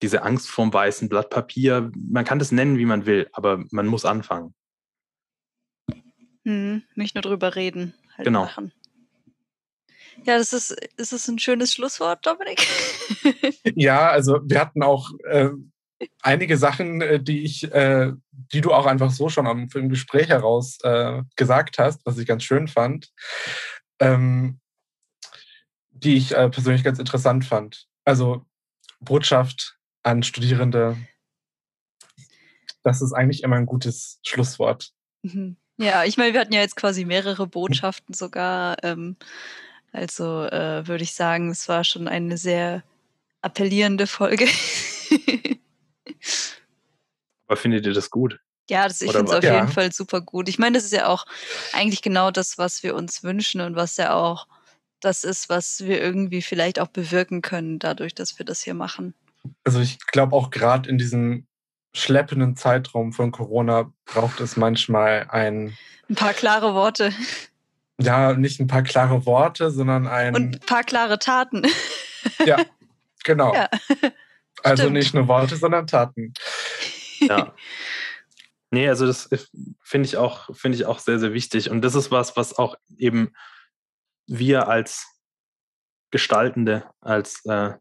diese 0.03 0.22
Angst 0.22 0.48
vorm 0.48 0.72
weißen 0.72 1.09
Blatt 1.09 1.30
Papier. 1.30 1.90
Man 1.94 2.24
kann 2.24 2.38
das 2.38 2.53
nennen, 2.53 2.78
wie 2.78 2.86
man 2.86 3.07
will, 3.07 3.28
aber 3.32 3.64
man 3.70 3.86
muss 3.86 4.05
anfangen. 4.05 4.55
Hm, 6.44 6.82
nicht 6.94 7.14
nur 7.14 7.22
drüber 7.22 7.55
reden, 7.55 7.94
halt 8.16 8.24
genau. 8.24 8.44
machen. 8.44 8.72
Ja, 10.24 10.36
das 10.36 10.53
ist, 10.53 10.70
ist 10.96 11.12
das 11.12 11.28
ein 11.28 11.38
schönes 11.38 11.72
Schlusswort, 11.72 12.26
Dominik? 12.26 12.66
ja, 13.74 14.11
also 14.11 14.40
wir 14.44 14.61
hatten 14.61 14.82
auch 14.82 15.11
äh, 15.24 15.51
einige 16.22 16.59
Sachen, 16.59 17.01
äh, 17.01 17.22
die 17.22 17.42
ich, 17.42 17.72
äh, 17.72 18.12
die 18.30 18.61
du 18.61 18.72
auch 18.72 18.86
einfach 18.86 19.11
so 19.11 19.28
schon 19.28 19.46
am, 19.46 19.68
im 19.74 19.88
Gespräch 19.88 20.28
heraus 20.28 20.78
äh, 20.82 21.22
gesagt 21.36 21.78
hast, 21.78 22.05
was 22.05 22.18
ich 22.18 22.26
ganz 22.26 22.42
schön 22.44 22.68
fand, 22.68 23.11
ähm, 23.98 24.61
die 25.90 26.16
ich 26.16 26.34
äh, 26.34 26.48
persönlich 26.48 26.84
ganz 26.84 26.98
interessant 26.98 27.44
fand. 27.44 27.86
Also 28.05 28.46
Botschaft 29.01 29.78
an 30.03 30.22
Studierende. 30.22 30.96
Das 32.82 33.03
ist 33.03 33.12
eigentlich 33.12 33.42
immer 33.42 33.57
ein 33.57 33.66
gutes 33.66 34.18
Schlusswort. 34.24 34.92
Mhm. 35.22 35.57
Ja, 35.76 36.05
ich 36.05 36.16
meine, 36.16 36.32
wir 36.34 36.40
hatten 36.40 36.53
ja 36.53 36.61
jetzt 36.61 36.76
quasi 36.76 37.05
mehrere 37.05 37.46
Botschaften 37.46 38.14
sogar. 38.14 38.76
Ähm, 38.84 39.16
also 39.92 40.44
äh, 40.44 40.86
würde 40.86 41.05
ich 41.05 41.14
sagen, 41.14 41.51
es 41.51 41.68
war 41.68 41.84
schon 41.84 42.07
eine 42.09 42.36
sehr 42.36 42.82
appellierende 43.42 44.07
Folge. 44.07 44.46
Aber 47.46 47.57
findet 47.57 47.86
ihr 47.86 47.94
das 47.94 48.11
gut? 48.11 48.38
Ja, 48.68 48.86
das, 48.86 49.01
ich 49.01 49.11
finde 49.11 49.32
es 49.32 49.36
auf 49.36 49.42
ja. 49.42 49.57
jeden 49.57 49.68
Fall 49.68 49.90
super 49.90 50.20
gut. 50.20 50.48
Ich 50.48 50.59
meine, 50.59 50.76
das 50.76 50.84
ist 50.84 50.92
ja 50.92 51.09
auch 51.09 51.24
eigentlich 51.72 52.03
genau 52.03 52.30
das, 52.30 52.57
was 52.59 52.82
wir 52.82 52.94
uns 52.94 53.24
wünschen 53.24 53.61
und 53.61 53.74
was 53.74 53.96
ja 53.96 54.14
auch 54.14 54.46
das 55.01 55.24
ist, 55.24 55.48
was 55.48 55.80
wir 55.84 56.01
irgendwie 56.01 56.42
vielleicht 56.42 56.78
auch 56.78 56.88
bewirken 56.88 57.40
können, 57.42 57.78
dadurch, 57.78 58.14
dass 58.14 58.38
wir 58.38 58.44
das 58.46 58.61
hier 58.61 58.74
machen 58.74 59.14
also 59.64 59.80
ich 59.80 59.99
glaube 60.07 60.36
auch 60.36 60.51
gerade 60.51 60.88
in 60.88 60.99
diesem 60.99 61.47
schleppenden 61.95 62.57
Zeitraum 62.57 63.12
von 63.12 63.32
Corona 63.32 63.93
braucht 64.05 64.41
es 64.41 64.57
manchmal 64.57 65.26
ein 65.30 65.76
ein 66.09 66.16
paar 66.16 66.34
klare 66.34 66.74
Worte. 66.74 67.12
Ja, 67.99 68.32
nicht 68.32 68.61
ein 68.61 68.66
paar 68.66 68.82
klare 68.82 69.26
Worte, 69.26 69.70
sondern 69.70 70.07
ein 70.07 70.34
und 70.34 70.57
ein 70.57 70.61
paar 70.61 70.82
klare 70.82 71.18
Taten. 71.18 71.62
Ja, 72.45 72.59
genau. 73.24 73.55
Ja. 73.55 73.68
Also 74.62 74.91
nicht 74.91 75.14
nur 75.14 75.28
Worte, 75.28 75.57
sondern 75.57 75.86
Taten. 75.86 76.34
Ja. 77.20 77.55
Nee, 78.70 78.88
also 78.88 79.07
das 79.07 79.28
finde 79.82 80.07
ich 80.07 80.16
auch, 80.16 80.55
finde 80.55 80.76
ich 80.76 80.86
auch 80.86 80.99
sehr, 80.99 81.18
sehr 81.18 81.32
wichtig. 81.32 81.70
Und 81.70 81.82
das 81.82 81.95
ist 81.95 82.11
was, 82.11 82.36
was 82.36 82.57
auch 82.57 82.76
eben 82.99 83.32
wir 84.26 84.68
als 84.68 85.07
Gestaltende, 86.11 86.84
als 87.01 87.45
äh, 87.47 87.72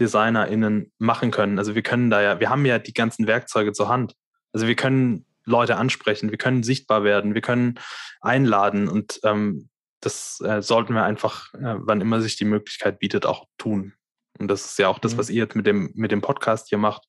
DesignerInnen 0.00 0.92
machen 0.98 1.30
können. 1.30 1.58
Also 1.58 1.74
wir 1.74 1.82
können 1.82 2.10
da 2.10 2.22
ja, 2.22 2.40
wir 2.40 2.50
haben 2.50 2.64
ja 2.64 2.78
die 2.78 2.94
ganzen 2.94 3.26
Werkzeuge 3.26 3.72
zur 3.72 3.88
Hand. 3.88 4.14
Also 4.52 4.66
wir 4.66 4.76
können 4.76 5.26
Leute 5.44 5.76
ansprechen, 5.76 6.30
wir 6.30 6.38
können 6.38 6.62
sichtbar 6.62 7.04
werden, 7.04 7.34
wir 7.34 7.40
können 7.40 7.78
einladen 8.20 8.88
und 8.88 9.20
ähm, 9.24 9.68
das 10.00 10.40
äh, 10.40 10.62
sollten 10.62 10.94
wir 10.94 11.04
einfach, 11.04 11.52
äh, 11.54 11.76
wann 11.78 12.00
immer 12.00 12.20
sich 12.20 12.36
die 12.36 12.44
Möglichkeit 12.44 12.98
bietet, 12.98 13.24
auch 13.24 13.46
tun. 13.56 13.94
Und 14.38 14.48
das 14.48 14.64
ist 14.64 14.78
ja 14.78 14.88
auch 14.88 14.98
das, 14.98 15.14
mhm. 15.14 15.18
was 15.18 15.30
ihr 15.30 15.44
jetzt 15.44 15.56
mit 15.56 15.66
dem, 15.66 15.92
mit 15.94 16.10
dem 16.10 16.20
Podcast 16.20 16.68
hier 16.68 16.78
macht. 16.78 17.06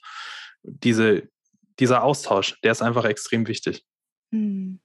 Diese, 0.61 1.27
dieser 1.79 2.03
Austausch, 2.03 2.59
der 2.61 2.71
ist 2.71 2.81
einfach 2.81 3.05
extrem 3.05 3.47
wichtig. 3.47 3.83
Mhm. 4.31 4.79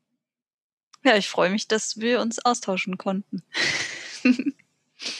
Ja, 1.04 1.16
ich 1.16 1.28
freue 1.28 1.50
mich, 1.50 1.68
dass 1.68 1.98
wir 1.98 2.20
uns 2.20 2.38
austauschen 2.38 2.98
konnten. 2.98 3.42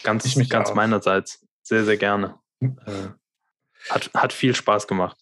ganz 0.03 0.24
ich 0.24 0.37
mich 0.37 0.51
ganz 0.51 0.70
auch. 0.70 0.74
meinerseits. 0.74 1.47
Sehr, 1.62 1.85
sehr 1.85 1.97
gerne. 1.97 2.39
Äh, 2.61 3.09
hat, 3.90 4.11
hat 4.14 4.32
viel 4.32 4.54
Spaß 4.54 4.86
gemacht. 4.86 5.16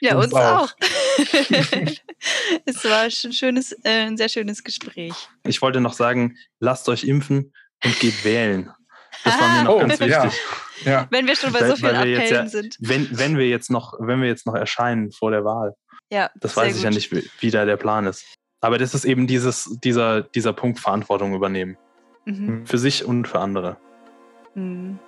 Ja, 0.00 0.16
uns, 0.16 0.26
uns 0.26 0.34
auch. 0.34 0.62
auch. 0.62 0.74
es 2.64 2.84
war 2.84 3.02
ein, 3.02 3.10
schönes, 3.10 3.72
äh, 3.84 4.06
ein 4.06 4.16
sehr 4.16 4.28
schönes 4.28 4.64
Gespräch. 4.64 5.14
Ich 5.44 5.62
wollte 5.62 5.80
noch 5.80 5.92
sagen, 5.92 6.36
lasst 6.58 6.88
euch 6.88 7.04
impfen 7.04 7.52
und 7.84 8.00
geht 8.00 8.24
wählen. 8.24 8.70
Das 9.24 9.40
war 9.40 9.48
mir 9.56 9.64
noch 9.64 9.74
oh, 9.76 9.78
ganz 9.78 10.00
wichtig. 10.00 10.10
Ja. 10.10 10.30
Ja. 10.84 11.06
Wenn 11.10 11.26
wir 11.26 11.36
schon 11.36 11.52
bei 11.52 11.66
so 11.68 11.76
vielen 11.76 11.94
Appellen 11.94 12.28
ja, 12.28 12.46
sind. 12.48 12.76
Wenn, 12.80 13.16
wenn, 13.16 13.38
wir 13.38 13.48
jetzt 13.48 13.70
noch, 13.70 13.94
wenn 14.00 14.20
wir 14.20 14.26
jetzt 14.26 14.46
noch 14.46 14.54
erscheinen 14.54 15.12
vor 15.12 15.30
der 15.30 15.44
Wahl. 15.44 15.74
Ja, 16.10 16.30
das 16.40 16.56
weiß 16.56 16.70
ich 16.70 16.82
gut. 16.82 16.84
ja 16.84 16.90
nicht, 16.90 17.12
wie, 17.12 17.30
wie 17.38 17.50
da 17.50 17.64
der 17.64 17.76
Plan 17.76 18.06
ist. 18.06 18.24
Aber 18.60 18.78
das 18.78 18.94
ist 18.94 19.04
eben 19.04 19.28
dieses, 19.28 19.78
dieser, 19.82 20.22
dieser 20.22 20.52
Punkt 20.52 20.80
Verantwortung 20.80 21.34
übernehmen. 21.34 21.76
Mhm. 22.24 22.66
Für 22.66 22.78
sich 22.78 23.04
und 23.04 23.28
für 23.28 23.38
andere. 23.38 23.76
Mhm. 24.54 24.98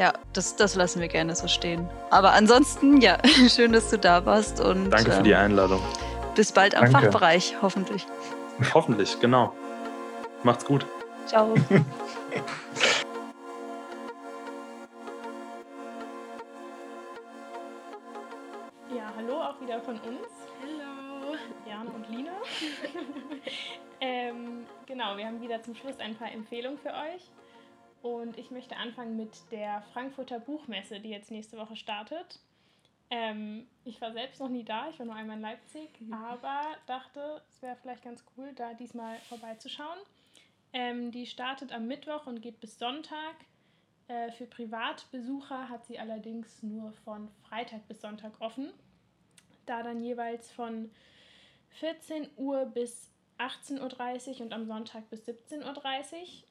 Ja, 0.00 0.14
das, 0.32 0.56
das 0.56 0.76
lassen 0.76 1.02
wir 1.02 1.08
gerne 1.08 1.36
so 1.36 1.46
stehen. 1.46 1.86
Aber 2.08 2.32
ansonsten, 2.32 3.02
ja, 3.02 3.18
schön, 3.50 3.74
dass 3.74 3.90
du 3.90 3.98
da 3.98 4.24
warst. 4.24 4.58
Und, 4.58 4.88
Danke 4.88 5.12
für 5.12 5.22
die 5.22 5.32
ähm, 5.32 5.40
Einladung. 5.40 5.82
Bis 6.34 6.52
bald 6.52 6.74
am 6.74 6.90
Danke. 6.90 7.12
Fachbereich, 7.12 7.56
hoffentlich. 7.60 8.06
Hoffentlich, 8.74 9.20
genau. 9.20 9.52
Macht's 10.42 10.64
gut. 10.64 10.86
Ciao. 11.26 11.54
ja, 18.94 19.12
hallo 19.16 19.40
auch 19.42 19.60
wieder 19.60 19.80
von 19.80 19.94
uns. 19.96 20.28
Hallo. 20.62 21.36
Jana 21.68 21.90
und 21.90 22.08
Lina. 22.08 22.32
ähm, 24.00 24.66
genau, 24.86 25.16
wir 25.18 25.26
haben 25.26 25.42
wieder 25.42 25.62
zum 25.62 25.74
Schluss 25.74 25.98
ein 25.98 26.14
paar 26.16 26.32
Empfehlungen 26.32 26.78
für 26.78 26.88
euch. 26.88 27.30
Und 28.02 28.38
ich 28.38 28.50
möchte 28.50 28.76
anfangen 28.76 29.16
mit 29.16 29.30
der 29.50 29.82
Frankfurter 29.92 30.40
Buchmesse, 30.40 31.00
die 31.00 31.10
jetzt 31.10 31.30
nächste 31.30 31.58
Woche 31.58 31.76
startet. 31.76 32.40
Ähm, 33.10 33.66
ich 33.84 34.00
war 34.00 34.12
selbst 34.12 34.40
noch 34.40 34.48
nie 34.48 34.64
da, 34.64 34.88
ich 34.88 34.98
war 34.98 35.06
nur 35.06 35.16
einmal 35.16 35.36
in 35.36 35.42
Leipzig, 35.42 36.00
mhm. 36.00 36.12
aber 36.12 36.62
dachte, 36.86 37.42
es 37.48 37.60
wäre 37.60 37.76
vielleicht 37.82 38.04
ganz 38.04 38.24
cool, 38.36 38.52
da 38.54 38.72
diesmal 38.74 39.16
vorbeizuschauen. 39.28 39.98
Ähm, 40.72 41.10
die 41.10 41.26
startet 41.26 41.72
am 41.72 41.88
Mittwoch 41.88 42.26
und 42.26 42.40
geht 42.40 42.60
bis 42.60 42.78
Sonntag. 42.78 43.34
Äh, 44.06 44.30
für 44.30 44.46
Privatbesucher 44.46 45.68
hat 45.68 45.84
sie 45.86 45.98
allerdings 45.98 46.62
nur 46.62 46.92
von 47.04 47.28
Freitag 47.48 47.86
bis 47.88 48.00
Sonntag 48.00 48.40
offen. 48.40 48.72
Da 49.66 49.82
dann 49.82 50.00
jeweils 50.00 50.50
von 50.52 50.90
14 51.70 52.28
Uhr 52.36 52.66
bis 52.66 53.10
18.30 53.38 54.36
Uhr 54.36 54.40
und 54.42 54.52
am 54.52 54.66
Sonntag 54.66 55.10
bis 55.10 55.26
17.30 55.26 55.64
Uhr 55.64 56.49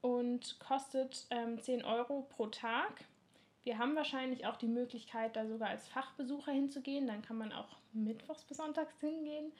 und 0.00 0.58
kostet 0.60 1.26
ähm, 1.30 1.60
10 1.60 1.84
Euro 1.84 2.26
pro 2.30 2.46
Tag. 2.46 3.04
Wir 3.62 3.78
haben 3.78 3.94
wahrscheinlich 3.94 4.46
auch 4.46 4.56
die 4.56 4.68
Möglichkeit, 4.68 5.36
da 5.36 5.46
sogar 5.46 5.68
als 5.68 5.86
Fachbesucher 5.88 6.52
hinzugehen. 6.52 7.06
Dann 7.06 7.22
kann 7.22 7.36
man 7.36 7.52
auch 7.52 7.68
mittwochs 7.92 8.44
bis 8.44 8.56
sonntags 8.56 8.98
hingehen. 9.00 9.52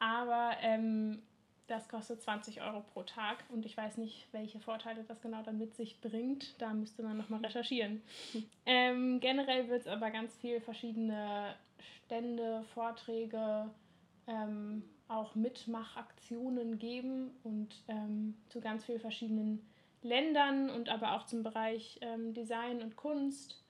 Aber 0.00 0.56
ähm, 0.60 1.22
das 1.66 1.88
kostet 1.88 2.20
20 2.20 2.62
Euro 2.62 2.80
pro 2.92 3.04
Tag 3.04 3.38
und 3.48 3.64
ich 3.64 3.76
weiß 3.76 3.96
nicht, 3.96 4.26
welche 4.32 4.60
Vorteile 4.60 5.02
das 5.04 5.22
genau 5.22 5.42
dann 5.42 5.58
mit 5.58 5.74
sich 5.74 6.00
bringt. 6.00 6.60
Da 6.60 6.74
müsste 6.74 7.02
man 7.02 7.16
nochmal 7.16 7.40
recherchieren. 7.40 8.02
Ähm, 8.66 9.20
generell 9.20 9.68
wird 9.68 9.82
es 9.82 9.86
aber 9.86 10.10
ganz 10.10 10.34
viel 10.36 10.58
verschiedene 10.58 11.54
Stände, 12.06 12.64
Vorträge, 12.72 13.70
ähm, 14.26 14.82
auch 15.06 15.34
Mitmachaktionen 15.34 16.78
geben 16.78 17.30
und 17.42 17.82
ähm, 17.88 18.34
zu 18.48 18.62
ganz 18.62 18.86
vielen 18.86 19.00
verschiedenen 19.00 19.60
Ländern 20.04 20.70
und 20.70 20.88
aber 20.88 21.12
auch 21.12 21.26
zum 21.26 21.42
Bereich 21.42 21.98
ähm, 22.02 22.34
Design 22.34 22.82
und 22.82 22.96
Kunst 22.96 23.60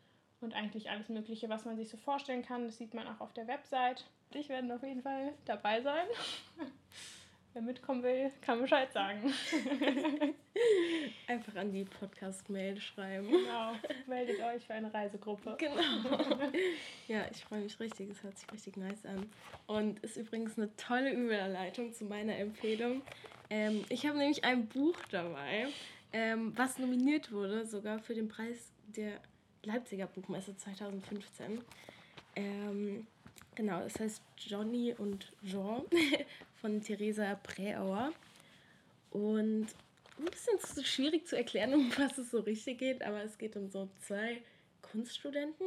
und 0.41 0.55
eigentlich 0.55 0.91
alles 0.91 1.09
Mögliche, 1.09 1.49
was 1.49 1.65
man 1.65 1.77
sich 1.77 1.89
so 1.89 1.97
vorstellen 1.97 2.45
kann. 2.45 2.67
Das 2.67 2.77
sieht 2.77 2.93
man 2.93 3.07
auch 3.07 3.21
auf 3.21 3.33
der 3.33 3.47
Website. 3.47 4.05
Ich 4.33 4.49
werde 4.49 4.75
auf 4.75 4.83
jeden 4.83 5.03
Fall 5.03 5.33
dabei 5.45 5.81
sein. 5.81 6.07
Wer 7.55 7.63
mitkommen 7.63 8.03
will, 8.03 8.33
kann 8.41 8.61
Bescheid 8.61 8.93
sagen. 8.93 9.33
Einfach 11.29 11.55
an 11.55 11.71
die 11.71 11.85
Podcast-Mail 11.85 12.81
schreiben. 12.81 13.31
Genau, 13.31 13.75
meldet 14.09 14.41
euch 14.41 14.67
für 14.67 14.75
eine 14.75 14.93
Reisegruppe. 14.93 15.57
Genau. 15.59 15.79
Ja, 17.07 17.27
ich 17.31 17.45
freue 17.45 17.61
mich 17.61 17.79
richtig, 17.79 18.11
es 18.11 18.23
hört 18.25 18.37
sich 18.39 18.51
richtig 18.51 18.77
nice 18.77 19.07
an. 19.07 19.31
Und 19.67 20.01
ist 20.01 20.17
übrigens 20.17 20.59
eine 20.59 20.75
tolle 20.77 21.13
Überleitung 21.13 21.93
zu 21.93 22.07
meiner 22.07 22.35
Empfehlung. 22.37 23.03
Ähm, 23.51 23.85
ich 23.89 24.05
habe 24.07 24.19
nämlich 24.19 24.43
ein 24.43 24.67
Buch 24.67 24.97
dabei, 25.11 25.69
ähm, 26.15 26.53
was 26.57 26.79
nominiert 26.79 27.33
wurde, 27.33 27.67
sogar 27.67 27.99
für 27.99 28.15
den 28.15 28.29
Preis 28.29 28.71
der 28.87 29.21
Leipziger 29.65 30.07
Buchmesse 30.07 30.57
2015. 30.57 31.61
Ähm, 32.37 33.09
genau, 33.57 33.81
es 33.81 33.99
heißt 33.99 34.23
Johnny 34.37 34.95
und 34.97 35.33
Jean 35.45 35.83
von 36.61 36.81
Theresa 36.81 37.35
Präauer. 37.35 38.13
Und 39.11 39.67
ein 40.17 40.25
bisschen 40.27 40.85
schwierig 40.85 41.27
zu 41.27 41.37
erklären, 41.37 41.75
um 41.75 41.91
was 41.99 42.17
es 42.17 42.31
so 42.31 42.39
richtig 42.39 42.79
geht, 42.79 43.03
aber 43.03 43.25
es 43.25 43.37
geht 43.37 43.57
um 43.57 43.69
so 43.69 43.89
zwei 43.99 44.41
Kunststudenten. 44.83 45.67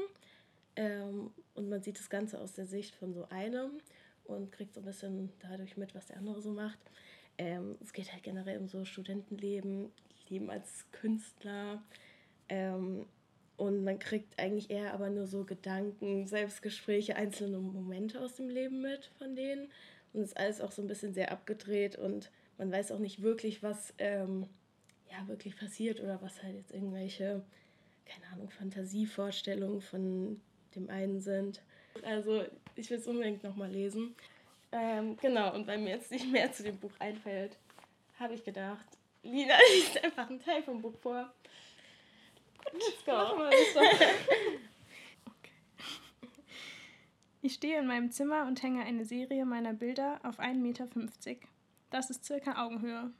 Ähm, 0.77 1.31
und 1.55 1.67
man 1.67 1.83
sieht 1.83 1.99
das 1.99 2.09
Ganze 2.09 2.39
aus 2.39 2.53
der 2.53 2.67
Sicht 2.67 2.95
von 2.95 3.13
so 3.13 3.27
einem 3.27 3.81
und 4.23 4.53
kriegt 4.53 4.76
so 4.76 4.80
ein 4.80 4.85
bisschen 4.85 5.30
dadurch 5.39 5.76
mit, 5.76 5.93
was 5.93 6.05
der 6.05 6.17
andere 6.17 6.41
so 6.41 6.51
macht. 6.51 6.80
Ähm, 7.38 7.77
es 7.81 7.91
geht 7.91 8.13
halt 8.13 8.23
generell 8.23 8.59
um 8.59 8.69
so 8.69 8.85
Studentenleben, 8.85 9.91
Leben 10.29 10.49
als 10.49 10.85
Künstler. 10.91 11.81
Ähm, 12.49 13.05
und 13.57 13.83
man 13.83 13.97
kriegt 13.97 14.39
eigentlich 14.39 14.69
eher 14.69 14.93
aber 14.93 15.09
nur 15.09 15.25
so 15.25 15.43
Gedanken, 15.43 16.27
Selbstgespräche, 16.27 17.15
einzelne 17.15 17.57
Momente 17.57 18.21
aus 18.21 18.35
dem 18.35 18.49
Leben 18.49 18.81
mit 18.81 19.09
von 19.17 19.35
denen. 19.35 19.71
Und 20.13 20.21
es 20.21 20.29
ist 20.29 20.37
alles 20.37 20.61
auch 20.61 20.71
so 20.71 20.81
ein 20.81 20.87
bisschen 20.87 21.13
sehr 21.13 21.31
abgedreht 21.31 21.95
und 21.97 22.31
man 22.57 22.71
weiß 22.71 22.91
auch 22.91 22.99
nicht 22.99 23.21
wirklich, 23.21 23.63
was 23.63 23.93
ähm, 23.97 24.47
ja 25.11 25.27
wirklich 25.27 25.57
passiert 25.57 26.01
oder 26.01 26.21
was 26.21 26.41
halt 26.43 26.55
jetzt 26.55 26.71
irgendwelche, 26.71 27.43
keine 28.05 28.25
Ahnung, 28.33 28.49
Fantasievorstellungen 28.49 29.81
von 29.81 30.41
dem 30.75 30.89
einen 30.89 31.21
sind. 31.21 31.61
Also 32.03 32.45
ich 32.75 32.89
will 32.89 32.97
es 32.97 33.07
unbedingt 33.07 33.43
nochmal 33.43 33.71
lesen. 33.71 34.15
Ähm, 34.71 35.17
genau, 35.17 35.53
und 35.55 35.65
weil 35.67 35.79
mir 35.79 35.91
jetzt 35.91 36.11
nicht 36.11 36.31
mehr 36.31 36.51
zu 36.51 36.63
dem 36.63 36.77
Buch 36.77 36.91
einfällt, 36.99 37.57
habe 38.19 38.33
ich 38.33 38.43
gedacht, 38.43 38.85
Lina 39.27 39.55
liest 39.75 40.03
einfach 40.03 40.29
einen 40.29 40.39
Teil 40.39 40.63
vom 40.63 40.81
Buch 40.81 40.97
vor. 41.01 41.33
Let's 42.73 43.05
go. 43.05 43.11
Machen 43.11 43.39
wir 43.39 43.49
das 43.49 43.73
doch. 43.73 44.07
okay. 45.25 45.51
Ich 47.41 47.53
stehe 47.53 47.79
in 47.79 47.87
meinem 47.87 48.11
Zimmer 48.11 48.45
und 48.45 48.63
hänge 48.63 48.83
eine 48.83 49.05
Serie 49.05 49.45
meiner 49.45 49.73
Bilder 49.73 50.19
auf 50.23 50.39
1,50 50.39 50.55
Meter. 50.55 50.87
Das 51.89 52.09
ist 52.09 52.25
circa 52.25 52.65
Augenhöhe. 52.65 53.11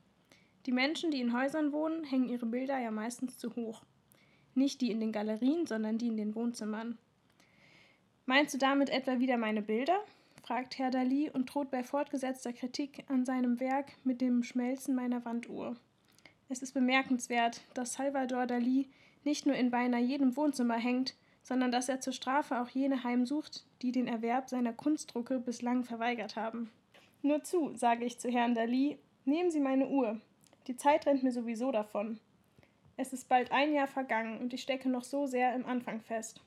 Die 0.66 0.72
Menschen, 0.72 1.12
die 1.12 1.22
in 1.22 1.38
Häusern 1.38 1.72
wohnen, 1.72 2.04
hängen 2.04 2.28
ihre 2.28 2.46
Bilder 2.46 2.78
ja 2.78 2.92
meistens 2.92 3.38
zu 3.38 3.56
hoch. 3.56 3.84
Nicht 4.54 4.82
die 4.82 4.92
in 4.92 5.00
den 5.00 5.12
Galerien, 5.12 5.66
sondern 5.66 5.98
die 5.98 6.08
in 6.08 6.18
den 6.18 6.36
Wohnzimmern. 6.36 6.98
Meinst 8.26 8.54
du 8.54 8.58
damit 8.58 8.90
etwa 8.90 9.20
wieder 9.20 9.38
meine 9.38 9.62
Bilder? 9.62 10.04
fragt 10.44 10.78
Herr 10.78 10.92
Dali 10.92 11.30
und 11.30 11.54
droht 11.54 11.72
bei 11.72 11.84
fortgesetzter 11.84 12.54
Kritik 12.54 13.06
an 13.08 13.26
seinem 13.26 13.60
Werk 13.60 13.94
mit 14.04 14.20
dem 14.20 14.44
Schmelzen 14.44 14.96
meiner 14.96 15.24
Wanduhr. 15.24 15.78
Es 16.50 16.62
ist 16.62 16.74
bemerkenswert, 16.74 17.62
dass 17.74 17.94
Salvador 17.94 18.46
Dali 18.48 18.88
nicht 19.24 19.46
nur 19.46 19.56
in 19.56 19.70
beinahe 19.70 20.02
jedem 20.02 20.38
Wohnzimmer 20.38 20.78
hängt, 20.78 21.16
sondern 21.44 21.72
dass 21.72 21.90
er 21.90 22.00
zur 22.00 22.14
Strafe 22.14 22.62
auch 22.62 22.70
jene 22.70 23.04
heimsucht, 23.04 23.66
die 23.82 23.92
den 23.92 24.08
Erwerb 24.08 24.50
seiner 24.50 24.74
Kunstdrucke 24.74 25.40
bislang 25.40 25.84
verweigert 25.84 26.36
haben. 26.36 26.72
Nur 27.22 27.44
zu, 27.44 27.76
sage 27.76 28.06
ich 28.06 28.20
zu 28.20 28.30
Herrn 28.30 28.56
Dali, 28.56 28.98
nehmen 29.26 29.52
Sie 29.52 29.60
meine 29.60 29.88
Uhr. 29.88 30.22
Die 30.68 30.78
Zeit 30.78 31.06
rennt 31.06 31.24
mir 31.24 31.32
sowieso 31.32 31.72
davon. 31.72 32.20
Es 32.96 33.14
ist 33.14 33.30
bald 33.30 33.52
ein 33.52 33.74
Jahr 33.74 33.88
vergangen 33.88 34.40
und 34.40 34.54
ich 34.54 34.62
stecke 34.62 34.90
noch 34.90 35.04
so 35.04 35.26
sehr 35.26 35.54
im 35.56 35.66
Anfang 35.66 36.02
fest. 36.02 36.42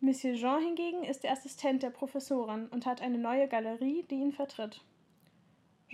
Monsieur 0.00 0.34
Jean 0.34 0.62
hingegen 0.62 1.04
ist 1.04 1.24
der 1.24 1.32
Assistent 1.32 1.82
der 1.82 1.90
Professorin 1.90 2.66
und 2.68 2.86
hat 2.86 3.00
eine 3.00 3.18
neue 3.18 3.48
Galerie, 3.48 4.04
die 4.10 4.16
ihn 4.16 4.32
vertritt. 4.32 4.82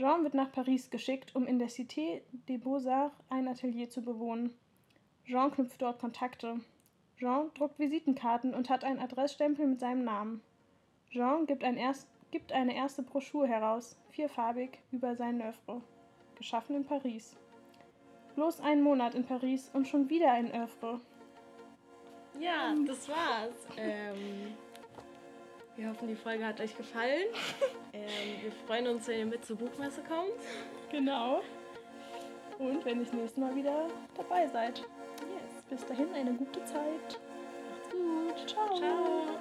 Jean 0.00 0.22
wird 0.22 0.32
nach 0.32 0.50
Paris 0.50 0.88
geschickt, 0.88 1.36
um 1.36 1.46
in 1.46 1.58
der 1.58 1.68
Cité 1.68 2.22
des 2.48 2.58
Beaux-Arts 2.58 3.14
ein 3.28 3.46
Atelier 3.46 3.90
zu 3.90 4.00
bewohnen. 4.00 4.54
Jean 5.26 5.50
knüpft 5.50 5.82
dort 5.82 5.98
Kontakte. 5.98 6.58
Jean 7.18 7.50
druckt 7.52 7.78
Visitenkarten 7.78 8.54
und 8.54 8.70
hat 8.70 8.82
einen 8.82 8.98
Adressstempel 8.98 9.66
mit 9.66 9.78
seinem 9.78 10.04
Namen. 10.04 10.40
Jean 11.10 11.44
gibt, 11.44 11.64
ein 11.64 11.76
erst, 11.76 12.08
gibt 12.30 12.50
eine 12.50 12.74
erste 12.74 13.02
Broschüre 13.02 13.46
heraus, 13.46 13.98
vierfarbig, 14.08 14.78
über 14.90 15.16
sein 15.16 15.42
Œuvre. 15.42 15.82
geschaffen 16.34 16.76
in 16.76 16.86
Paris. 16.86 17.36
Bloß 18.36 18.60
einen 18.60 18.80
Monat 18.80 19.14
in 19.14 19.26
Paris 19.26 19.70
und 19.74 19.86
schon 19.86 20.08
wieder 20.08 20.32
ein 20.32 20.50
Övre. 20.54 20.98
Ja, 22.40 22.74
das 22.86 23.06
war's. 23.06 23.66
Ähm, 23.76 24.54
wir 25.80 25.88
hoffen, 25.88 26.08
die 26.08 26.14
Folge 26.14 26.46
hat 26.46 26.60
euch 26.60 26.76
gefallen. 26.76 27.26
Ähm, 27.92 28.40
wir 28.40 28.52
freuen 28.68 28.86
uns, 28.86 29.08
wenn 29.08 29.18
ihr 29.18 29.26
mit 29.26 29.44
zur 29.44 29.56
Buchmesse 29.56 30.00
kommt. 30.02 30.30
Genau. 30.92 31.42
Und 32.60 32.84
wenn 32.84 33.00
ihr 33.00 33.04
das 33.04 33.12
nächste 33.12 33.40
Mal 33.40 33.56
wieder 33.56 33.88
dabei 34.16 34.46
seid. 34.46 34.78
Yes. 34.78 35.64
Bis 35.68 35.84
dahin 35.86 36.14
eine 36.14 36.32
gute 36.34 36.64
Zeit. 36.64 37.18
Macht's 37.68 37.90
gut. 37.90 38.48
Ciao. 38.48 38.78
Ciao. 38.78 39.40